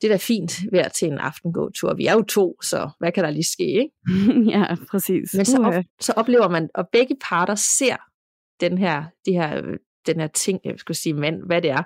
det 0.00 0.10
er 0.10 0.14
da 0.14 0.16
fint 0.16 0.60
hver 0.70 0.88
til 0.88 1.08
en 1.08 1.18
aftengåtur. 1.18 1.94
Vi 1.94 2.06
er 2.06 2.12
jo 2.12 2.22
to, 2.22 2.56
så 2.62 2.90
hvad 2.98 3.12
kan 3.12 3.24
der 3.24 3.30
lige 3.30 3.44
ske, 3.52 3.64
ikke? 3.64 3.90
ja, 4.58 4.76
præcis. 4.90 5.34
Men 5.34 5.44
så, 5.44 5.62
op, 5.62 5.84
så 6.00 6.12
oplever 6.16 6.48
man, 6.48 6.68
og 6.74 6.88
begge 6.92 7.16
parter 7.20 7.54
ser 7.54 7.96
den 8.60 8.78
her, 8.78 9.04
de 9.26 9.32
her, 9.32 9.62
den 10.06 10.20
her 10.20 10.26
ting, 10.26 10.60
jeg 10.64 10.74
skulle 10.76 10.96
sige 10.96 11.14
mand, 11.14 11.42
hvad 11.46 11.62
det 11.62 11.70
er, 11.70 11.82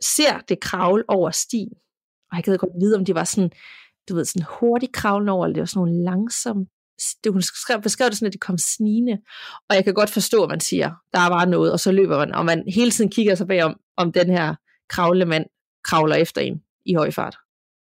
ser 0.00 0.38
det 0.48 0.60
kravle 0.60 1.04
over 1.08 1.30
stien. 1.30 1.72
Og 2.30 2.36
jeg 2.36 2.44
kan 2.44 2.56
godt 2.56 2.80
vide, 2.80 2.96
om 2.96 3.04
det 3.04 3.14
var 3.14 3.24
sådan, 3.24 3.50
du 4.08 4.14
ved, 4.14 4.24
sådan 4.24 4.46
hurtigt 4.60 4.92
kravlende 4.92 5.32
over, 5.32 5.44
eller 5.44 5.54
det 5.54 5.60
var 5.60 5.66
sådan 5.66 5.78
nogle 5.78 6.04
langsomme 6.04 6.66
det, 7.24 7.32
hun 7.32 7.42
skrev, 7.42 7.82
beskrev 7.82 8.10
det 8.10 8.18
sådan, 8.18 8.26
at 8.26 8.32
det 8.32 8.40
kom 8.40 8.58
snigende. 8.58 9.18
Og 9.68 9.76
jeg 9.76 9.84
kan 9.84 9.94
godt 9.94 10.10
forstå, 10.10 10.42
at 10.42 10.50
man 10.50 10.60
siger, 10.60 10.90
der 11.12 11.20
er 11.20 11.30
bare 11.30 11.46
noget, 11.46 11.72
og 11.72 11.80
så 11.80 11.92
løber 11.92 12.18
man, 12.18 12.34
og 12.34 12.44
man 12.44 12.64
hele 12.74 12.90
tiden 12.90 13.10
kigger 13.10 13.34
sig 13.34 13.46
bagom, 13.46 13.80
om 13.96 14.12
den 14.12 14.30
her 14.30 14.54
kravlende 14.88 15.26
mand 15.26 15.46
kravler 15.84 16.16
efter 16.16 16.40
en 16.40 16.60
i 16.86 16.94
høj 16.94 17.10
fart. 17.10 17.36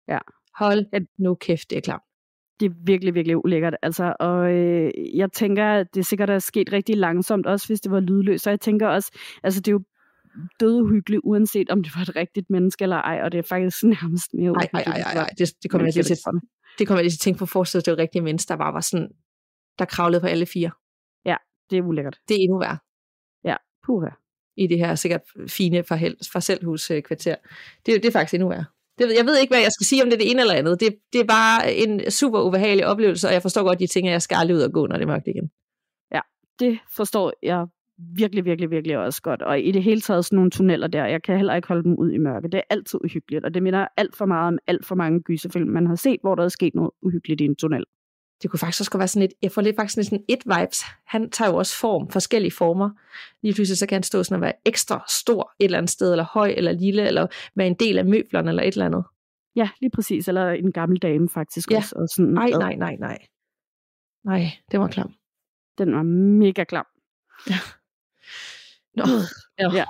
Ja. 0.09 0.19
Hold 0.59 1.07
nu 1.19 1.35
kæft, 1.35 1.71
det 1.71 1.77
er 1.79 1.81
klart. 1.81 2.01
Det 2.61 2.67
er 2.67 2.75
virkelig, 2.85 3.15
virkelig 3.15 3.45
ulækkert. 3.45 3.77
Altså, 3.83 4.15
og 4.21 4.53
øh, 4.53 4.91
jeg 5.17 5.33
tænker, 5.33 5.67
at 5.67 5.87
det 5.95 6.07
sikkert 6.07 6.31
er 6.31 6.39
sket 6.39 6.73
rigtig 6.73 6.97
langsomt, 6.97 7.47
også 7.47 7.67
hvis 7.67 7.81
det 7.81 7.93
var 7.93 8.01
lydløst. 8.01 8.47
Og 8.47 8.51
jeg 8.51 8.61
tænker 8.61 8.89
også, 8.89 9.19
altså 9.43 9.61
det 9.61 9.69
er 9.69 9.73
jo 9.73 9.83
døde 10.61 11.21
uanset 11.25 11.71
om 11.71 11.83
det 11.83 11.93
var 11.97 12.03
et 12.03 12.17
rigtigt 12.17 12.51
menneske 12.51 12.83
eller 12.83 12.97
ej, 12.97 13.21
og 13.23 13.33
det 13.33 13.39
er 13.39 13.43
faktisk 13.43 13.85
nærmest 14.03 14.35
mere 14.35 14.51
uhyggeligt. 14.51 14.87
Ej, 14.87 14.93
ej, 14.93 15.13
ej, 15.13 15.23
ej. 15.23 15.31
Det, 15.39 15.63
det 15.63 15.71
kommer 15.71 15.87
jeg 15.87 15.95
til 15.95 16.13
at 16.13 16.43
det 16.79 16.87
kommer 16.87 16.99
jeg 16.99 17.05
lige 17.05 17.11
til 17.11 17.17
at 17.17 17.21
tænke 17.21 17.39
på, 17.39 17.47
forestille 17.47 17.83
det 17.83 17.91
var 17.91 17.99
rigtige 17.99 18.23
mennesker, 18.23 18.55
der 18.55 18.59
bare 18.59 18.75
var 18.75 18.81
sådan, 18.81 19.09
der 19.79 19.85
kravlede 19.85 20.21
på 20.21 20.27
alle 20.27 20.47
fire. 20.47 20.71
Ja, 21.25 21.37
det 21.71 21.79
er 21.79 21.83
ulækkert. 21.83 22.19
Det 22.29 22.37
er 22.37 22.41
endnu 22.41 22.59
værre. 22.59 22.79
Ja, 23.45 23.57
puha. 23.87 24.09
I 24.57 24.67
det 24.67 24.79
her 24.79 24.95
sikkert 24.95 25.21
fine 25.49 25.83
parcelhuskvarter. 26.33 27.37
Det, 27.87 28.03
det 28.03 28.05
er 28.05 28.13
faktisk 28.13 28.35
endnu 28.35 28.49
værre. 28.49 28.65
Det, 28.99 29.05
jeg 29.19 29.27
ved 29.27 29.39
ikke, 29.39 29.51
hvad 29.51 29.63
jeg 29.63 29.73
skal 29.73 29.87
sige 29.87 30.03
om 30.03 30.11
det, 30.11 30.19
det 30.19 30.31
ene 30.31 30.41
eller 30.41 30.55
andet. 30.55 30.81
Det, 30.81 30.97
det 31.13 31.21
er 31.21 31.25
bare 31.25 31.75
en 31.75 32.11
super 32.11 32.41
ubehagelig 32.41 32.87
oplevelse, 32.87 33.29
og 33.29 33.33
jeg 33.33 33.43
forstår 33.43 33.63
godt 33.63 33.79
de 33.79 33.87
ting, 33.87 34.09
at 34.09 34.13
jeg 34.13 34.23
skal 34.23 34.37
aldrig 34.37 34.57
ud 34.57 34.63
og 34.63 34.73
gå, 34.73 34.87
når 34.87 34.97
det 34.97 35.03
er 35.03 35.09
mørkt 35.09 35.27
igen. 35.27 35.51
Ja, 36.15 36.21
det 36.61 36.79
forstår 36.97 37.33
jeg 37.43 37.67
virkelig, 37.99 38.45
virkelig, 38.45 38.71
virkelig 38.71 38.99
også 38.99 39.23
godt. 39.23 39.43
Og 39.43 39.61
i 39.61 39.71
det 39.71 39.83
hele 39.83 40.01
taget 40.01 40.25
sådan 40.25 40.37
nogle 40.37 40.51
tunneller 40.51 40.87
der, 40.87 41.07
jeg 41.07 41.23
kan 41.23 41.37
heller 41.37 41.55
ikke 41.55 41.69
holde 41.69 41.85
dem 41.85 41.95
ud 41.99 42.11
i 42.11 42.19
mørke. 42.19 42.49
Det 42.49 42.55
er 42.55 42.63
altid 42.71 42.99
uhyggeligt, 43.05 43.45
og 43.45 43.55
det 43.55 43.63
minder 43.63 43.87
alt 43.97 44.17
for 44.17 44.27
meget 44.27 44.49
om 44.49 44.59
alt 44.67 44.87
for 44.87 44.95
mange 44.95 45.21
gyserfilm, 45.21 45.69
man 45.69 45.87
har 45.87 45.95
set, 45.95 46.21
hvor 46.21 46.35
der 46.35 46.45
er 46.45 46.49
sket 46.49 46.75
noget 46.75 46.91
uhyggeligt 47.03 47.41
i 47.41 47.45
en 47.45 47.57
tunnel. 47.57 47.85
Det 48.43 48.51
kunne 48.51 48.59
faktisk 48.59 48.81
også 48.81 48.99
være 48.99 49.09
sådan 49.09 49.29
et, 49.29 49.33
jeg 49.43 49.53
får 49.53 49.63
lidt 49.63 49.77
faktisk 49.77 50.09
sådan 50.09 50.25
et 50.29 50.43
vibes. 50.45 50.85
Han 51.07 51.31
tager 51.31 51.51
jo 51.51 51.57
også 51.57 51.77
form, 51.77 52.11
forskellige 52.11 52.53
former. 52.53 52.91
Lige 53.43 53.55
pludselig 53.55 53.79
så 53.79 53.87
kan 53.87 53.97
han 53.97 54.03
stå 54.03 54.23
sådan 54.23 54.35
og 54.35 54.41
være 54.41 54.53
ekstra 54.65 55.05
stor 55.09 55.53
et 55.59 55.65
eller 55.65 55.79
andet 55.79 55.91
sted, 55.91 56.11
eller 56.11 56.25
høj, 56.25 56.55
eller 56.57 56.73
lille, 56.73 57.07
eller 57.07 57.27
være 57.55 57.67
en 57.67 57.75
del 57.75 57.99
af 57.99 58.05
møblerne, 58.05 58.51
eller 58.51 58.63
et 58.63 58.75
eller 58.75 58.87
andet. 58.87 59.05
Ja, 59.57 59.69
lige 59.81 59.91
præcis. 59.91 60.29
Eller 60.29 60.51
en 60.51 60.73
gammel 60.73 60.99
dame 60.99 61.29
faktisk 61.29 61.71
ja. 61.71 61.77
også. 61.77 61.97
Og 61.97 62.09
sådan, 62.09 62.33
nej, 62.33 62.51
nej, 62.51 62.75
nej, 62.75 62.97
nej. 62.97 63.19
Nej, 64.25 64.51
det 64.71 64.81
var 64.81 64.89
klam. 64.89 65.15
Den 65.79 65.95
var 65.95 66.03
mega 66.03 66.65
klam. 66.65 66.87
Ja. 67.51 67.59
Nå, 68.95 69.05
ja. 69.59 69.73
ja. 69.75 69.85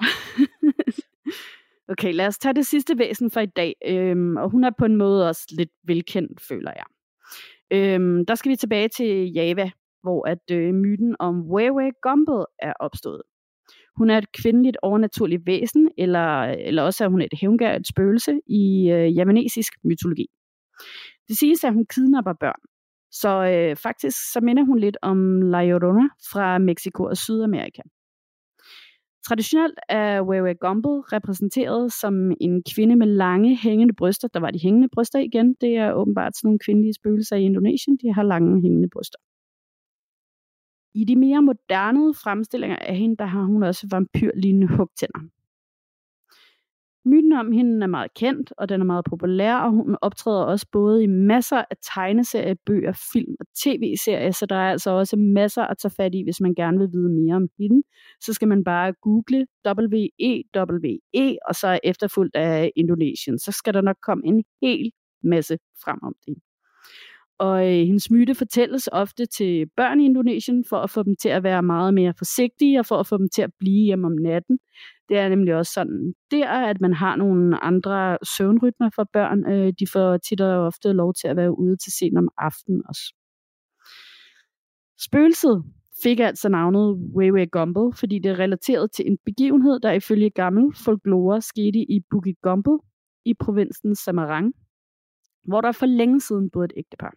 okay, 1.92 2.12
lad 2.12 2.26
os 2.26 2.38
tage 2.38 2.54
det 2.54 2.66
sidste 2.66 2.98
væsen 2.98 3.30
for 3.30 3.40
i 3.40 3.46
dag. 3.46 3.74
Øhm, 3.86 4.36
og 4.36 4.50
hun 4.50 4.64
er 4.64 4.70
på 4.78 4.84
en 4.84 4.96
måde 4.96 5.28
også 5.28 5.46
lidt 5.50 5.70
velkendt, 5.84 6.40
føler 6.40 6.72
jeg. 6.76 6.84
Øhm, 7.70 8.26
der 8.26 8.34
skal 8.34 8.50
vi 8.50 8.56
tilbage 8.56 8.88
til 8.88 9.32
Java, 9.32 9.70
hvor 10.02 10.28
at 10.28 10.50
øh, 10.50 10.74
myten 10.74 11.16
om 11.18 11.50
Wewe 11.50 11.90
Gumbel 12.02 12.44
er 12.58 12.72
opstået. 12.80 13.22
Hun 13.96 14.10
er 14.10 14.18
et 14.18 14.32
kvindeligt 14.32 14.76
overnaturligt 14.82 15.42
væsen, 15.46 15.90
eller, 15.98 16.42
eller 16.42 16.82
også 16.82 17.04
er 17.04 17.08
hun 17.08 17.22
et 17.22 17.34
hævngærligt 17.40 17.88
spøgelse 17.88 18.40
i 18.46 18.90
øh, 18.90 19.16
javanesisk 19.16 19.72
mytologi. 19.84 20.26
Det 21.28 21.38
siges, 21.38 21.64
at 21.64 21.72
hun 21.72 21.86
kidnapper 21.86 22.32
børn. 22.40 22.60
Så 23.10 23.28
øh, 23.28 23.76
faktisk 23.76 24.32
så 24.32 24.40
minder 24.42 24.64
hun 24.64 24.78
lidt 24.78 24.96
om 25.02 25.42
La 25.42 25.64
Llorona 25.64 26.08
fra 26.32 26.58
Mexico 26.58 27.04
og 27.04 27.16
Sydamerika. 27.16 27.82
Traditionelt 29.28 29.78
er 29.88 30.22
Wewe 30.22 30.54
Gumbel 30.54 30.92
repræsenteret 30.92 31.92
som 31.92 32.32
en 32.40 32.62
kvinde 32.74 32.96
med 32.96 33.06
lange 33.06 33.56
hængende 33.56 33.94
bryster. 33.94 34.28
Der 34.28 34.40
var 34.40 34.50
de 34.50 34.58
hængende 34.58 34.88
bryster 34.92 35.18
igen. 35.18 35.54
Det 35.60 35.76
er 35.76 35.92
åbenbart 35.92 36.36
sådan 36.36 36.48
nogle 36.48 36.58
kvindelige 36.58 36.94
spøgelser 36.94 37.36
i 37.36 37.42
Indonesien. 37.42 37.96
De 37.96 38.12
har 38.12 38.22
lange 38.22 38.62
hængende 38.62 38.88
bryster. 38.88 39.18
I 40.94 41.04
de 41.04 41.16
mere 41.16 41.42
moderne 41.42 42.14
fremstillinger 42.14 42.76
af 42.76 42.96
hende, 42.96 43.16
der 43.16 43.24
har 43.24 43.44
hun 43.44 43.62
også 43.62 43.86
vampyrlignende 43.90 44.68
hugtænder. 44.76 45.20
Myten 47.06 47.32
om 47.32 47.52
hende 47.52 47.82
er 47.82 47.86
meget 47.86 48.14
kendt, 48.14 48.52
og 48.58 48.68
den 48.68 48.80
er 48.80 48.84
meget 48.84 49.04
populær, 49.04 49.56
og 49.56 49.70
hun 49.70 49.96
optræder 50.02 50.42
også 50.44 50.66
både 50.72 51.02
i 51.02 51.06
masser 51.06 51.64
af 51.70 51.76
tegneserier, 51.94 52.54
bøger, 52.66 52.92
film 53.12 53.34
og 53.40 53.46
tv-serier, 53.62 54.30
så 54.30 54.46
der 54.46 54.56
er 54.56 54.70
altså 54.70 54.90
også 54.90 55.16
masser 55.16 55.62
at 55.62 55.78
tage 55.78 55.92
fat 55.96 56.14
i, 56.14 56.22
hvis 56.22 56.40
man 56.40 56.54
gerne 56.54 56.78
vil 56.78 56.88
vide 56.92 57.08
mere 57.08 57.36
om 57.36 57.48
hende. 57.58 57.82
Så 58.20 58.32
skal 58.32 58.48
man 58.48 58.64
bare 58.64 58.92
google 58.92 59.46
WEWE, 59.66 61.38
og 61.48 61.54
så 61.54 61.78
efterfulgt 61.84 62.36
af 62.36 62.70
Indonesien. 62.76 63.38
Så 63.38 63.52
skal 63.52 63.74
der 63.74 63.80
nok 63.80 63.96
komme 64.02 64.26
en 64.26 64.44
hel 64.62 64.90
masse 65.22 65.58
frem 65.84 65.98
om 66.02 66.14
det. 66.26 66.34
Og 67.38 67.66
øh, 67.66 67.86
hendes 67.86 68.10
myte 68.10 68.34
fortælles 68.34 68.88
ofte 68.92 69.26
til 69.26 69.66
børn 69.76 70.00
i 70.00 70.04
Indonesien 70.04 70.64
for 70.68 70.76
at 70.76 70.90
få 70.90 71.02
dem 71.02 71.16
til 71.16 71.28
at 71.28 71.42
være 71.42 71.62
meget 71.62 71.94
mere 71.94 72.14
forsigtige 72.18 72.78
og 72.78 72.86
for 72.86 72.96
at 72.96 73.06
få 73.06 73.18
dem 73.18 73.28
til 73.28 73.42
at 73.42 73.50
blive 73.58 73.84
hjemme 73.84 74.06
om 74.06 74.12
natten. 74.12 74.58
Det 75.08 75.18
er 75.18 75.28
nemlig 75.28 75.54
også 75.54 75.72
sådan 75.72 76.14
der, 76.30 76.48
at 76.48 76.80
man 76.80 76.92
har 76.92 77.16
nogle 77.16 77.64
andre 77.64 78.18
søvnrytmer 78.36 78.90
for 78.94 79.08
børn. 79.12 79.52
Øh, 79.52 79.72
de 79.80 79.86
får 79.92 80.16
tit 80.16 80.40
og 80.40 80.66
ofte 80.66 80.92
lov 80.92 81.14
til 81.14 81.28
at 81.28 81.36
være 81.36 81.58
ude 81.58 81.76
til 81.76 81.92
sent 81.92 82.18
om 82.18 82.28
aftenen 82.38 82.82
også. 82.88 83.14
Spøgelset 85.00 85.64
fik 86.02 86.20
altså 86.20 86.48
navnet 86.48 86.98
Wewe 87.16 87.46
Gumble, 87.46 87.92
fordi 87.92 88.18
det 88.18 88.30
er 88.30 88.38
relateret 88.38 88.92
til 88.92 89.06
en 89.06 89.18
begivenhed, 89.24 89.80
der 89.80 89.92
ifølge 89.92 90.30
gammel 90.30 90.74
folklore 90.84 91.40
skete 91.40 91.78
i 91.78 92.00
Bukit 92.10 92.36
Gumble 92.42 92.78
i 93.24 93.34
provinsen 93.34 93.94
Samarang, 93.94 94.54
hvor 95.44 95.60
der 95.60 95.72
for 95.72 95.86
længe 95.86 96.20
siden 96.20 96.50
boede 96.50 96.64
et 96.64 96.72
ægtepar. 96.76 97.14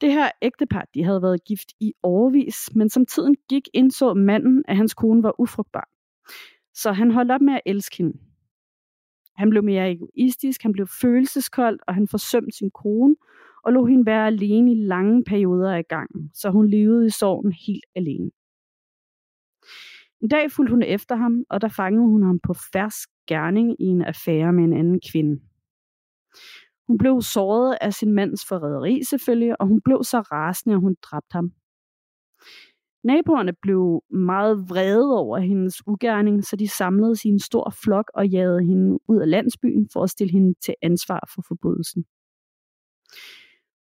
Det 0.00 0.12
her 0.12 0.30
ægtepar, 0.42 0.84
de 0.94 1.04
havde 1.04 1.22
været 1.22 1.44
gift 1.44 1.72
i 1.80 1.92
overvis, 2.02 2.74
men 2.74 2.90
som 2.90 3.06
tiden 3.06 3.36
gik, 3.48 3.62
indså 3.74 4.14
manden, 4.14 4.64
at 4.68 4.76
hans 4.76 4.94
kone 4.94 5.22
var 5.22 5.40
ufrugtbar. 5.40 5.88
Så 6.74 6.92
han 6.92 7.10
holdt 7.10 7.30
op 7.30 7.40
med 7.40 7.54
at 7.54 7.60
elske 7.66 7.96
hende. 7.96 8.18
Han 9.36 9.50
blev 9.50 9.64
mere 9.64 9.90
egoistisk, 9.90 10.62
han 10.62 10.72
blev 10.72 10.86
følelseskold, 11.00 11.78
og 11.86 11.94
han 11.94 12.08
forsømte 12.08 12.56
sin 12.56 12.70
kone, 12.70 13.16
og 13.64 13.72
lå 13.72 13.86
hende 13.86 14.06
være 14.06 14.26
alene 14.26 14.72
i 14.72 14.74
lange 14.74 15.24
perioder 15.24 15.74
af 15.74 15.88
gangen, 15.88 16.30
så 16.34 16.50
hun 16.50 16.68
levede 16.68 17.06
i 17.06 17.10
sorgen 17.10 17.52
helt 17.52 17.84
alene. 17.94 18.30
En 20.20 20.28
dag 20.28 20.52
fulgte 20.52 20.70
hun 20.70 20.82
efter 20.82 21.16
ham, 21.16 21.44
og 21.50 21.60
der 21.60 21.68
fangede 21.68 22.06
hun 22.06 22.22
ham 22.22 22.40
på 22.40 22.54
fersk 22.72 23.08
gerning 23.26 23.76
i 23.80 23.84
en 23.84 24.02
affære 24.02 24.52
med 24.52 24.64
en 24.64 24.72
anden 24.72 25.00
kvinde. 25.12 25.40
Hun 26.86 26.98
blev 26.98 27.22
såret 27.22 27.76
af 27.80 27.94
sin 27.94 28.12
mands 28.12 28.46
forræderi 28.48 29.04
selvfølgelig, 29.04 29.60
og 29.60 29.66
hun 29.66 29.80
blev 29.80 30.04
så 30.04 30.20
rasende, 30.20 30.74
at 30.74 30.80
hun 30.80 30.96
dræbte 31.02 31.32
ham. 31.32 31.52
Naboerne 33.04 33.52
blev 33.62 34.02
meget 34.10 34.68
vrede 34.68 35.18
over 35.18 35.38
hendes 35.38 35.86
ugerning, 35.86 36.44
så 36.44 36.56
de 36.56 36.68
samlede 36.68 37.16
sin 37.16 37.38
stor 37.38 37.74
flok 37.84 38.10
og 38.14 38.28
jagede 38.28 38.64
hende 38.64 38.98
ud 39.08 39.20
af 39.20 39.30
landsbyen 39.30 39.88
for 39.92 40.02
at 40.02 40.10
stille 40.10 40.32
hende 40.32 40.54
til 40.64 40.74
ansvar 40.82 41.28
for 41.34 41.42
forbrydelsen. 41.48 42.04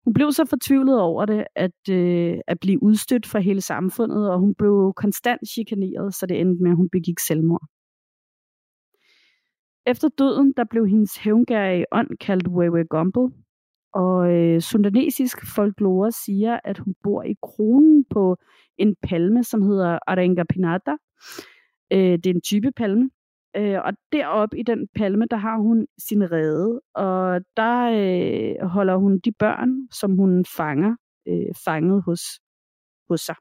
Hun 0.05 0.13
blev 0.15 0.33
så 0.33 0.45
fortvivlet 0.45 1.01
over 1.01 1.25
det, 1.27 1.45
at, 1.57 1.89
øh, 1.91 2.39
at 2.47 2.61
blive 2.61 2.83
udstødt 2.83 3.27
fra 3.27 3.39
hele 3.39 3.61
samfundet, 3.61 4.31
og 4.31 4.39
hun 4.39 4.55
blev 4.55 4.93
konstant 4.97 5.49
chikaneret, 5.49 6.15
så 6.15 6.27
det 6.27 6.41
endte 6.41 6.63
med, 6.63 6.71
at 6.71 6.77
hun 6.77 6.89
begik 6.93 7.19
selvmord. 7.19 7.67
Efter 9.87 10.09
døden, 10.19 10.53
der 10.57 10.65
blev 10.71 10.87
hendes 10.87 11.17
hævngærige 11.17 11.85
ånd 11.93 12.09
kaldt 12.21 12.49
Wewe 12.49 12.85
Gumbel, 12.85 13.33
og 13.95 14.33
øh, 14.33 14.61
sundanesisk 14.61 15.55
folklore 15.55 16.13
siger, 16.13 16.61
at 16.65 16.79
hun 16.79 16.95
bor 17.03 17.23
i 17.23 17.35
kronen 17.43 18.05
på 18.11 18.37
en 18.79 18.97
palme, 19.03 19.45
som 19.45 19.63
hedder 19.63 19.99
Arenga 20.07 20.45
Pinata. 20.49 20.97
Øh, 21.93 22.19
det 22.19 22.27
er 22.27 22.35
en 22.35 22.41
type 22.41 22.73
palme. 22.77 23.11
Øh, 23.57 23.79
og 23.85 23.93
deroppe 24.13 24.59
i 24.59 24.63
den 24.63 24.89
palme, 24.95 25.27
der 25.31 25.37
har 25.37 25.57
hun 25.59 25.87
sin 25.99 26.33
rede, 26.33 26.81
og 26.95 27.41
der 27.57 27.77
øh, 27.91 28.69
holder 28.69 28.97
hun 28.97 29.19
de 29.19 29.33
børn, 29.33 29.89
som 29.93 30.17
hun 30.17 30.45
fanger, 30.45 30.97
øh, 31.29 31.55
fanget 31.65 32.03
hos, 32.03 32.21
hos 33.09 33.21
sig. 33.21 33.35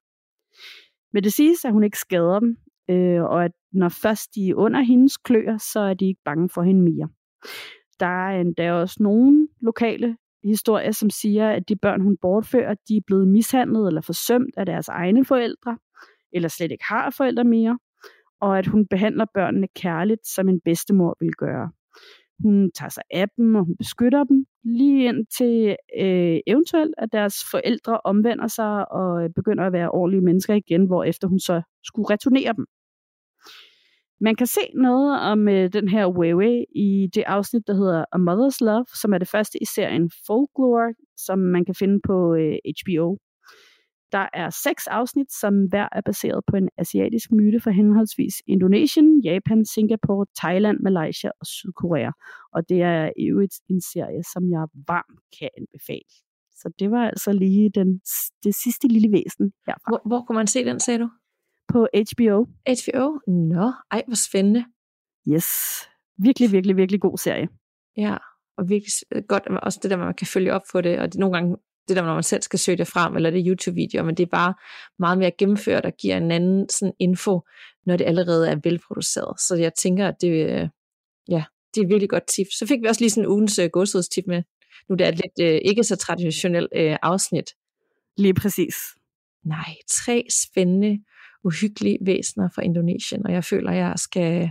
Men 1.13 1.23
det 1.23 1.33
siges, 1.33 1.65
at 1.65 1.71
hun 1.71 1.83
ikke 1.83 1.99
skader 1.99 2.39
dem, 2.39 2.57
øh, 2.89 3.23
og 3.23 3.45
at 3.45 3.51
når 3.71 3.89
først 3.89 4.35
de 4.35 4.49
er 4.49 4.55
under 4.55 4.81
hendes 4.81 5.17
kløer, 5.17 5.57
så 5.57 5.79
er 5.79 5.93
de 5.93 6.07
ikke 6.07 6.21
bange 6.25 6.49
for 6.49 6.61
hende 6.61 6.81
mere. 6.81 7.09
Der 7.99 8.27
er 8.27 8.41
endda 8.41 8.73
også 8.73 9.03
nogle 9.03 9.47
lokale 9.61 10.17
historier, 10.43 10.91
som 10.91 11.09
siger, 11.09 11.49
at 11.49 11.69
de 11.69 11.75
børn, 11.75 12.01
hun 12.01 12.17
bortfører, 12.21 12.75
de 12.87 12.97
er 12.97 13.01
blevet 13.07 13.27
mishandlet 13.27 13.87
eller 13.87 14.01
forsømt 14.01 14.53
af 14.57 14.65
deres 14.65 14.87
egne 14.87 15.25
forældre, 15.25 15.77
eller 16.33 16.49
slet 16.49 16.71
ikke 16.71 16.85
har 16.87 17.09
forældre 17.09 17.43
mere, 17.43 17.79
og 18.41 18.57
at 18.57 18.67
hun 18.67 18.87
behandler 18.87 19.25
børnene 19.33 19.67
kærligt, 19.75 20.27
som 20.27 20.49
en 20.49 20.61
bedstemor 20.65 21.15
vil 21.19 21.33
gøre. 21.33 21.71
Hun 22.43 22.71
tager 22.71 22.89
sig 22.89 23.03
af 23.11 23.29
dem, 23.37 23.55
og 23.55 23.65
hun 23.65 23.75
beskytter 23.77 24.23
dem, 24.23 24.45
lige 24.63 25.05
indtil 25.05 25.75
øh, 25.99 26.39
eventuelt, 26.47 26.95
at 26.97 27.09
deres 27.11 27.35
forældre 27.51 28.01
omvender 28.03 28.47
sig 28.47 28.91
og 28.91 29.23
øh, 29.23 29.29
begynder 29.35 29.65
at 29.65 29.73
være 29.73 29.91
ordentlige 29.91 30.25
mennesker 30.25 30.53
igen, 30.53 30.85
hvor 30.85 31.03
efter 31.03 31.27
hun 31.27 31.39
så 31.39 31.61
skulle 31.83 32.09
returnere 32.09 32.53
dem. 32.53 32.65
Man 34.21 34.35
kan 34.35 34.47
se 34.47 34.61
noget 34.75 35.21
om 35.21 35.47
øh, 35.47 35.73
den 35.73 35.87
her 35.87 36.07
Wewe 36.07 36.65
i 36.75 37.07
det 37.13 37.23
afsnit, 37.27 37.67
der 37.67 37.73
hedder 37.73 38.05
A 38.11 38.17
Mother's 38.17 38.65
Love, 38.65 38.85
som 39.01 39.13
er 39.13 39.17
det 39.17 39.27
første 39.27 39.61
i 39.61 39.65
serien 39.65 40.11
Folklore, 40.27 40.93
som 41.17 41.39
man 41.39 41.65
kan 41.65 41.75
finde 41.75 41.99
på 42.07 42.35
øh, 42.35 42.55
HBO. 42.79 43.17
Der 44.11 44.27
er 44.33 44.49
seks 44.49 44.87
afsnit, 44.87 45.31
som 45.41 45.53
hver 45.65 45.87
er 45.91 46.01
baseret 46.01 46.43
på 46.47 46.55
en 46.55 46.69
asiatisk 46.77 47.31
myte 47.31 47.59
fra 47.59 47.71
henholdsvis 47.71 48.35
Indonesien, 48.47 49.21
Japan, 49.21 49.65
Singapore, 49.65 50.25
Thailand, 50.41 50.77
Malaysia 50.79 51.29
og 51.39 51.45
Sydkorea. 51.45 52.11
Og 52.53 52.69
det 52.69 52.81
er 52.81 53.11
i 53.17 53.25
øvrigt 53.31 53.55
en 53.69 53.81
serie, 53.81 54.23
som 54.33 54.51
jeg 54.51 54.67
varmt 54.87 55.19
kan 55.39 55.49
anbefale. 55.57 56.11
Så 56.61 56.71
det 56.79 56.91
var 56.91 57.03
altså 57.09 57.31
lige 57.33 57.69
den, 57.69 58.01
det 58.43 58.55
sidste 58.55 58.87
lille 58.87 59.11
væsen 59.11 59.51
herfra. 59.67 59.89
Hvor, 59.91 60.01
hvor 60.05 60.21
kunne 60.25 60.35
man 60.35 60.47
se 60.47 60.65
den, 60.65 60.79
sagde 60.79 60.99
du? 60.99 61.09
På 61.71 61.87
HBO. 61.93 62.45
HBO? 62.67 63.19
Nå, 63.27 63.73
ej, 63.91 64.03
hvor 64.07 64.15
spændende. 64.15 64.65
Yes. 65.27 65.47
Virkelig, 66.17 66.51
virkelig, 66.51 66.77
virkelig 66.77 67.01
god 67.01 67.17
serie. 67.17 67.47
Ja, 67.97 68.17
og 68.57 68.69
virkelig 68.69 68.91
godt, 69.27 69.47
også 69.47 69.79
det 69.83 69.91
der, 69.91 69.97
man 69.97 70.13
kan 70.13 70.27
følge 70.27 70.53
op 70.53 70.61
på 70.71 70.81
det, 70.81 70.99
og 70.99 71.11
det, 71.11 71.19
nogle 71.19 71.33
gange 71.37 71.57
det 71.87 71.95
der, 71.95 72.03
når 72.03 72.13
man 72.13 72.23
selv 72.23 72.41
skal 72.41 72.59
søge 72.59 72.77
det 72.77 72.87
frem, 72.87 73.15
eller 73.15 73.29
det 73.29 73.45
YouTube-videoer, 73.47 74.03
men 74.03 74.15
det 74.15 74.23
er 74.23 74.29
bare 74.31 74.53
meget 74.99 75.17
mere 75.17 75.31
gennemført 75.31 75.85
og 75.85 75.93
giver 75.93 76.17
en 76.17 76.31
anden 76.31 76.69
sådan 76.69 76.93
info, 76.99 77.41
når 77.85 77.97
det 77.97 78.05
allerede 78.05 78.49
er 78.49 78.55
velproduceret. 78.63 79.39
Så 79.41 79.55
jeg 79.55 79.73
tænker, 79.73 80.07
at 80.07 80.15
det, 80.21 80.29
øh, 80.29 80.69
ja, 81.29 81.43
det 81.75 81.81
er 81.81 81.85
et 81.85 81.89
virkelig 81.89 82.09
godt 82.09 82.27
tip. 82.27 82.47
Så 82.59 82.65
fik 82.67 82.81
vi 82.81 82.87
også 82.87 83.01
lige 83.01 83.09
sådan 83.09 83.23
en 83.23 83.31
ugens 83.31 83.59
øh, 83.59 83.69
tip 84.11 84.27
med. 84.27 84.43
Nu 84.89 84.95
det 84.95 85.05
er 85.05 85.11
et 85.11 85.15
lidt 85.15 85.49
øh, 85.49 85.59
ikke 85.65 85.83
så 85.83 85.95
traditionelt 85.95 86.69
øh, 86.75 86.97
afsnit. 87.01 87.49
Lige 88.17 88.33
præcis. 88.33 88.75
Nej, 89.45 89.75
tre 89.91 90.25
spændende, 90.43 90.99
uhyggelige 91.43 91.97
væsener 92.01 92.49
fra 92.55 92.61
Indonesien, 92.61 93.25
og 93.25 93.33
jeg 93.33 93.43
føler, 93.43 93.71
jeg 93.71 93.93
skal... 93.95 94.49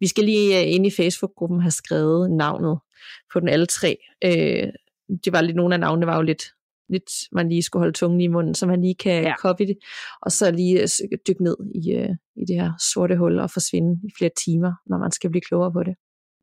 Vi 0.00 0.06
skal 0.06 0.24
lige 0.24 0.60
øh, 0.60 0.74
ind 0.74 0.86
i 0.86 0.90
Facebook-gruppen 0.90 1.60
have 1.60 1.70
skrevet 1.70 2.30
navnet 2.30 2.78
på 3.32 3.40
den 3.40 3.48
alle 3.48 3.66
tre. 3.66 3.96
Øh, 4.24 4.68
det 5.24 5.32
var 5.32 5.40
lidt, 5.40 5.56
nogle 5.56 5.74
af 5.74 5.80
navnene 5.80 6.06
var 6.06 6.16
jo 6.16 6.22
lidt 6.22 6.42
lidt, 6.88 7.10
man 7.32 7.48
lige 7.48 7.62
skulle 7.62 7.80
holde 7.80 7.98
tungen 7.98 8.20
i 8.20 8.26
munden, 8.26 8.54
så 8.54 8.66
man 8.66 8.80
lige 8.80 8.94
kan 8.94 9.22
ja. 9.22 9.34
copy 9.38 9.62
det, 9.62 9.78
og 10.22 10.32
så 10.32 10.50
lige 10.50 10.82
øh, 10.82 11.18
dykke 11.28 11.44
ned 11.44 11.56
i, 11.74 11.96
uh, 11.96 12.16
i 12.36 12.44
det 12.48 12.56
her 12.60 12.72
sorte 12.92 13.16
hul 13.16 13.38
og 13.38 13.50
forsvinde 13.50 14.00
i 14.04 14.10
flere 14.18 14.30
timer, 14.44 14.72
når 14.86 14.98
man 14.98 15.12
skal 15.12 15.30
blive 15.30 15.42
klogere 15.48 15.72
på 15.72 15.82
det. 15.82 15.94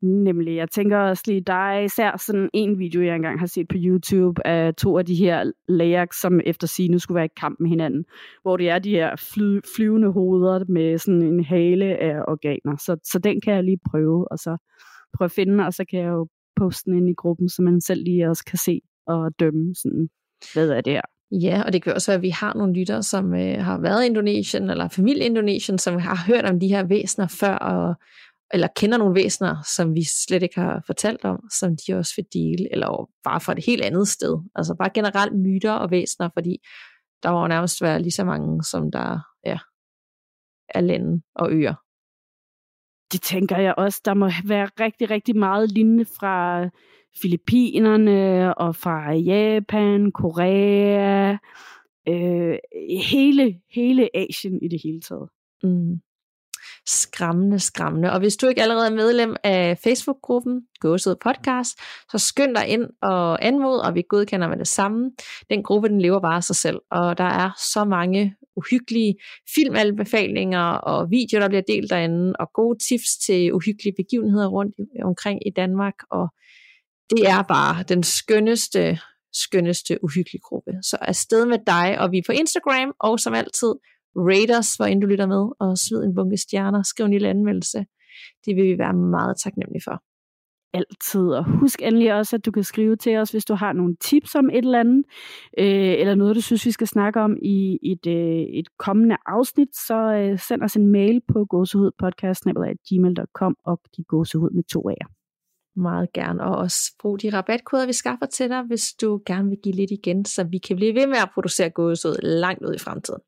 Nemlig, 0.02 0.56
jeg 0.56 0.70
tænker 0.70 0.98
også 0.98 1.22
lige, 1.26 1.40
der 1.40 1.52
er 1.52 1.80
især 1.80 2.16
sådan 2.16 2.50
en 2.52 2.78
video, 2.78 3.02
jeg 3.02 3.16
engang 3.16 3.38
har 3.38 3.46
set 3.46 3.68
på 3.68 3.76
YouTube 3.78 4.46
af 4.46 4.74
to 4.74 4.98
af 4.98 5.06
de 5.06 5.14
her 5.14 5.52
layaks, 5.68 6.20
som 6.20 6.40
efter 6.46 6.66
sine 6.66 7.00
skulle 7.00 7.16
være 7.16 7.24
i 7.24 7.38
kamp 7.40 7.60
med 7.60 7.70
hinanden, 7.70 8.04
hvor 8.42 8.56
det 8.56 8.70
er 8.70 8.78
de 8.78 8.90
her 8.90 9.16
fly, 9.16 9.60
flyvende 9.76 10.12
hoveder 10.12 10.64
med 10.68 10.98
sådan 10.98 11.22
en 11.22 11.44
hale 11.44 11.84
af 11.84 12.22
organer. 12.28 12.76
Så, 12.76 12.96
så 13.04 13.18
den 13.18 13.40
kan 13.40 13.54
jeg 13.54 13.64
lige 13.64 13.78
prøve, 13.90 14.32
og 14.32 14.38
så 14.38 14.56
prøve 15.16 15.26
at 15.26 15.32
finde, 15.32 15.66
og 15.66 15.72
så 15.72 15.84
kan 15.90 16.00
jeg 16.00 16.08
jo 16.08 16.28
poste 16.56 16.90
den 16.90 16.98
ind 16.98 17.08
i 17.08 17.14
gruppen, 17.14 17.48
så 17.48 17.62
man 17.62 17.80
selv 17.80 18.04
lige 18.04 18.28
også 18.28 18.44
kan 18.44 18.58
se 18.58 18.80
og 19.06 19.32
dømme 19.40 19.74
sådan, 19.74 20.08
hvad 20.54 20.70
er 20.70 20.80
det 20.80 20.92
her? 20.92 21.02
Ja, 21.30 21.62
og 21.66 21.72
det 21.72 21.82
kan 21.82 21.94
også 21.94 22.10
være, 22.10 22.16
at 22.16 22.22
vi 22.22 22.30
har 22.30 22.54
nogle 22.54 22.74
lyttere, 22.74 23.02
som 23.02 23.34
øh, 23.34 23.64
har 23.64 23.80
været 23.80 24.02
i 24.02 24.06
Indonesien, 24.06 24.70
eller 24.70 24.88
familie 24.88 25.22
i 25.22 25.26
Indonesien, 25.26 25.78
som 25.78 25.98
har 25.98 26.24
hørt 26.26 26.44
om 26.44 26.60
de 26.60 26.68
her 26.68 26.84
væsener 26.84 27.26
før, 27.26 27.54
og, 27.54 27.94
eller 28.52 28.68
kender 28.76 28.98
nogle 28.98 29.14
væsener, 29.14 29.56
som 29.76 29.94
vi 29.94 30.04
slet 30.04 30.42
ikke 30.42 30.60
har 30.60 30.82
fortalt 30.86 31.24
om, 31.24 31.48
som 31.50 31.76
de 31.76 31.94
også 31.94 32.12
vil 32.16 32.26
dele, 32.32 32.72
eller 32.72 33.10
bare 33.24 33.40
fra 33.40 33.52
et 33.52 33.64
helt 33.64 33.82
andet 33.82 34.08
sted. 34.08 34.38
Altså 34.54 34.74
bare 34.74 34.90
generelt 34.94 35.34
myter 35.38 35.72
og 35.72 35.90
væsener, 35.90 36.28
fordi 36.34 36.58
der 37.22 37.32
må 37.32 37.46
nærmest 37.46 37.82
være 37.82 38.02
lige 38.02 38.12
så 38.12 38.24
mange, 38.24 38.64
som 38.64 38.90
der 38.90 39.18
ja, 39.46 39.58
er 40.68 40.80
lande 40.80 41.22
og 41.34 41.52
øer. 41.52 41.74
Det 43.12 43.22
tænker 43.22 43.58
jeg 43.58 43.74
også. 43.78 44.00
Der 44.04 44.14
må 44.14 44.30
være 44.44 44.68
rigtig, 44.80 45.10
rigtig 45.10 45.36
meget 45.36 45.72
lignende 45.72 46.04
fra 46.04 46.68
Filippinerne 47.22 48.54
og 48.54 48.76
fra 48.76 49.12
Japan, 49.12 50.12
Korea, 50.12 51.36
øh, 52.08 52.58
hele, 53.10 53.60
hele 53.74 54.16
Asien 54.16 54.62
i 54.62 54.68
det 54.68 54.80
hele 54.84 55.00
taget. 55.00 55.28
Mm. 55.62 56.00
Skræmmende, 56.86 57.58
skræmmende. 57.58 58.12
Og 58.12 58.18
hvis 58.18 58.36
du 58.36 58.46
ikke 58.46 58.62
allerede 58.62 58.86
er 58.86 58.94
medlem 58.94 59.36
af 59.44 59.78
Facebook-gruppen 59.78 60.62
Gåsede 60.80 61.16
Podcast, 61.24 61.78
så 62.10 62.18
skynd 62.18 62.54
dig 62.54 62.68
ind 62.68 62.84
og 63.02 63.44
anmod, 63.44 63.78
og 63.78 63.94
vi 63.94 64.02
godkender 64.08 64.48
med 64.48 64.58
det 64.58 64.68
samme. 64.68 65.10
Den 65.50 65.62
gruppe, 65.62 65.88
den 65.88 66.00
lever 66.00 66.20
bare 66.20 66.42
sig 66.42 66.56
selv, 66.56 66.78
og 66.90 67.18
der 67.18 67.24
er 67.24 67.50
så 67.72 67.84
mange 67.84 68.34
uhyggelige 68.56 69.14
filmanbefalinger 69.54 70.68
og 70.68 71.10
videoer, 71.10 71.40
der 71.40 71.48
bliver 71.48 71.62
delt 71.68 71.90
derinde, 71.90 72.32
og 72.38 72.50
gode 72.54 72.78
tips 72.88 73.16
til 73.26 73.52
uhyggelige 73.52 73.94
begivenheder 73.96 74.48
rundt 74.48 74.74
omkring 75.04 75.46
i 75.46 75.50
Danmark, 75.50 75.94
og 76.10 76.28
det 77.10 77.28
er 77.28 77.42
bare 77.42 77.82
den 77.82 78.02
skønneste, 78.02 78.98
skønneste 79.32 79.98
uhyggelige 80.04 80.42
gruppe. 80.44 80.72
Så 80.82 80.96
afsted 81.00 81.46
med 81.46 81.58
dig, 81.66 81.98
og 81.98 82.12
vi 82.12 82.18
er 82.18 82.22
på 82.26 82.32
Instagram, 82.32 82.92
og 83.00 83.20
som 83.20 83.34
altid, 83.34 83.74
rate 84.16 84.58
os, 84.58 84.74
hvor 84.74 84.86
end 84.86 85.00
du 85.00 85.06
lytter 85.06 85.26
med, 85.26 85.48
og 85.60 85.78
smid 85.78 86.04
en 86.04 86.14
bunke 86.14 86.36
stjerner, 86.36 86.82
skriv 86.82 87.06
en 87.06 87.12
lille 87.12 87.28
anmeldelse. 87.28 87.86
Det 88.46 88.56
vil 88.56 88.64
vi 88.64 88.78
være 88.78 88.92
meget 88.92 89.36
taknemmelige 89.44 89.82
for. 89.84 90.02
Altid. 90.74 91.28
Og 91.28 91.44
husk 91.60 91.82
endelig 91.82 92.14
også, 92.14 92.36
at 92.36 92.46
du 92.46 92.50
kan 92.50 92.64
skrive 92.64 92.96
til 92.96 93.16
os, 93.16 93.30
hvis 93.30 93.44
du 93.44 93.54
har 93.54 93.72
nogle 93.72 93.96
tips 94.00 94.34
om 94.34 94.50
et 94.50 94.64
eller 94.64 94.80
andet, 94.80 95.04
øh, 95.58 95.94
eller 96.00 96.14
noget, 96.14 96.36
du 96.36 96.40
synes, 96.40 96.66
vi 96.66 96.70
skal 96.70 96.86
snakke 96.86 97.20
om 97.20 97.36
i 97.42 97.78
et, 97.82 98.06
øh, 98.06 98.42
et 98.58 98.76
kommende 98.78 99.16
afsnit, 99.26 99.76
så 99.86 99.94
øh, 99.94 100.38
send 100.38 100.62
os 100.62 100.76
en 100.76 100.86
mail 100.86 101.20
på 101.28 101.44
gåsehudpodcast.gmail.com 101.44 103.56
og 103.64 103.80
de 103.96 104.04
gåsehud 104.04 104.50
med 104.50 104.64
to 104.64 104.88
af 104.88 104.94
jer 105.00 105.06
meget 105.76 106.12
gerne, 106.12 106.42
og 106.42 106.56
også 106.56 106.94
brug 107.00 107.22
de 107.22 107.30
rabatkoder, 107.30 107.86
vi 107.86 107.92
skaffer 107.92 108.26
til 108.26 108.48
dig, 108.48 108.62
hvis 108.62 108.94
du 109.00 109.20
gerne 109.26 109.48
vil 109.48 109.58
give 109.62 109.74
lidt 109.74 109.90
igen, 109.90 110.24
så 110.24 110.44
vi 110.44 110.58
kan 110.58 110.76
blive 110.76 110.94
ved 110.94 111.06
med 111.06 111.16
at 111.16 111.30
producere 111.34 111.70
gåsehud 111.70 112.16
langt 112.22 112.64
ud 112.64 112.74
i 112.74 112.78
fremtiden. 112.78 113.20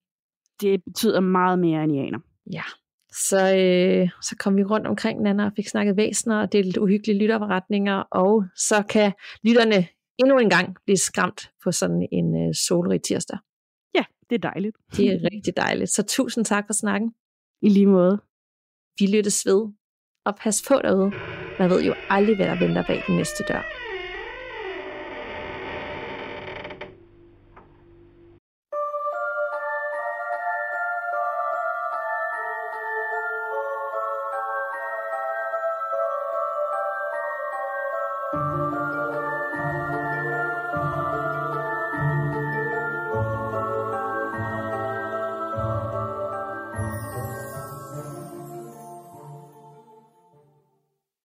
Det 0.61 0.85
betyder 0.85 1.21
meget 1.21 1.59
mere, 1.59 1.85
end 1.85 1.93
I 1.93 1.99
aner. 1.99 2.19
Ja, 2.53 2.63
så, 3.15 3.57
øh, 3.57 4.09
så 4.23 4.37
kom 4.39 4.57
vi 4.57 4.65
rundt 4.65 4.87
omkring 4.87 5.23
Nana 5.23 5.45
og 5.45 5.53
fik 5.57 5.69
snakket 5.69 5.97
væsener 5.97 6.41
og 6.41 6.53
delt 6.53 6.77
uhyggelige 6.77 7.19
lytterberetninger, 7.19 7.95
og 7.95 8.45
så 8.57 8.83
kan 8.89 9.13
lytterne 9.43 9.87
endnu 10.19 10.39
en 10.39 10.51
gang 10.51 10.77
blive 10.85 10.97
skræmt 10.97 11.51
på 11.65 11.73
sådan 11.73 12.09
en 12.13 12.49
øh, 12.49 12.55
solrig 12.55 13.03
tirsdag. 13.03 13.39
Ja, 13.95 14.05
det 14.31 14.35
er 14.35 14.51
dejligt. 14.51 14.77
Det 14.97 15.07
er 15.07 15.19
rigtig 15.33 15.57
dejligt. 15.57 15.91
Så 15.91 16.03
tusind 16.03 16.45
tak 16.45 16.67
for 16.67 16.73
snakken. 16.73 17.15
I 17.63 17.69
lige 17.69 17.87
måde. 17.87 18.21
Vi 18.99 19.07
lyttes 19.07 19.47
ved, 19.47 19.69
og 20.25 20.37
pas 20.37 20.65
på 20.69 20.75
derude. 20.75 21.13
Man 21.59 21.71
ved 21.71 21.83
jo 21.83 21.95
aldrig, 22.11 22.37
hvad 22.37 22.47
der 22.47 22.59
venter 22.59 22.85
bag 22.87 23.03
den 23.07 23.17
næste 23.17 23.45
dør. 23.49 23.63